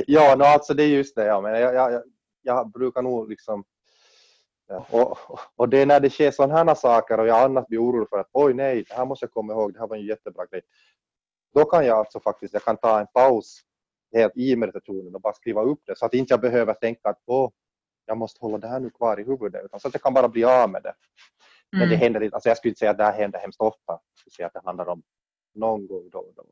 ja, 0.06 0.36
no, 0.36 0.42
alltså 0.42 0.74
det 0.74 0.82
är 0.82 0.88
just 0.88 1.16
det. 1.16 1.24
Ja, 1.24 1.40
men 1.40 1.60
jag, 1.60 1.74
jag, 1.74 2.02
jag 2.42 2.70
brukar 2.70 3.02
nog 3.02 3.28
liksom 3.28 3.64
Ja, 4.70 4.86
och, 4.90 5.18
och 5.56 5.68
det 5.68 5.78
är 5.78 5.86
när 5.86 6.00
det 6.00 6.10
sker 6.10 6.30
sådana 6.30 6.54
här 6.54 6.74
saker 6.74 7.20
och 7.20 7.26
jag 7.26 7.44
annars 7.44 7.66
blir 7.66 7.78
orolig 7.78 8.08
för 8.08 8.18
att 8.18 8.28
oj 8.32 8.54
nej, 8.54 8.84
det 8.88 8.94
här 8.94 9.04
måste 9.04 9.24
jag 9.24 9.32
komma 9.32 9.52
ihåg, 9.52 9.72
det 9.72 9.80
här 9.80 9.86
var 9.86 9.96
en 9.96 10.06
jättebra 10.06 10.46
grej. 10.46 10.60
Då 11.54 11.64
kan 11.64 11.86
jag 11.86 11.98
alltså 11.98 12.20
faktiskt, 12.20 12.54
jag 12.54 12.64
kan 12.64 12.76
ta 12.76 13.00
en 13.00 13.06
paus 13.06 13.60
helt 14.14 14.36
i 14.36 14.56
meditationen 14.56 15.14
och 15.14 15.20
bara 15.20 15.32
skriva 15.32 15.62
upp 15.62 15.80
det 15.86 15.98
så 15.98 16.06
att 16.06 16.14
inte 16.14 16.32
jag 16.32 16.40
behöver 16.40 16.74
tänka 16.74 17.08
att 17.08 17.22
åh, 17.26 17.50
jag 18.06 18.16
måste 18.16 18.40
hålla 18.40 18.58
det 18.58 18.68
här 18.68 18.80
nu 18.80 18.90
kvar 18.90 19.20
i 19.20 19.24
huvudet 19.24 19.64
utan 19.64 19.80
så 19.80 19.88
att 19.88 19.94
jag 19.94 20.02
kan 20.02 20.14
bara 20.14 20.28
bli 20.28 20.44
av 20.44 20.70
med 20.70 20.82
det. 20.82 20.94
Men 21.72 21.80
det 21.80 21.94
mm. 21.94 21.98
händer 21.98 22.22
inte, 22.22 22.36
alltså 22.36 22.48
jag 22.48 22.56
skulle 22.56 22.70
inte 22.70 22.78
säga 22.78 22.90
att 22.90 22.98
det 22.98 23.04
här 23.04 23.18
händer 23.18 23.38
hemskt 23.38 23.60
ofta, 23.60 23.92
jag 23.92 24.18
skulle 24.18 24.32
säga 24.32 24.46
att 24.46 24.52
det 24.52 24.60
handlar 24.64 24.88
om 24.88 25.02
någon 25.54 25.86
gång 25.86 26.10
då 26.10 26.18
och 26.18 26.34
då. 26.36 26.44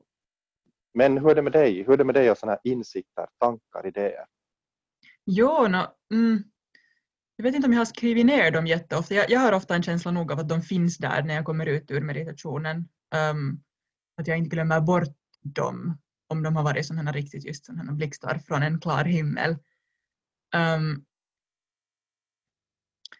Men 0.94 1.18
hur 1.18 1.30
är 1.30 1.34
det 1.34 1.42
med 1.42 1.52
dig? 1.52 1.82
Hur 1.82 1.92
är 1.92 1.96
det 1.96 2.04
med 2.04 2.14
dig 2.14 2.30
och 2.30 2.38
sådana 2.38 2.52
här 2.52 2.72
insikter, 2.72 3.26
tankar, 3.38 3.86
idéer? 3.86 4.26
Jo, 5.24 5.68
no, 5.68 5.86
mm. 6.14 6.42
jag 7.36 7.44
vet 7.44 7.54
inte 7.54 7.66
om 7.66 7.72
jag 7.72 7.80
har 7.80 7.84
skrivit 7.84 8.26
ner 8.26 8.50
dem 8.50 8.66
jätteofta. 8.66 9.14
Jag, 9.14 9.30
jag 9.30 9.40
har 9.40 9.52
ofta 9.52 9.74
en 9.74 9.82
känsla 9.82 10.10
nog 10.10 10.32
av 10.32 10.38
att 10.38 10.48
de 10.48 10.62
finns 10.62 10.98
där 10.98 11.22
när 11.22 11.34
jag 11.34 11.44
kommer 11.44 11.66
ut 11.66 11.90
ur 11.90 12.00
meditationen. 12.00 12.88
Um, 13.32 13.64
att 14.16 14.26
jag 14.26 14.38
inte 14.38 14.50
glömmer 14.50 14.80
bort 14.80 15.16
dem 15.42 15.98
om 16.28 16.42
de 16.42 16.56
har 16.56 16.62
varit 16.62 16.86
sådana 16.86 17.12
riktigt 17.12 17.44
just 17.44 17.66
sådana 17.66 17.92
blixtar 17.92 18.38
från 18.38 18.62
en 18.62 18.80
klar 18.80 19.04
himmel. 19.04 19.50
Um, 20.56 21.04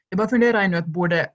jag 0.09 0.19
bara 0.19 0.29
funderar 0.29 0.61
ännu 0.61 0.77
att 0.77 0.87
borde, 0.87 1.33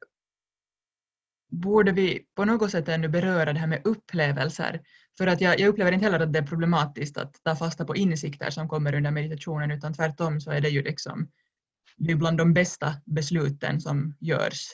borde 1.53 1.91
vi 1.91 2.25
på 2.35 2.45
något 2.45 2.71
sätt 2.71 2.89
ännu 2.89 3.07
beröra 3.07 3.53
det 3.53 3.59
här 3.59 3.67
med 3.67 3.81
upplevelser? 3.83 4.81
För 5.17 5.27
att 5.27 5.41
jag, 5.41 5.59
jag 5.59 5.67
upplever 5.67 5.91
inte 5.91 6.05
heller 6.05 6.19
att 6.19 6.33
det 6.33 6.39
är 6.39 6.47
problematiskt 6.47 7.17
att 7.17 7.43
ta 7.43 7.55
fasta 7.55 7.85
på 7.85 7.95
insikter 7.95 8.49
som 8.49 8.69
kommer 8.69 8.95
under 8.95 9.11
meditationen 9.11 9.71
utan 9.71 9.93
tvärtom 9.93 10.41
så 10.41 10.51
är 10.51 10.61
det 10.61 10.69
ju 10.69 10.83
liksom 10.83 11.29
det 11.97 12.11
är 12.11 12.15
bland 12.15 12.37
de 12.37 12.53
bästa 12.53 12.95
besluten 13.05 13.81
som 13.81 14.15
görs. 14.19 14.67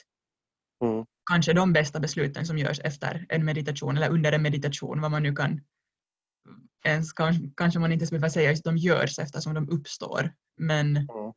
Mm. 0.84 1.04
Kanske 1.30 1.52
de 1.52 1.72
bästa 1.72 2.00
besluten 2.00 2.46
som 2.46 2.58
görs 2.58 2.80
efter 2.84 3.26
en 3.28 3.44
meditation 3.44 3.96
eller 3.96 4.10
under 4.10 4.32
en 4.32 4.42
meditation, 4.42 5.00
vad 5.00 5.10
man 5.10 5.22
nu 5.22 5.34
kan 5.34 5.60
ens 6.84 7.12
kanske, 7.12 7.50
kanske 7.56 7.80
man 7.80 7.92
inte 7.92 8.06
skulle 8.06 8.30
säga 8.30 8.50
att 8.50 8.64
de 8.64 8.76
görs 8.76 9.18
eftersom 9.18 9.54
de 9.54 9.68
uppstår. 9.70 10.32
Men, 10.56 10.96
mm. 10.96 11.32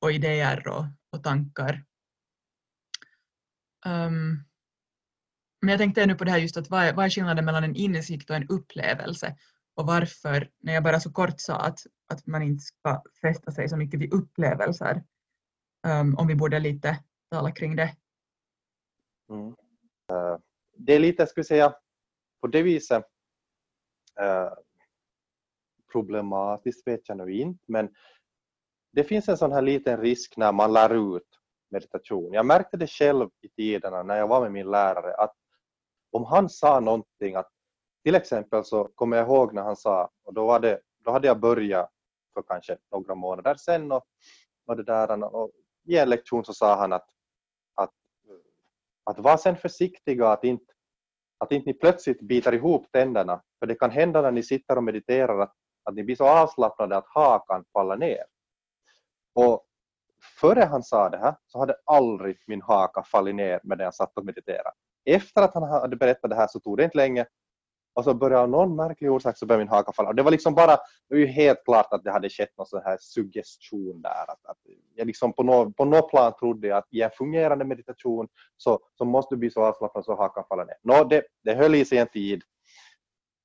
Och 0.00 0.12
idéer 0.12 0.68
och, 0.68 0.84
och 1.12 1.22
tankar. 1.22 1.84
Um, 3.86 4.44
Men 5.60 5.68
jag 5.68 5.78
tänkte 5.78 6.06
nu 6.06 6.14
på 6.14 6.24
det 6.24 6.30
här 6.30 6.38
just 6.38 6.56
att 6.56 6.70
vad 6.70 6.82
är, 6.82 6.94
vad 6.94 7.04
är 7.04 7.10
skillnaden 7.10 7.44
mellan 7.44 7.64
en 7.64 7.76
insikt 7.76 8.30
och 8.30 8.36
en 8.36 8.48
upplevelse? 8.48 9.36
Och 9.74 9.86
varför, 9.86 10.50
när 10.60 10.72
jag 10.74 10.82
bara 10.84 11.00
så 11.00 11.12
kort 11.12 11.40
sa 11.40 11.56
att, 11.56 11.78
att 12.12 12.26
man 12.26 12.42
inte 12.42 12.62
ska 12.62 13.02
fästa 13.20 13.50
sig 13.50 13.68
så 13.68 13.76
mycket 13.76 14.00
vid 14.00 14.12
upplevelser, 14.12 15.04
um, 15.86 16.18
om 16.18 16.26
vi 16.26 16.34
borde 16.34 16.58
lite 16.58 17.04
tala 17.30 17.52
kring 17.52 17.76
det. 17.76 17.96
Mm. 19.30 19.48
Uh, 20.12 20.38
det 20.76 20.92
är 20.92 20.98
lite, 20.98 21.26
skulle 21.26 21.40
jag 21.40 21.46
säga, 21.46 21.74
på 22.40 22.46
det 22.46 22.62
viset 22.62 23.04
uh, 24.20 24.52
problematiskt 25.92 26.86
vet 26.86 27.08
jag 27.08 27.18
nu 27.18 27.32
inte, 27.32 27.64
men 27.68 27.94
det 28.92 29.04
finns 29.04 29.28
en 29.28 29.38
sån 29.38 29.52
här 29.52 29.62
liten 29.62 30.00
risk 30.00 30.36
när 30.36 30.52
man 30.52 30.72
lär 30.72 31.16
ut 31.16 31.28
meditation. 31.72 32.32
Jag 32.32 32.46
märkte 32.46 32.76
det 32.76 32.86
själv 32.86 33.28
i 33.40 33.48
tiderna 33.48 34.02
när 34.02 34.16
jag 34.16 34.28
var 34.28 34.40
med 34.40 34.52
min 34.52 34.70
lärare 34.70 35.14
att 35.14 35.34
om 36.12 36.24
han 36.24 36.48
sa 36.48 36.80
någonting 36.80 37.34
att 37.34 37.48
till 38.04 38.14
exempel 38.14 38.64
så 38.64 38.84
kommer 38.94 39.16
jag 39.16 39.26
ihåg 39.26 39.54
när 39.54 39.62
han 39.62 39.76
sa 39.76 40.10
och 40.24 40.34
då, 40.34 40.46
var 40.46 40.60
det, 40.60 40.80
då 41.04 41.10
hade 41.10 41.26
jag 41.26 41.40
börjat 41.40 41.90
för 42.34 42.42
kanske 42.42 42.78
några 42.90 43.14
månader 43.14 43.54
sedan 43.54 43.92
och, 43.92 44.04
och 44.66 44.76
det 44.76 44.82
där 44.82 45.34
och 45.34 45.50
i 45.84 45.98
en 45.98 46.08
lektion 46.08 46.44
så 46.44 46.54
sa 46.54 46.76
han 46.76 46.92
att, 46.92 47.06
att, 47.74 47.90
att 49.04 49.18
var 49.18 49.36
sen 49.36 49.56
försiktiga 49.56 50.28
att 50.28 50.44
inte, 50.44 50.72
att 51.38 51.52
inte 51.52 51.66
ni 51.66 51.74
plötsligt 51.74 52.20
biter 52.20 52.54
ihop 52.54 52.86
tänderna 52.92 53.42
för 53.58 53.66
det 53.66 53.74
kan 53.74 53.90
hända 53.90 54.22
när 54.22 54.30
ni 54.30 54.42
sitter 54.42 54.76
och 54.76 54.84
mediterar 54.84 55.38
att, 55.38 55.54
att 55.84 55.94
ni 55.94 56.04
blir 56.04 56.16
så 56.16 56.28
avslappnade 56.28 56.96
att 56.96 57.06
hakan 57.08 57.64
faller 57.72 57.96
ner. 57.96 58.24
Och 59.34 59.66
före 60.40 60.60
han 60.60 60.82
sa 60.82 61.08
det 61.08 61.18
här 61.18 61.34
så 61.46 61.58
hade 61.58 61.74
aldrig 61.84 62.36
min 62.46 62.62
haka 62.62 63.02
fallit 63.02 63.34
ner 63.34 63.60
medan 63.62 63.84
jag 63.84 63.94
satt 63.94 64.18
och 64.18 64.24
mediterade. 64.24 64.72
Efter 65.04 65.42
att 65.42 65.54
han 65.54 65.62
hade 65.62 65.96
berättat 65.96 66.30
det 66.30 66.36
här 66.36 66.46
så 66.46 66.60
tog 66.60 66.76
det 66.76 66.84
inte 66.84 66.96
länge 66.96 67.26
och 67.94 68.04
så 68.04 68.14
började 68.14 68.42
av 68.42 68.48
någon 68.48 68.76
märklig 68.76 69.10
orsak 69.12 69.38
så 69.38 69.46
började 69.46 69.64
min 69.64 69.68
haka 69.68 69.92
falla. 69.92 70.08
Och 70.08 70.14
det 70.14 70.22
var 70.22 70.30
liksom 70.30 70.54
bara, 70.54 70.76
det 71.08 71.14
var 71.14 71.18
ju 71.18 71.26
helt 71.26 71.64
klart 71.64 71.92
att 71.92 72.04
det 72.04 72.10
hade 72.10 72.28
skett 72.28 72.56
någon 72.56 72.66
sån 72.66 72.82
här 72.84 72.96
suggestion 73.00 74.02
där. 74.02 74.22
Att, 74.28 74.46
att 74.46 74.58
jag 74.94 75.06
liksom 75.06 75.32
på, 75.32 75.42
något, 75.42 75.76
på 75.76 75.84
nå 75.84 76.02
plan 76.08 76.32
trodde 76.38 76.68
jag 76.68 76.78
att 76.78 76.88
i 76.90 77.02
en 77.02 77.10
fungerande 77.10 77.64
meditation 77.64 78.28
så, 78.56 78.78
så 78.98 79.04
måste 79.04 79.34
du 79.34 79.38
bli 79.38 79.50
så 79.50 79.64
avslappnad 79.64 80.04
så 80.04 80.16
hakan 80.16 80.44
faller 80.48 80.64
ner. 80.64 80.76
Nå, 80.82 81.04
det, 81.04 81.22
det 81.44 81.54
höll 81.54 81.74
i 81.74 81.84
sig 81.84 81.98
en 81.98 82.08
tid. 82.08 82.42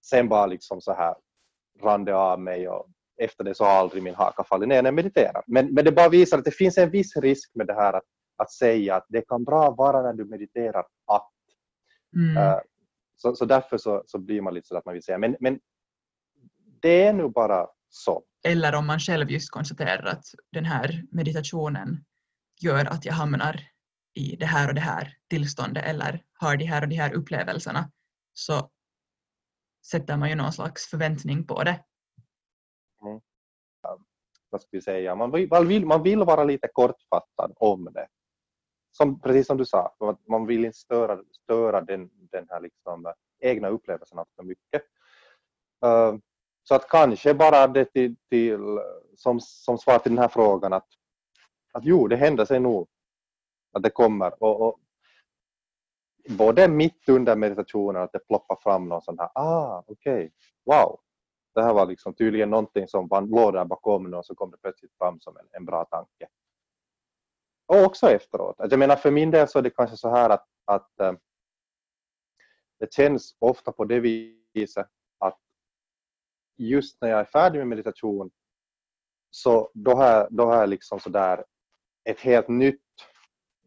Sen 0.05 0.29
bara 0.29 0.45
liksom 0.45 0.81
så 0.81 0.93
här 0.93 1.15
rann 1.81 2.05
det 2.05 2.15
av 2.15 2.39
mig 2.39 2.69
och 2.69 2.87
efter 3.17 3.43
det 3.43 3.55
så 3.55 3.63
har 3.63 3.71
aldrig 3.71 4.03
min 4.03 4.15
haka 4.15 4.43
fallit 4.43 4.69
ner 4.69 4.81
när 4.81 4.87
jag 4.87 4.95
mediterar. 4.95 5.43
Men, 5.47 5.73
men 5.73 5.85
det 5.85 5.91
bara 5.91 6.09
visar 6.09 6.37
att 6.37 6.45
det 6.45 6.51
finns 6.51 6.77
en 6.77 6.89
viss 6.89 7.17
risk 7.17 7.51
med 7.55 7.67
det 7.67 7.73
här 7.73 7.93
att, 7.93 8.03
att 8.37 8.51
säga 8.51 8.95
att 8.95 9.05
det 9.09 9.21
kan 9.21 9.43
bra 9.43 9.71
vara 9.71 10.01
när 10.01 10.13
du 10.13 10.25
mediterar 10.25 10.85
att. 11.07 11.31
Mm. 12.15 12.37
Uh, 12.37 12.59
så, 13.17 13.35
så 13.35 13.45
därför 13.45 13.77
så, 13.77 14.03
så 14.05 14.19
blir 14.19 14.41
man 14.41 14.53
lite 14.53 14.67
så 14.67 14.77
att 14.77 14.85
man 14.85 14.93
vill 14.93 15.03
säga 15.03 15.17
men, 15.17 15.35
men 15.39 15.59
det 16.81 17.03
är 17.03 17.13
nu 17.13 17.29
bara 17.29 17.67
så. 17.89 18.23
Eller 18.43 18.75
om 18.75 18.87
man 18.87 18.99
själv 18.99 19.31
just 19.31 19.51
konstaterar 19.51 20.05
att 20.05 20.25
den 20.51 20.65
här 20.65 21.03
meditationen 21.11 22.05
gör 22.61 22.85
att 22.85 23.05
jag 23.05 23.13
hamnar 23.13 23.61
i 24.13 24.35
det 24.35 24.45
här 24.45 24.67
och 24.67 24.73
det 24.73 24.81
här 24.81 25.13
tillståndet 25.29 25.85
eller 25.85 26.23
har 26.33 26.57
de 26.57 26.65
här 26.65 26.81
och 26.81 26.87
de 26.87 26.95
här 26.95 27.13
upplevelserna 27.13 27.91
så 28.33 28.69
sätter 29.91 30.17
man 30.17 30.29
ju 30.29 30.35
någon 30.35 30.53
slags 30.53 30.87
förväntning 30.87 31.47
på 31.47 31.63
det. 31.63 31.83
Mm. 33.01 33.19
vad 34.49 34.61
ska 34.61 34.69
vi 34.71 34.81
säga? 34.81 35.15
Man 35.15 35.31
vill, 35.31 35.49
man, 35.49 35.67
vill, 35.67 35.85
man 35.85 36.03
vill 36.03 36.23
vara 36.23 36.43
lite 36.43 36.67
kortfattad 36.67 37.53
om 37.55 37.89
det. 37.93 38.07
Som, 38.91 39.21
precis 39.21 39.47
som 39.47 39.57
du 39.57 39.65
sa, 39.65 39.95
man 40.29 40.45
vill 40.45 40.65
inte 40.65 40.77
störa, 40.77 41.23
störa 41.31 41.81
den, 41.81 42.09
den 42.13 42.47
här 42.49 42.61
liksom, 42.61 43.05
eh, 43.05 43.13
egna 43.39 43.67
upplevelsen 43.67 44.25
för 44.35 44.43
mycket. 44.43 44.81
Uh, 45.85 46.17
så 46.63 46.75
att 46.75 46.89
kanske 46.89 47.33
bara 47.33 47.67
det 47.67 47.85
till, 47.85 48.15
till, 48.29 48.79
som, 49.15 49.39
som 49.39 49.77
svar 49.77 49.99
till 49.99 50.11
den 50.11 50.21
här 50.21 50.27
frågan 50.27 50.73
att, 50.73 50.87
att 51.73 51.85
jo, 51.85 52.07
det 52.07 52.15
händer 52.15 52.45
sig 52.45 52.59
nog 52.59 52.87
att 53.73 53.83
det 53.83 53.89
kommer. 53.89 54.43
Och, 54.43 54.61
och 54.61 54.79
både 56.29 56.67
mitt 56.67 57.09
under 57.09 57.35
meditationen 57.35 58.01
att 58.01 58.11
det 58.11 58.27
ploppar 58.27 58.55
fram 58.55 58.89
någon 58.89 59.01
sån 59.01 59.19
här, 59.19 59.29
ah 59.35 59.83
okej, 59.87 60.13
okay, 60.13 60.29
wow, 60.65 60.99
det 61.57 61.63
här 61.63 61.73
var 61.73 61.85
liksom 61.85 62.13
tydligen 62.13 62.49
någonting 62.49 62.87
som 62.87 63.09
låg 63.11 63.53
där 63.53 63.65
bakom 63.65 64.13
och 64.13 64.25
så 64.25 64.35
kom 64.35 64.51
det 64.51 64.57
plötsligt 64.57 64.97
fram 64.97 65.19
som 65.19 65.37
en, 65.37 65.47
en 65.51 65.65
bra 65.65 65.85
tanke. 65.85 66.27
Och 67.65 67.83
också 67.83 68.09
efteråt. 68.09 68.55
Jag 68.57 68.79
menar 68.79 68.95
för 68.95 69.11
min 69.11 69.31
del 69.31 69.47
så 69.47 69.59
är 69.59 69.63
det 69.63 69.69
kanske 69.69 69.97
så 69.97 70.09
här 70.09 70.29
att, 70.29 70.45
att 70.65 70.99
eh, 70.99 71.13
det 72.79 72.93
känns 72.93 73.35
ofta 73.39 73.71
på 73.71 73.85
det 73.85 73.99
viset 74.53 74.87
att 75.19 75.39
just 76.57 77.01
när 77.01 77.09
jag 77.09 77.19
är 77.19 77.25
färdig 77.25 77.59
med 77.59 77.67
meditation 77.67 78.31
så 79.29 79.71
då 79.73 79.95
har 79.95 80.05
jag, 80.05 80.27
då 80.29 80.45
har 80.45 80.55
jag 80.55 80.69
liksom 80.69 80.99
sådär 80.99 81.45
ett 82.03 82.19
helt 82.19 82.47
nytt, 82.47 82.81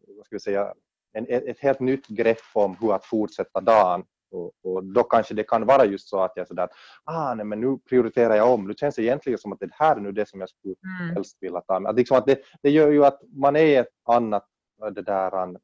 vad 0.07 0.25
ska 0.25 0.35
vi 0.35 0.39
säga, 0.39 0.73
en, 1.13 1.25
ett 1.29 1.59
helt 1.59 1.79
nytt 1.79 2.07
grepp 2.07 2.37
om 2.53 2.75
hur 2.75 2.93
att 2.93 3.05
fortsätta 3.05 3.61
dagen 3.61 4.05
och, 4.31 4.51
och, 4.63 4.83
då 4.83 5.03
kanske 5.03 5.33
det 5.33 5.43
kan 5.43 5.65
vara 5.65 5.85
just 5.85 6.09
så 6.09 6.19
att 6.19 6.31
jag 6.35 6.47
sådär, 6.47 6.69
ah 7.03 7.33
nej 7.33 7.45
men 7.45 7.61
nu 7.61 7.77
prioriterar 7.89 8.35
jag 8.35 8.53
om, 8.53 8.67
nu 8.67 8.73
känns 8.73 8.95
det 8.95 9.03
egentligen 9.03 9.39
som 9.39 9.53
att 9.53 9.59
det 9.59 9.69
här 9.71 9.95
är 9.95 9.99
nu 9.99 10.11
det 10.11 10.29
som 10.29 10.39
jag 10.39 10.49
skulle 10.49 10.75
mm. 10.99 11.15
helst 11.15 11.37
vilja 11.41 11.61
ta. 11.61 11.89
Att 11.89 11.95
liksom 11.95 12.17
att 12.17 12.25
det, 12.25 12.39
det 12.61 12.69
gör 12.69 12.91
ju 12.91 13.05
att 13.05 13.21
man 13.35 13.55
är 13.55 13.81
ett 13.81 13.87
annat, 14.03 14.45
det 14.91 15.01
där, 15.01 15.57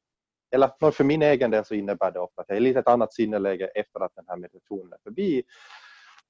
eller 0.52 0.92
för 0.92 1.04
min 1.04 1.22
egen 1.22 1.52
del 1.52 1.66
så 1.66 1.74
innebär 1.74 2.12
det 2.12 2.20
ofta 2.20 2.42
att 2.42 2.50
jag 2.50 2.58
är 2.58 2.62
lite 2.62 2.80
ett 2.80 2.88
annat 2.88 3.14
sinneläge 3.14 3.68
efter 3.76 4.00
att 4.00 4.16
den 4.16 4.26
här 4.28 4.38
meditationen 4.38 4.94
är 4.94 5.00
förbi 5.04 5.44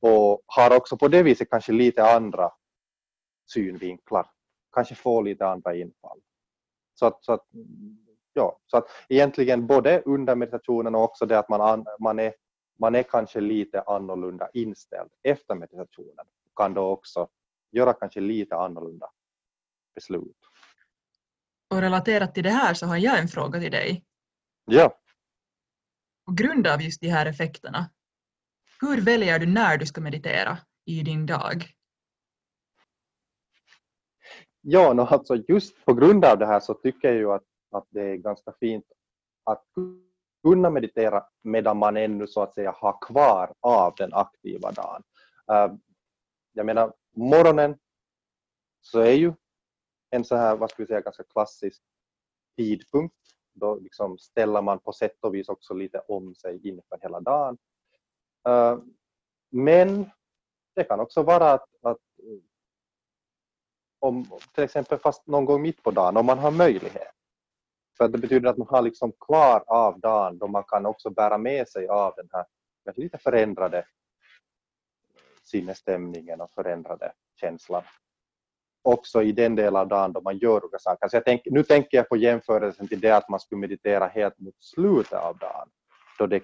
och 0.01 0.43
har 0.45 0.77
också 0.77 0.97
på 0.97 1.07
det 1.07 1.23
viset 1.23 1.49
kanske 1.49 1.71
lite 1.71 2.03
andra 2.03 2.51
synvinklar, 3.53 4.29
kanske 4.73 4.95
får 4.95 5.23
lite 5.23 5.47
andra 5.47 5.75
infall. 5.75 6.19
Så 6.93 7.05
att, 7.05 7.25
så 7.25 7.33
att 7.33 7.45
ja, 8.37 8.59
så 8.67 8.77
att 8.77 8.87
egentligen 9.09 9.67
både 9.67 10.01
under 10.05 10.35
meditationen 10.35 10.95
och 10.95 11.03
också 11.03 11.25
det 11.25 11.39
att 11.39 11.49
man, 11.49 11.85
man, 11.99 12.19
är, 12.19 12.33
man 12.79 12.95
är 12.95 13.03
kanske 13.03 13.41
lite 13.41 13.81
annorlunda 13.81 14.49
inställd 14.53 15.09
efter 15.23 15.55
meditationen 15.55 16.25
kan 16.55 16.73
då 16.73 16.89
också 16.89 17.27
göra 17.71 17.93
kanske 17.93 18.19
lite 18.19 18.55
annorlunda 18.55 19.09
beslut. 19.95 20.37
Och 21.69 21.81
relaterat 21.81 22.33
till 22.33 22.43
det 22.43 22.49
här 22.49 22.73
så 22.73 22.85
har 22.85 22.97
jag 22.97 23.19
en 23.19 23.27
fråga 23.27 23.59
till 23.59 23.71
dig. 23.71 24.03
Ja. 24.65 24.97
På 26.25 26.31
grund 26.33 26.67
av 26.67 26.81
just 26.81 27.01
de 27.01 27.07
här 27.07 27.25
effekterna, 27.25 27.89
hur 28.81 29.01
väljer 29.01 29.39
du 29.39 29.45
när 29.45 29.77
du 29.77 29.85
ska 29.85 30.01
meditera 30.01 30.57
i 30.85 31.01
din 31.01 31.25
dag? 31.25 31.65
Ja, 34.61 34.93
no, 34.93 35.01
alltså 35.01 35.35
just 35.35 35.85
på 35.85 35.93
grund 35.93 36.25
av 36.25 36.37
det 36.37 36.45
här 36.45 36.59
så 36.59 36.73
tycker 36.73 37.07
jag 37.07 37.17
ju 37.17 37.31
att 37.31 37.43
att 37.71 37.87
det 37.89 38.01
är 38.01 38.15
ganska 38.15 38.53
fint 38.59 38.85
att 39.43 39.63
kunna 40.43 40.69
meditera 40.69 41.25
medan 41.41 41.77
man 41.77 41.97
ännu 41.97 42.27
så 42.27 42.41
att 42.41 42.53
säga 42.53 42.71
har 42.71 43.01
kvar 43.01 43.53
av 43.59 43.93
den 43.97 44.13
aktiva 44.13 44.71
dagen. 44.71 45.03
Eh, 45.51 45.73
jag 46.53 46.65
menar, 46.65 46.93
morgonen 47.15 47.79
så 48.81 48.99
är 48.99 49.13
ju 49.13 49.33
en 50.09 50.25
så 50.25 50.35
här, 50.35 50.55
vad 50.55 50.69
ska 50.69 50.83
vi 50.83 50.87
säga, 50.87 51.01
ganska 51.01 51.23
klassisk 51.23 51.81
tidpunkt. 52.57 53.15
Då 53.53 53.75
liksom 53.75 54.17
ställer 54.17 54.61
man 54.61 54.79
på 54.79 54.93
sätt 54.93 55.17
och 55.21 55.35
vis 55.35 55.49
också 55.49 55.73
lite 55.73 55.99
om 55.99 56.35
sig 56.35 56.67
inför 56.67 56.99
hela 57.01 57.19
dagen. 57.19 57.57
Eh, 58.47 58.77
men 59.49 60.09
det 60.75 60.83
kan 60.83 60.99
också 60.99 61.23
vara 61.23 61.51
att, 61.51 61.69
att 61.81 61.97
om 63.99 64.25
till 64.53 64.63
exempel 64.63 64.97
fast 64.97 65.27
någon 65.27 65.45
gång 65.45 65.61
mitt 65.61 65.83
på 65.83 65.91
dagen, 65.91 66.17
om 66.17 66.25
man 66.25 66.39
har 66.39 66.51
möjlighet, 66.51 67.16
för 67.97 68.07
det 68.07 68.17
betyder 68.17 68.49
att 68.49 68.57
man 68.57 68.67
har 68.67 68.81
liksom 68.81 69.11
kvar 69.19 69.63
av 69.67 69.99
dagen 69.99 70.37
då 70.37 70.47
man 70.47 70.63
kan 70.63 70.85
också 70.85 71.09
bära 71.09 71.37
med 71.37 71.67
sig 71.67 71.87
av 71.87 72.13
den 72.17 72.29
här 72.31 72.45
lite 72.95 73.17
förändrade 73.17 73.85
sinnesstämningen 75.43 76.41
och 76.41 76.51
förändrade 76.51 77.13
känslan. 77.39 77.83
Också 78.81 79.23
i 79.23 79.31
den 79.31 79.55
del 79.55 79.75
av 79.75 79.87
dagen 79.87 80.13
då 80.13 80.21
man 80.21 80.37
gör 80.37 80.63
olika 80.63 80.79
saker. 80.79 81.07
Så 81.07 81.15
jag 81.15 81.25
tänk, 81.25 81.41
nu 81.45 81.63
tänker 81.63 81.97
jag 81.97 82.09
på 82.09 82.17
jämförelsen 82.17 82.87
till 82.87 82.99
det 82.99 83.11
att 83.11 83.29
man 83.29 83.39
skulle 83.39 83.59
meditera 83.59 84.07
helt 84.07 84.39
mot 84.39 84.55
slutet 84.59 85.19
av 85.19 85.37
dagen. 85.37 85.69
Då 86.19 86.27
det 86.27 86.43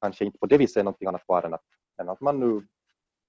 kanske 0.00 0.24
inte 0.24 0.38
på 0.38 0.46
det 0.46 0.58
viset 0.58 0.76
är 0.76 0.84
någonting 0.84 1.08
annat 1.08 1.24
kvar 1.24 1.42
än 1.42 1.54
att, 1.54 1.64
än 2.00 2.08
att 2.08 2.20
man 2.20 2.40
nu 2.40 2.66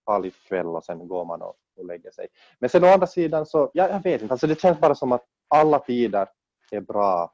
har 0.06 0.20
lite 0.20 0.40
kväll 0.48 0.68
och 0.68 0.86
sen 0.86 1.08
går 1.08 1.26
man 1.26 1.42
och, 1.42 1.56
och 1.78 1.86
lägger 1.86 2.12
sig. 2.12 2.28
Men 2.60 2.70
sen 2.70 2.84
å 2.84 2.88
andra 2.88 3.08
sidan 3.08 3.46
så, 3.46 3.72
ja, 3.74 3.90
jag 3.90 4.04
vet 4.04 4.22
inte, 4.22 4.34
alltså 4.34 4.48
det 4.48 4.60
känns 4.60 4.80
bara 4.80 4.96
som 4.96 5.12
att 5.12 5.26
alla 5.48 5.80
tider 5.80 6.28
är 6.72 6.82
bra 6.82 7.34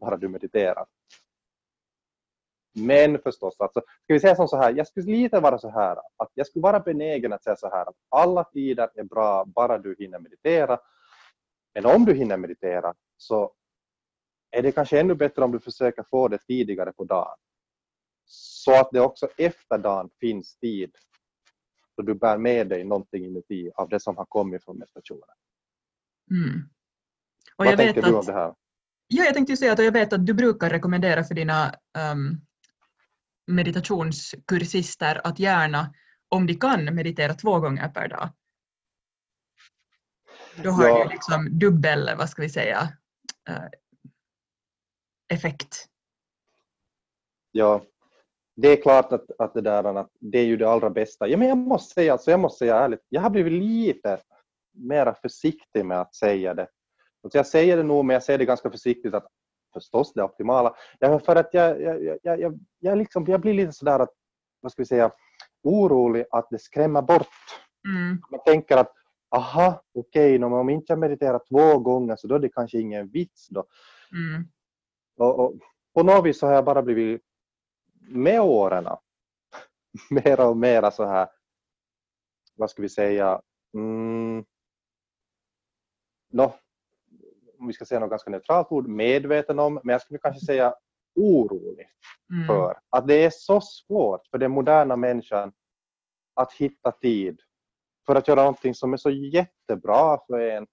bara 0.00 0.16
du 0.16 0.28
mediterar. 0.28 0.86
Men 2.74 3.18
förstås, 3.18 3.60
alltså, 3.60 3.80
ska 3.80 4.14
vi 4.14 4.20
säga 4.20 4.36
som 4.36 4.48
så 4.48 4.56
här, 4.56 4.72
jag 4.72 4.86
skulle 4.86 5.06
lite 5.06 5.40
vara 5.40 5.58
så 5.58 5.70
här, 5.70 5.96
att 6.16 6.30
jag 6.34 6.46
skulle 6.46 6.62
vara 6.62 6.80
benägen 6.80 7.32
att 7.32 7.44
säga 7.44 7.56
så 7.56 7.70
här 7.70 7.88
att 7.88 7.96
alla 8.08 8.44
tider 8.44 8.90
är 8.94 9.04
bra 9.04 9.44
bara 9.44 9.78
du 9.78 9.96
hinner 9.98 10.18
meditera. 10.18 10.78
Men 11.74 11.86
om 11.86 12.04
du 12.04 12.14
hinner 12.14 12.36
meditera 12.36 12.94
så 13.16 13.54
är 14.50 14.62
det 14.62 14.72
kanske 14.72 15.00
ännu 15.00 15.14
bättre 15.14 15.44
om 15.44 15.52
du 15.52 15.60
försöker 15.60 16.02
få 16.02 16.28
det 16.28 16.38
tidigare 16.38 16.92
på 16.92 17.04
dagen. 17.04 17.36
så 18.24 18.80
att 18.80 18.90
det 18.92 19.00
också 19.00 19.28
efter 19.36 19.78
dagen 19.78 20.10
finns 20.20 20.56
tid 20.56 20.96
så 21.94 22.02
du 22.02 22.14
bär 22.14 22.38
med 22.38 22.68
dig 22.68 22.84
någonting 22.84 23.24
inuti 23.24 23.70
av 23.74 23.88
det 23.88 24.00
som 24.00 24.16
har 24.16 24.24
kommit 24.24 24.64
från 24.64 24.78
meditationen. 24.78 25.36
Mm. 26.30 26.68
Och 27.60 27.66
Vad 27.66 27.72
jag 27.72 27.76
vet 27.76 27.94
tänker 27.94 28.02
du 28.10 28.14
om 28.14 28.20
att, 28.20 28.26
det 28.26 28.32
här? 28.32 28.54
ja, 29.08 29.24
jag 29.24 29.34
tänkte 29.34 29.56
säga 29.56 29.72
att 29.72 29.84
jag 29.84 29.92
vet 29.92 30.12
att 30.12 30.26
du 30.26 30.34
brukar 30.34 30.70
rekommendera 30.70 31.24
för 31.24 31.34
dina 31.34 31.74
um, 32.12 32.40
meditationskursister 33.46 35.20
att 35.24 35.38
gärna, 35.38 35.94
om 36.28 36.46
de 36.46 36.54
kan, 36.54 36.94
meditera 36.94 37.34
två 37.34 37.60
gånger 37.60 37.88
per 37.88 38.08
dag. 38.08 38.28
Då 40.64 40.70
har 40.70 40.88
Ja. 40.88 41.04
du 41.04 41.10
liksom 41.10 41.58
dubbel, 41.58 42.10
vad 42.18 42.30
ska 42.30 42.42
vi 42.42 42.48
säga, 42.48 42.88
eh, 43.48 43.64
effekt. 45.32 45.86
Ja, 47.52 47.82
det 48.56 48.68
är 48.68 48.82
klart 48.82 49.12
att, 49.12 49.30
att 49.38 49.54
det 49.54 49.60
där 49.60 49.84
att 49.94 50.10
det 50.20 50.38
är 50.38 50.44
ju 50.44 50.56
det 50.56 50.70
allra 50.70 50.90
bästa. 50.90 51.28
Ja, 51.28 51.36
men 51.36 51.48
jag 51.48 51.58
måste 51.58 51.94
säga, 51.94 52.12
alltså, 52.12 52.30
jag 52.30 52.40
måste 52.40 52.58
säga 52.58 52.76
ärligt, 52.76 53.06
jag 53.08 53.20
har 53.20 53.30
blivit 53.30 53.52
lite 53.52 54.20
mer 54.72 55.14
försiktig 55.22 55.84
med 55.84 56.00
att 56.00 56.14
säga 56.14 56.54
det. 56.54 56.68
Alltså 57.22 57.38
jag 57.38 57.46
säger 57.46 57.76
det 57.76 57.82
nog, 57.82 58.04
men 58.04 58.14
jag 58.14 58.22
säger 58.22 58.38
det 58.38 58.44
ganska 58.44 58.70
försiktigt 58.70 59.14
att 59.14 59.26
förstås 59.72 60.12
det 60.12 60.22
optimala. 60.22 60.74
Därför 61.00 61.18
för 61.18 61.36
att 61.36 61.54
jag, 61.54 61.82
jag, 61.82 62.04
jag, 62.04 62.18
jag, 62.22 62.40
jag, 62.40 62.58
jag, 62.78 62.98
liksom, 62.98 63.24
jag 63.28 63.40
blir 63.40 63.54
lite 63.54 63.72
sådär 63.72 63.98
att, 63.98 64.10
vad 64.60 64.72
ska 64.72 64.82
vi 64.82 64.86
säga, 64.86 65.10
orolig 65.62 66.24
att 66.30 66.46
det 66.50 66.58
skrämmer 66.58 67.02
bort. 67.02 67.26
Mm. 67.88 68.22
Man 68.30 68.40
tänker 68.46 68.76
att 68.76 68.92
aha, 69.36 69.82
okej, 69.94 70.36
okay, 70.38 70.44
om 70.44 70.70
inte 70.70 70.92
jag 70.92 70.98
mediterar 70.98 71.40
två 71.48 71.78
gånger 71.78 72.16
så 72.16 72.26
då 72.26 72.34
är 72.34 72.38
det 72.38 72.48
kanske 72.48 72.78
ingen 72.78 73.08
vits 73.08 73.48
då. 73.48 73.64
Mm. 74.12 74.48
Och, 75.16 75.38
och 75.38 75.54
på 75.94 76.02
något 76.02 76.24
vis 76.24 76.38
så 76.38 76.46
har 76.46 76.54
jag 76.54 76.64
bara 76.64 76.82
blivit 76.82 77.22
med 78.00 78.40
åren 78.40 78.88
mera 80.10 80.48
och 80.48 80.56
mera 80.56 80.90
så 80.90 81.04
här, 81.04 81.28
vad 82.56 82.70
ska 82.70 82.82
vi 82.82 82.88
säga, 82.88 83.40
mm, 83.74 84.44
no, 86.32 86.52
om 87.60 87.66
vi 87.66 87.72
ska 87.72 87.84
säga 87.84 88.00
något 88.00 88.10
ganska 88.10 88.30
neutralt 88.30 88.72
ord, 88.72 88.88
medveten 88.88 89.58
om, 89.58 89.80
men 89.84 89.92
jag 89.92 90.02
skulle 90.02 90.18
kanske 90.18 90.46
säga 90.46 90.74
orolig 91.14 91.86
Mm. 92.32 92.46
för 92.46 92.78
att 92.90 93.06
det 93.08 93.24
är 93.24 93.30
så 93.30 93.60
svårt 93.60 94.26
för 94.26 94.38
den 94.38 94.50
moderna 94.50 94.96
människan 94.96 95.52
att 96.34 96.52
hitta 96.52 96.92
tid 96.92 97.40
för 98.06 98.14
att 98.14 98.28
göra 98.28 98.40
någonting 98.40 98.74
som 98.74 98.92
är 98.92 98.96
så 98.96 99.10
jättebra 99.10 100.18
för 100.26 100.40
en 100.40 100.66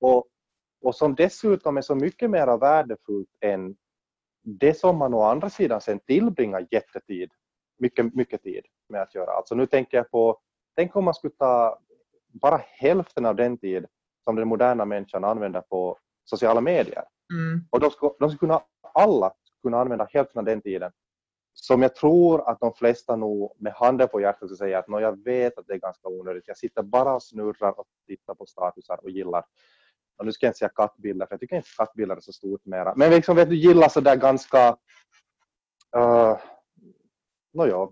och, 0.00 0.26
och 0.80 0.94
som 0.94 1.14
dessutom 1.14 1.76
är 1.76 1.82
så 1.82 1.94
mycket 1.94 2.30
mer 2.30 2.58
värdefullt 2.58 3.28
än 3.40 3.76
det 4.42 4.74
som 4.74 4.96
man 4.96 5.14
å 5.14 5.22
andra 5.22 5.50
sidan 5.50 5.80
sen 5.80 6.00
tillbringar 6.00 6.66
jättetid, 6.70 7.30
mycket, 7.78 8.14
mycket 8.14 8.42
tid 8.42 8.64
med 8.88 9.02
att 9.02 9.14
göra. 9.14 9.30
Alltså 9.30 9.54
nu 9.54 9.66
tänker 9.66 9.96
jag 9.96 10.10
på, 10.10 10.40
tänk 10.76 10.96
om 10.96 11.04
man 11.04 11.14
skulle 11.14 11.34
ta 11.34 11.78
bara 12.26 12.60
hälften 12.66 13.26
av 13.26 13.36
den 13.36 13.58
tid 13.58 13.86
som 14.30 14.36
den 14.36 14.48
moderna 14.48 14.84
människan 14.84 15.24
använder 15.24 15.60
på 15.60 15.98
sociala 16.24 16.60
medier. 16.60 17.04
Mm. 17.32 17.64
Och 17.70 17.80
de 17.80 17.90
skulle, 17.90 18.12
de 18.20 18.30
skulle 18.30 18.38
kunna, 18.38 18.62
alla 18.94 19.32
kunna 19.62 19.80
använda 19.80 20.08
hälften 20.10 20.38
av 20.38 20.44
den 20.44 20.60
tiden. 20.60 20.92
Som 21.52 21.82
jag 21.82 21.94
tror 21.94 22.48
att 22.50 22.60
de 22.60 22.72
flesta 22.74 23.16
nog 23.16 23.56
med 23.58 23.72
handen 23.72 24.08
på 24.08 24.20
hjärtat 24.20 24.38
skulle 24.38 24.56
säga 24.56 24.78
att 24.78 24.88
"Nå, 24.88 25.00
jag 25.00 25.24
vet 25.24 25.58
att 25.58 25.66
det 25.66 25.74
är 25.74 25.78
ganska 25.78 26.08
onödigt. 26.08 26.44
Jag 26.46 26.56
sitter 26.56 26.82
bara 26.82 27.14
och 27.14 27.22
snurrar 27.22 27.80
och 27.80 27.86
tittar 28.06 28.34
på 28.34 28.46
statusar 28.46 29.00
och 29.02 29.10
gillar. 29.10 29.44
Och 30.18 30.26
nu 30.26 30.32
ska 30.32 30.46
jag 30.46 30.50
inte 30.50 30.58
säga 30.58 30.68
kattbilder 30.68 31.26
för 31.26 31.32
jag 31.34 31.40
tycker 31.40 31.56
inte 31.56 31.68
kattbilder 31.76 32.16
är 32.16 32.20
så 32.20 32.32
stort 32.32 32.64
mera. 32.64 32.94
Men 32.96 33.10
liksom 33.10 33.36
vet 33.36 33.48
du 33.48 33.56
gillar 33.56 33.88
sådär 33.88 34.16
ganska 34.16 34.76
uh, 35.96 36.36
nåja, 37.52 37.88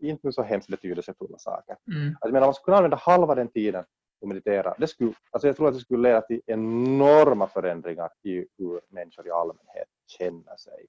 inte 0.00 0.32
så 0.32 0.42
hemskt 0.42 0.68
betydelsefulla 0.68 1.38
saker. 1.38 1.76
Mm. 1.92 2.08
Alltså, 2.08 2.26
jag 2.26 2.32
menar, 2.32 2.46
man 2.46 2.54
skulle 2.54 2.64
kunna 2.64 2.76
använda 2.76 2.96
halva 2.96 3.34
den 3.34 3.48
tiden 3.48 3.84
och 4.20 4.28
meditera. 4.28 4.74
Det 4.78 4.86
skulle, 4.86 5.12
alltså 5.30 5.46
jag 5.46 5.56
tror 5.56 5.68
att 5.68 5.74
det 5.74 5.80
skulle 5.80 6.08
leda 6.08 6.20
till 6.20 6.40
enorma 6.46 7.48
förändringar 7.48 8.10
i 8.22 8.46
hur 8.58 8.80
människor 8.88 9.26
i 9.26 9.30
allmänhet 9.30 9.88
känner 10.06 10.56
sig. 10.56 10.86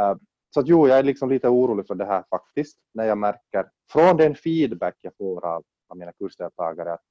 Eh, 0.00 0.14
så 0.54 0.60
att 0.60 0.68
jo, 0.68 0.88
jag 0.88 0.98
är 0.98 1.02
liksom 1.02 1.28
lite 1.28 1.48
orolig 1.48 1.86
för 1.86 1.94
det 1.94 2.04
här 2.04 2.24
faktiskt, 2.30 2.78
när 2.94 3.04
jag 3.04 3.18
märker 3.18 3.70
från 3.90 4.16
den 4.16 4.34
feedback 4.34 4.96
jag 5.00 5.16
får 5.16 5.44
av, 5.46 5.64
av 5.88 5.96
mina 5.96 6.12
kursdeltagare 6.12 6.92
att, 6.92 7.04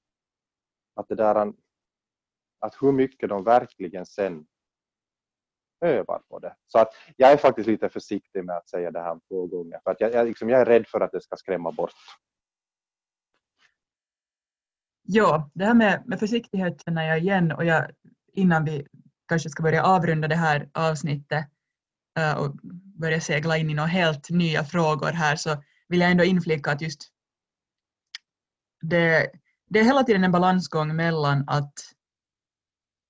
att 0.96 1.08
det 1.08 1.16
där 1.16 1.54
att 2.60 2.76
hur 2.82 2.92
mycket 2.92 3.30
de 3.30 3.44
verkligen 3.44 4.06
sen 4.06 4.46
övar 5.82 6.22
på 6.30 6.40
det. 6.40 6.56
Så 6.68 6.80
att 6.80 6.94
jag 7.16 7.32
är 7.32 7.38
faktiskt 7.38 7.68
lite 7.68 7.90
försiktig 7.90 8.46
med 8.46 8.58
att 8.58 8.70
säga 8.70 8.92
det 8.92 9.02
här 9.02 9.20
två 9.28 9.46
gånger, 9.46 9.80
för 9.84 9.92
att 9.92 10.02
jag, 10.02 10.14
jag, 10.14 10.28
liksom, 10.28 10.50
jag 10.50 10.62
är 10.62 10.66
rädd 10.66 10.88
för 10.88 11.02
att 11.02 11.12
det 11.12 11.22
ska 11.22 11.36
skrämma 11.36 11.72
bort. 11.72 11.94
Ja, 15.12 15.50
det 15.54 15.66
här 15.66 15.74
med, 15.74 16.04
med 16.06 16.20
försiktighet 16.20 16.82
känner 16.86 17.08
jag 17.08 17.20
igen 17.20 17.52
och 17.52 17.66
jag, 17.66 17.92
innan 18.34 18.66
vi 18.66 18.88
kanske 19.28 19.50
ska 19.50 19.64
börja 19.64 19.84
avrunda 19.84 20.28
det 20.28 20.36
här 20.36 20.70
avsnittet 20.74 21.46
eh, 22.20 22.34
och 22.34 22.56
börja 23.00 23.22
segla 23.22 23.58
in 23.58 23.70
i 23.70 23.74
några 23.74 23.88
helt 23.88 24.30
nya 24.30 24.64
frågor 24.64 25.12
här 25.12 25.36
så 25.36 25.64
vill 25.88 26.00
jag 26.00 26.12
ändå 26.12 26.24
inflika 26.24 26.72
att 26.72 26.82
just 26.82 27.10
det, 28.82 29.32
det 29.70 29.80
är 29.80 29.84
hela 29.84 30.04
tiden 30.04 30.24
en 30.24 30.32
balansgång 30.32 30.96
mellan 30.96 31.44
att 31.48 31.74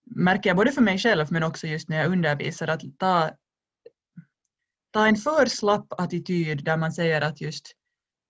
märker 0.05 0.49
jag 0.49 0.57
både 0.57 0.71
för 0.71 0.81
mig 0.81 0.97
själv 0.97 1.27
men 1.31 1.43
också 1.43 1.67
just 1.67 1.89
när 1.89 1.97
jag 1.97 2.11
undervisar 2.11 2.67
att 2.67 2.81
ta, 2.99 3.31
ta 4.91 5.07
en 5.07 5.15
för 5.15 5.45
slapp 5.45 5.93
attityd 5.97 6.63
där 6.63 6.77
man 6.77 6.91
säger 6.91 7.21
att 7.21 7.41
just 7.41 7.71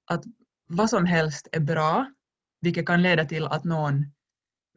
att 0.05 0.23
vad 0.67 0.89
som 0.89 1.05
helst 1.05 1.47
är 1.51 1.59
bra 1.59 2.07
vilket 2.61 2.85
kan 2.85 3.01
leda 3.01 3.25
till 3.25 3.45
att 3.45 3.63
någon 3.63 4.05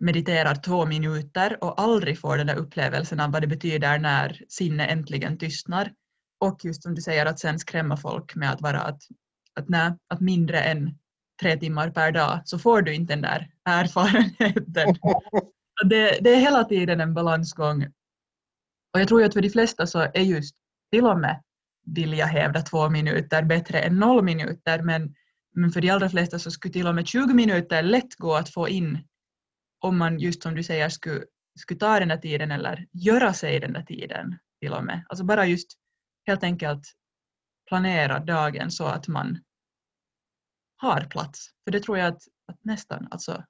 mediterar 0.01 0.55
två 0.55 0.87
minuter 0.87 1.65
och 1.65 1.81
aldrig 1.81 2.19
får 2.19 2.37
den 2.37 2.47
där 2.47 2.57
upplevelsen 2.57 3.21
av 3.21 3.33
vad 3.33 3.43
det 3.43 3.47
betyder 3.47 3.99
när 3.99 4.43
sinne 4.49 4.87
äntligen 4.87 5.39
tystnar. 5.39 5.93
Och 6.41 6.65
just 6.65 6.83
som 6.83 6.95
du 6.95 7.03
säger 7.03 7.27
att 7.27 7.41
sen 7.41 7.59
skrämma 7.59 7.97
folk 7.97 8.35
med 8.35 8.53
att 8.53 8.61
vara 8.61 8.81
att, 8.81 9.03
att, 9.61 9.69
nej, 9.69 9.93
att 10.09 10.21
mindre 10.21 10.61
än 10.61 10.99
tre 11.41 11.57
timmar 11.57 11.91
per 11.91 12.13
dag 12.13 12.41
så 12.45 12.59
får 12.59 12.83
du 12.83 12.95
inte 12.95 13.13
den 13.13 13.23
där 13.23 13.51
erfarenheten. 13.65 14.97
Det, 15.85 16.19
det 16.21 16.31
är 16.31 16.41
hela 16.41 16.65
tiden 16.65 17.01
en 17.01 17.15
balansgång. 17.15 17.85
Och 18.95 19.01
jag 19.01 19.09
tror 19.09 19.21
ju 19.21 19.27
att 19.27 19.33
för 19.33 19.41
de 19.41 19.51
flesta 19.51 19.87
så 19.87 19.99
är 20.01 20.21
just 20.21 20.55
till 20.93 21.05
och 21.05 21.19
med 21.19 21.43
vill 21.87 22.19
jag 22.19 22.27
hävda 22.27 22.61
två 22.61 22.91
minuter 22.91 23.43
bättre 23.43 23.81
än 23.81 23.99
noll 23.99 24.25
minuter 24.25 24.83
men 24.83 25.15
men 25.55 25.71
för 25.71 25.81
de 25.81 25.91
allra 25.91 26.09
flesta 26.09 26.39
så 26.39 26.51
skulle 26.51 26.73
till 26.73 26.87
och 26.87 26.95
med 26.95 27.07
20 27.07 27.35
minuter 27.35 27.83
lätt 27.83 28.15
gå 28.15 28.35
att 28.35 28.53
få 28.53 28.69
in 28.69 29.09
om 29.81 29.99
man 29.99 30.19
just 30.19 30.43
som 30.43 30.55
du 30.55 30.63
säger 30.63 30.89
skulle, 30.89 31.25
skulle 31.61 31.81
ta 31.81 31.99
den 31.99 32.09
där 32.09 32.17
tiden 32.17 32.51
eller 32.51 32.87
göra 32.93 33.33
sig 33.33 33.61
den 33.61 33.73
där 33.73 33.83
tiden 33.83 34.39
till 34.61 34.73
och 34.73 34.85
med. 34.85 35.07
Alltså 35.09 35.25
bara 35.25 35.47
just 35.47 35.73
helt 36.27 36.43
enkelt 36.45 36.83
planera 37.69 38.19
dagen 38.19 38.71
så 38.71 38.85
att 38.85 39.09
man 39.09 39.39
har 40.77 41.01
plats. 41.01 41.51
För 41.65 41.71
det 41.73 41.81
tror 41.81 41.99
jag 41.99 42.07
att, 42.07 42.23
att 42.47 42.65
nästan, 42.65 43.09
alltså, 43.11 43.45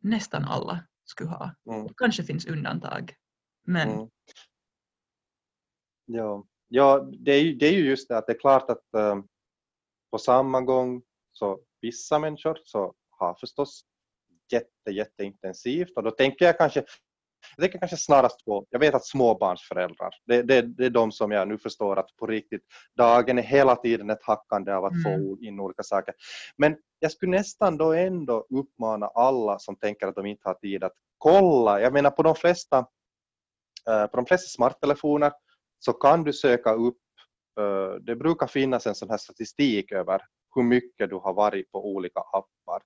nästan 0.00 0.44
alla 0.44 0.86
skulle 1.04 1.30
ha. 1.30 1.54
Mm. 1.70 1.86
Det 1.86 1.94
kanske 1.96 2.24
finns 2.24 2.46
undantag. 2.46 3.14
Men 3.66 3.88
Mm. 3.88 4.08
Ja, 6.06 6.46
ja 6.68 7.10
det, 7.18 7.32
är 7.32 7.40
ju, 7.40 7.54
det 7.54 7.66
är 7.66 7.72
ju 7.72 7.86
just 7.86 8.08
det 8.08 8.18
att 8.18 8.26
det 8.26 8.32
är 8.32 8.40
klart 8.40 8.70
att 8.70 8.94
eh, 8.94 9.22
på 10.10 10.18
samma 10.18 10.60
gång 10.60 11.02
så 11.38 11.60
vissa 11.80 12.18
människor 12.18 12.58
så 12.64 12.94
har 13.10 13.34
förstås 13.34 13.84
jätte, 14.52 14.90
jätteintensivt 14.90 15.96
och 15.96 16.02
då 16.02 16.10
tänker 16.10 16.44
jag 16.44 16.58
kanske 16.58 16.84
jag 17.56 17.62
tänker 17.64 17.78
kanske 17.78 17.96
snarast 17.96 18.44
på, 18.44 18.66
jag 18.70 18.78
vet 18.78 18.94
att 18.94 19.06
småbarnsföräldrar, 19.06 20.10
det, 20.26 20.42
det, 20.42 20.62
det 20.62 20.86
är 20.86 20.90
de 20.90 21.12
som 21.12 21.30
jag 21.30 21.48
nu 21.48 21.58
förstår 21.58 21.98
att 21.98 22.16
på 22.16 22.26
riktigt, 22.26 22.62
dagen 22.96 23.38
är 23.38 23.42
hela 23.42 23.76
tiden 23.76 24.10
ett 24.10 24.22
hackande 24.22 24.72
av 24.72 24.84
att 24.84 24.92
Mm. 24.92 25.02
få 25.04 25.42
in 25.42 25.60
olika 25.60 25.82
saker. 25.82 26.14
Men 26.56 26.76
jag 26.98 27.12
skulle 27.12 27.30
nästan 27.36 27.76
då 27.76 27.92
ändå 27.92 28.46
uppmana 28.50 29.06
alla 29.06 29.58
som 29.58 29.76
tänker 29.76 30.06
att 30.06 30.14
de 30.14 30.26
inte 30.26 30.48
har 30.48 30.54
tid 30.54 30.84
att 30.84 30.92
kolla, 31.18 31.80
jag 31.80 31.92
menar 31.92 32.10
på 32.10 32.22
de 32.22 32.34
flesta, 32.34 32.78
eh, 33.88 34.06
på 34.06 34.16
de 34.16 34.26
flesta 34.26 34.48
smarttelefoner 34.48 35.32
så 35.78 35.92
kan 35.92 36.24
du 36.24 36.32
söka 36.32 36.72
upp, 36.72 36.98
eh, 37.60 37.94
det 38.00 38.16
brukar 38.16 38.46
finnas 38.46 38.86
en 38.86 38.94
sån 38.94 39.10
här 39.10 39.18
statistik 39.18 39.92
över 39.92 40.22
hur 40.54 40.62
mycket 40.62 41.10
du 41.10 41.16
har 41.16 41.32
varit 41.32 41.72
på 41.72 41.86
olika 41.94 42.20
appar. 42.20 42.82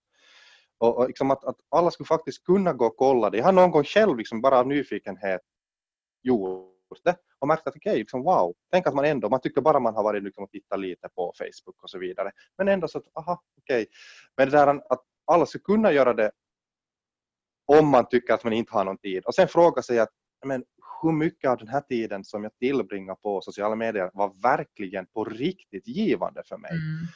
Och, 0.79 0.99
och 0.99 1.07
liksom 1.07 1.31
att, 1.31 1.45
att 1.45 1.57
alla 1.69 1.91
skulle 1.91 2.07
faktiskt 2.07 2.45
kunna 2.45 2.73
gå 2.73 2.87
och 2.87 2.97
kolla 2.97 3.31
det. 3.31 3.39
Jag 3.39 3.45
har 3.45 3.53
någon 3.53 3.71
gång 3.71 3.85
själv 3.85 4.17
liksom 4.17 4.41
bara 4.41 4.59
av 4.59 4.67
nyfikenhet 4.67 5.41
gjort 6.23 7.05
det 7.05 7.17
och 7.39 7.49
märkt 7.49 7.67
att 7.67 7.77
okej, 7.77 7.91
okay, 7.91 7.99
liksom, 7.99 8.23
wow, 8.23 8.55
tänk 8.73 8.87
att 8.87 8.95
man 8.95 9.05
ändå, 9.05 9.29
man 9.29 9.41
tycker 9.41 9.61
bara 9.61 9.81
man 9.81 9.95
har 9.95 10.03
varit 10.03 10.23
liksom 10.23 10.45
och 10.45 10.51
tittat 10.51 10.81
lite 10.81 11.09
på 11.09 11.33
Facebook 11.39 11.83
och 11.83 11.91
så 11.91 11.99
vidare. 11.99 12.31
Men 12.59 12.69
ändå 12.69 12.89
så 12.89 12.99
att, 12.99 13.05
aha, 13.15 13.43
okej. 13.61 13.83
Okay. 13.83 13.87
Men 14.37 14.51
det 14.51 14.57
där 14.57 14.93
att 14.93 15.03
alla 15.27 15.47
skulle 15.47 15.63
kunna 15.63 15.93
göra 15.93 16.15
det 16.15 16.31
om 17.67 17.89
man 17.89 18.09
tycker 18.09 18.35
att 18.35 18.45
man 18.45 18.53
inte 18.53 18.73
har 18.73 18.85
någon 18.85 18.99
tid. 18.99 19.25
Och 19.25 19.35
sen 19.35 19.49
fråga 19.49 19.83
sig 19.83 19.99
att 19.99 20.11
men 20.47 20.65
hur 21.03 21.13
mycket 21.13 21.51
av 21.51 21.59
den 21.59 21.69
här 21.69 21.81
tiden 21.81 22.25
som 22.25 22.43
jag 22.43 22.57
tillbringar 22.59 23.15
på 23.15 23.41
sociala 23.41 23.75
medier 23.75 24.11
var 24.15 24.33
verkligen 24.43 25.07
på 25.07 25.25
riktigt 25.25 25.89
givande 25.89 26.43
för 26.49 26.57
mig. 26.57 26.71
Mm. 26.71 27.07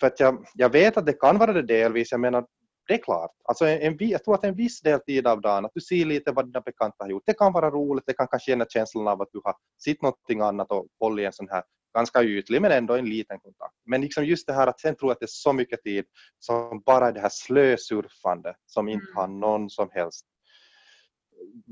För 0.00 0.06
att 0.06 0.20
jag, 0.20 0.46
jag 0.54 0.72
vet 0.72 0.96
att 0.96 1.06
det 1.06 1.12
kan 1.12 1.38
vara 1.38 1.52
det 1.52 1.62
delvis, 1.62 2.12
jag 2.12 2.20
menar 2.20 2.46
det 2.88 2.94
är 2.94 2.98
klart. 3.02 3.30
Alltså 3.44 3.66
en, 3.66 3.80
en, 3.80 3.96
jag 4.08 4.24
tror 4.24 4.34
att 4.34 4.44
en 4.44 4.54
viss 4.54 4.80
del 4.80 5.00
tid 5.00 5.26
av 5.26 5.40
dagen, 5.40 5.64
att 5.64 5.70
du 5.74 5.80
ser 5.80 6.04
lite 6.04 6.32
vad 6.32 6.46
dina 6.46 6.60
bekanta 6.60 7.04
har 7.04 7.10
gjort, 7.10 7.22
det 7.26 7.34
kan 7.34 7.52
vara 7.52 7.70
roligt, 7.70 8.04
det 8.06 8.12
kan 8.12 8.28
kanske 8.28 8.50
ge 8.52 8.64
känslan 8.68 9.08
av 9.08 9.22
att 9.22 9.28
du 9.32 9.40
har 9.44 9.54
sett 9.84 10.02
någonting 10.02 10.40
annat 10.40 10.70
och 10.70 10.86
hållit 11.00 11.26
en 11.26 11.32
sån 11.32 11.48
här 11.48 11.62
ganska 11.94 12.22
ytlig 12.22 12.62
men 12.62 12.72
ändå 12.72 12.94
en 12.94 13.08
liten 13.08 13.40
kontakt. 13.40 13.74
Men 13.86 14.00
liksom 14.00 14.24
just 14.24 14.46
det 14.46 14.52
här 14.52 14.66
att 14.66 14.80
sen 14.80 14.96
tror 14.96 15.10
jag 15.10 15.12
att 15.12 15.20
det 15.20 15.24
är 15.24 15.26
så 15.26 15.52
mycket 15.52 15.82
tid 15.82 16.04
som 16.38 16.82
bara 16.86 17.12
det 17.12 17.20
här 17.20 17.30
slösurfande 17.32 18.54
som 18.66 18.88
inte 18.88 19.06
har 19.14 19.26
någon 19.28 19.70
som 19.70 19.88
helst 19.92 20.26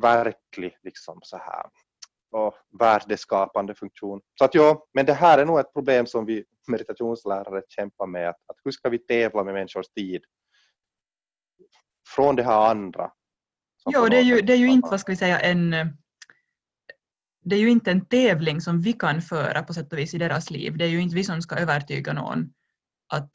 verklig 0.03 0.77
liksom 0.83 1.19
så 1.23 1.37
här 1.37 1.67
och 2.31 2.55
värdeskapande 2.81 3.75
funktion. 3.75 4.21
Så 4.39 4.45
att 4.45 4.55
ja, 4.55 4.87
men 4.95 5.07
det 5.07 5.13
här 5.13 5.39
är 5.39 5.45
nog 5.45 5.59
ett 5.59 5.73
problem 5.73 6.07
som 6.07 6.27
vi 6.27 6.45
meditationslärare 6.69 7.63
kämpar 7.69 8.07
med. 8.07 8.29
Att, 8.29 8.37
att 8.47 8.57
hur 8.65 8.71
ska 8.71 8.89
vi 8.89 8.99
tävla 8.99 9.45
med 9.45 9.55
människors 9.55 9.89
tid 9.89 10.25
från 12.15 12.37
det 12.37 12.43
här 12.43 12.71
andra? 12.71 13.13
Ja, 13.85 14.09
det 14.09 14.17
är, 14.17 14.23
ju, 14.23 14.41
det 14.41 14.53
är 14.53 14.57
ju 14.57 14.69
inte, 14.69 14.89
vad 14.91 15.01
ska 15.01 15.13
vi 15.13 15.17
säga, 15.17 15.41
en... 15.41 15.71
Det 17.45 17.57
är 17.57 17.61
ju 17.61 17.71
inte 17.71 17.91
en 17.91 18.07
tävling 18.07 18.61
som 18.61 18.81
vi 18.81 18.93
kan 18.93 19.23
föra 19.23 19.63
på 19.63 19.75
sätt 19.75 19.93
och 19.93 19.99
vis 19.99 20.15
i 20.15 20.19
deras 20.19 20.51
liv. 20.51 20.77
Det 20.77 20.85
är 20.85 20.89
ju 20.89 21.01
inte 21.01 21.15
vi 21.17 21.25
som 21.25 21.43
ska 21.43 21.57
övertyga 21.57 22.13
någon 22.13 22.53
att 23.13 23.31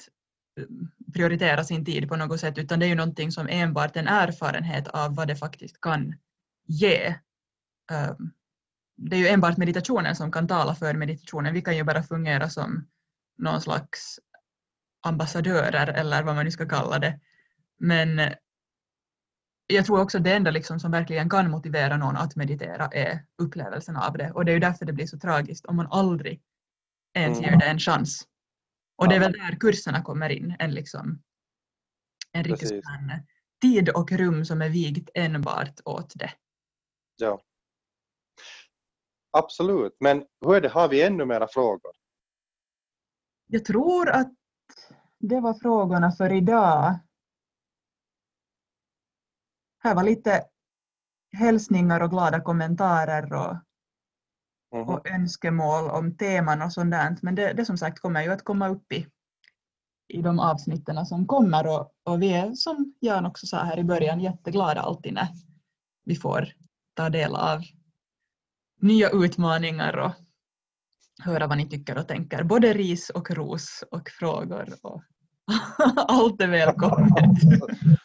eh, 0.60 0.66
prioritera 1.14 1.64
sin 1.64 1.86
tid 1.86 2.10
på 2.10 2.16
något 2.16 2.40
sätt, 2.40 2.58
utan 2.58 2.80
det 2.80 2.86
är 2.86 2.90
ju 2.90 2.96
någonting 2.96 3.32
som 3.32 3.48
enbart 3.48 3.96
en 3.96 4.08
erfarenhet 4.08 4.88
av 4.88 5.16
vad 5.16 5.28
det 5.28 5.36
faktiskt 5.36 5.82
kan 5.82 6.16
ge. 6.68 7.06
Eh, 7.92 8.16
Det 8.96 9.16
är 9.16 9.20
ju 9.20 9.28
enbart 9.28 9.58
meditationen 9.58 10.16
som 10.16 10.32
kan 10.32 10.48
tala 10.48 10.76
för 10.76 10.94
meditationen. 10.94 11.54
Vi 11.54 11.62
kan 11.62 11.78
ju 11.78 11.84
bara 11.84 12.04
fungera 12.04 12.50
som 12.50 12.88
någon 13.38 13.62
slags 13.62 14.20
ambassadörer 15.08 15.88
eller 15.88 16.24
vad 16.24 16.36
man 16.36 16.46
nu 16.46 16.52
ska 16.52 16.70
kalla 16.70 17.00
det. 17.00 17.20
Men 17.80 18.22
jag 19.68 19.86
tror 19.86 20.02
också 20.02 20.20
det 20.20 20.34
enda 20.34 20.52
liksom 20.52 20.80
som 20.80 20.92
verkligen 20.92 21.30
kan 21.30 21.52
motivera 21.52 21.98
någon 21.98 22.18
att 22.18 22.36
meditera 22.36 22.88
är 22.88 23.26
upplevelsen 23.42 23.96
av 23.98 24.14
det. 24.14 24.32
Och 24.32 24.46
det 24.46 24.52
är 24.52 24.54
ju 24.54 24.60
därför 24.60 24.86
det 24.86 24.94
blir 24.94 25.06
så 25.08 25.20
tragiskt 25.20 25.66
om 25.66 25.76
man 25.76 25.88
aldrig 25.92 26.42
ens 27.14 27.40
Mm. 27.40 27.50
ger 27.52 27.60
det 27.60 27.66
en 27.66 27.80
chans. 27.80 28.28
Och 28.96 29.10
det 29.10 29.16
är 29.16 29.20
väl 29.20 29.32
där 29.32 29.60
kurserna 29.60 30.04
kommer 30.04 30.30
in. 30.30 30.56
En, 30.60 30.72
liksom, 30.74 31.22
en 32.32 32.44
riktig 32.44 32.82
tid 33.62 33.90
och 33.90 34.12
rum 34.12 34.46
som 34.46 34.62
är 34.62 34.70
vigt 34.70 35.10
enbart 35.14 35.80
åt 35.86 36.14
det. 36.16 36.32
Ja. 37.16 37.42
Absolut, 39.38 39.98
men 40.00 40.26
hur 40.46 40.56
är 40.56 40.62
det, 40.62 40.70
har 40.70 40.88
vi 40.88 41.02
ännu 41.04 41.26
mera 41.26 41.48
frågor? 41.48 41.92
Jag 43.54 43.66
tror 43.66 44.10
att 44.10 44.34
det 45.20 45.40
var 45.40 45.54
frågorna 45.54 46.12
för 46.12 46.32
idag. 46.34 47.00
Här 49.80 49.96
var 49.96 50.04
lite 50.04 50.44
hälsningar 51.32 52.02
och 52.02 52.10
glada 52.10 52.42
kommentarer 52.42 53.34
och, 53.34 53.58
Mhm. 54.74 54.90
och 54.90 55.08
önskemål 55.10 55.90
om 55.90 56.18
teman 56.18 56.62
och 56.62 56.74
sånt 56.74 56.92
där. 56.92 57.18
Men 57.22 57.36
det, 57.36 57.54
det 57.54 57.66
som 57.66 57.78
sagt 57.78 58.00
kommer 58.00 58.24
ju 58.24 58.32
att 58.32 58.44
komma 58.44 58.68
upp 58.70 58.92
i, 58.92 59.08
i 60.08 60.22
de 60.22 60.40
avsnitten 60.40 61.06
som 61.06 61.28
kommer 61.28 61.68
och, 61.68 61.94
och 62.04 62.22
vi 62.22 62.34
är 62.34 62.54
som 62.54 62.94
Jan 63.00 63.26
också 63.26 63.46
sa 63.48 63.64
här 63.64 63.80
i 63.80 63.84
början 63.84 64.20
jätteglada 64.20 64.82
alltid 64.82 65.14
när 65.14 65.28
vi 66.06 66.16
får 66.16 66.48
ta 66.94 67.10
del 67.10 67.36
av 67.36 67.62
nya 68.82 69.10
utmaningar 69.10 69.98
och 69.98 70.12
höra 71.22 71.48
vad 71.48 71.58
ni 71.58 71.70
tycker 71.70 71.98
och 71.98 72.08
tänker. 72.08 72.44
Både 72.44 72.74
ris 72.74 73.10
och 73.10 73.32
ros 73.32 73.84
och 73.92 74.10
frågor 74.10 74.68
och 74.82 75.02
allt 76.08 76.42
är 76.42 76.48
välkommet. 76.48 77.12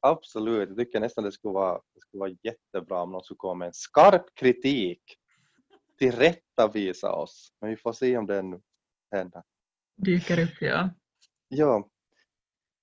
Absolut, 0.00 0.68
jag 0.68 0.78
tycker 0.78 1.00
nästan 1.00 1.24
det 1.24 1.32
skulle 1.32 1.54
vara, 1.54 1.74
det 1.94 2.00
skulle 2.00 2.20
vara 2.20 2.36
jättebra 2.42 3.02
om 3.02 3.12
någon 3.12 3.24
skulle 3.24 3.36
komma 3.38 3.54
med 3.54 3.66
en 3.66 3.74
skarp 3.74 4.34
kritik 4.34 5.02
tillrättavisa 5.98 7.12
oss. 7.12 7.52
Men 7.60 7.70
vi 7.70 7.76
får 7.76 7.92
se 7.92 8.18
om 8.18 8.26
det 8.26 8.60
händer. 9.10 9.42
Dyker 9.96 10.42
upp 10.42 10.56
ja. 10.60 10.90
Ja, 11.48 11.88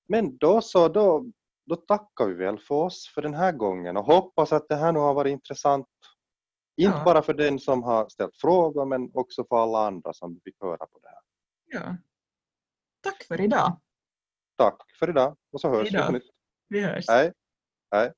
men 0.08 0.38
då 0.38 0.62
så, 0.62 0.88
då, 0.88 1.26
då 1.66 1.76
tackar 1.76 2.26
vi 2.26 2.34
väl 2.34 2.60
för 2.60 2.76
oss 2.76 3.12
för 3.16 3.22
den 3.22 3.34
här 3.34 3.52
gången 3.52 3.98
och 3.98 4.06
hoppas 4.06 4.54
att 4.54 4.70
det 4.70 4.76
här 4.76 4.92
nu 4.92 5.00
har 5.00 5.14
varit 5.14 5.32
intressant. 5.32 5.88
Inte 6.78 6.98
Ja. 6.98 7.04
bara 7.06 7.22
för 7.22 7.34
den 7.34 7.60
som 7.60 7.84
har 7.84 8.10
ställt 8.10 8.38
frågor 8.38 8.86
men 8.86 9.12
också 9.14 9.46
för 9.50 9.58
alla 9.64 9.88
andra 9.88 10.14
som 10.14 10.40
fick 10.44 10.62
höra 10.62 10.78
på 10.86 11.00
det 11.02 11.08
här. 11.10 11.20
ja. 11.66 11.98
Tack 13.02 13.24
för 13.24 13.42
idag. 13.42 13.80
Tack 14.58 14.82
för 15.00 15.10
idag 15.10 15.38
och 15.52 15.62
så 15.62 15.70
hörs 15.70 15.88
vi 15.92 15.98
Hejdå. 15.98 16.06
på 16.06 16.12
nytt. 16.12 16.24
Vi 16.68 16.82
hörs. 16.82 17.06
Hej! 17.08 17.34
Hej! 17.92 18.14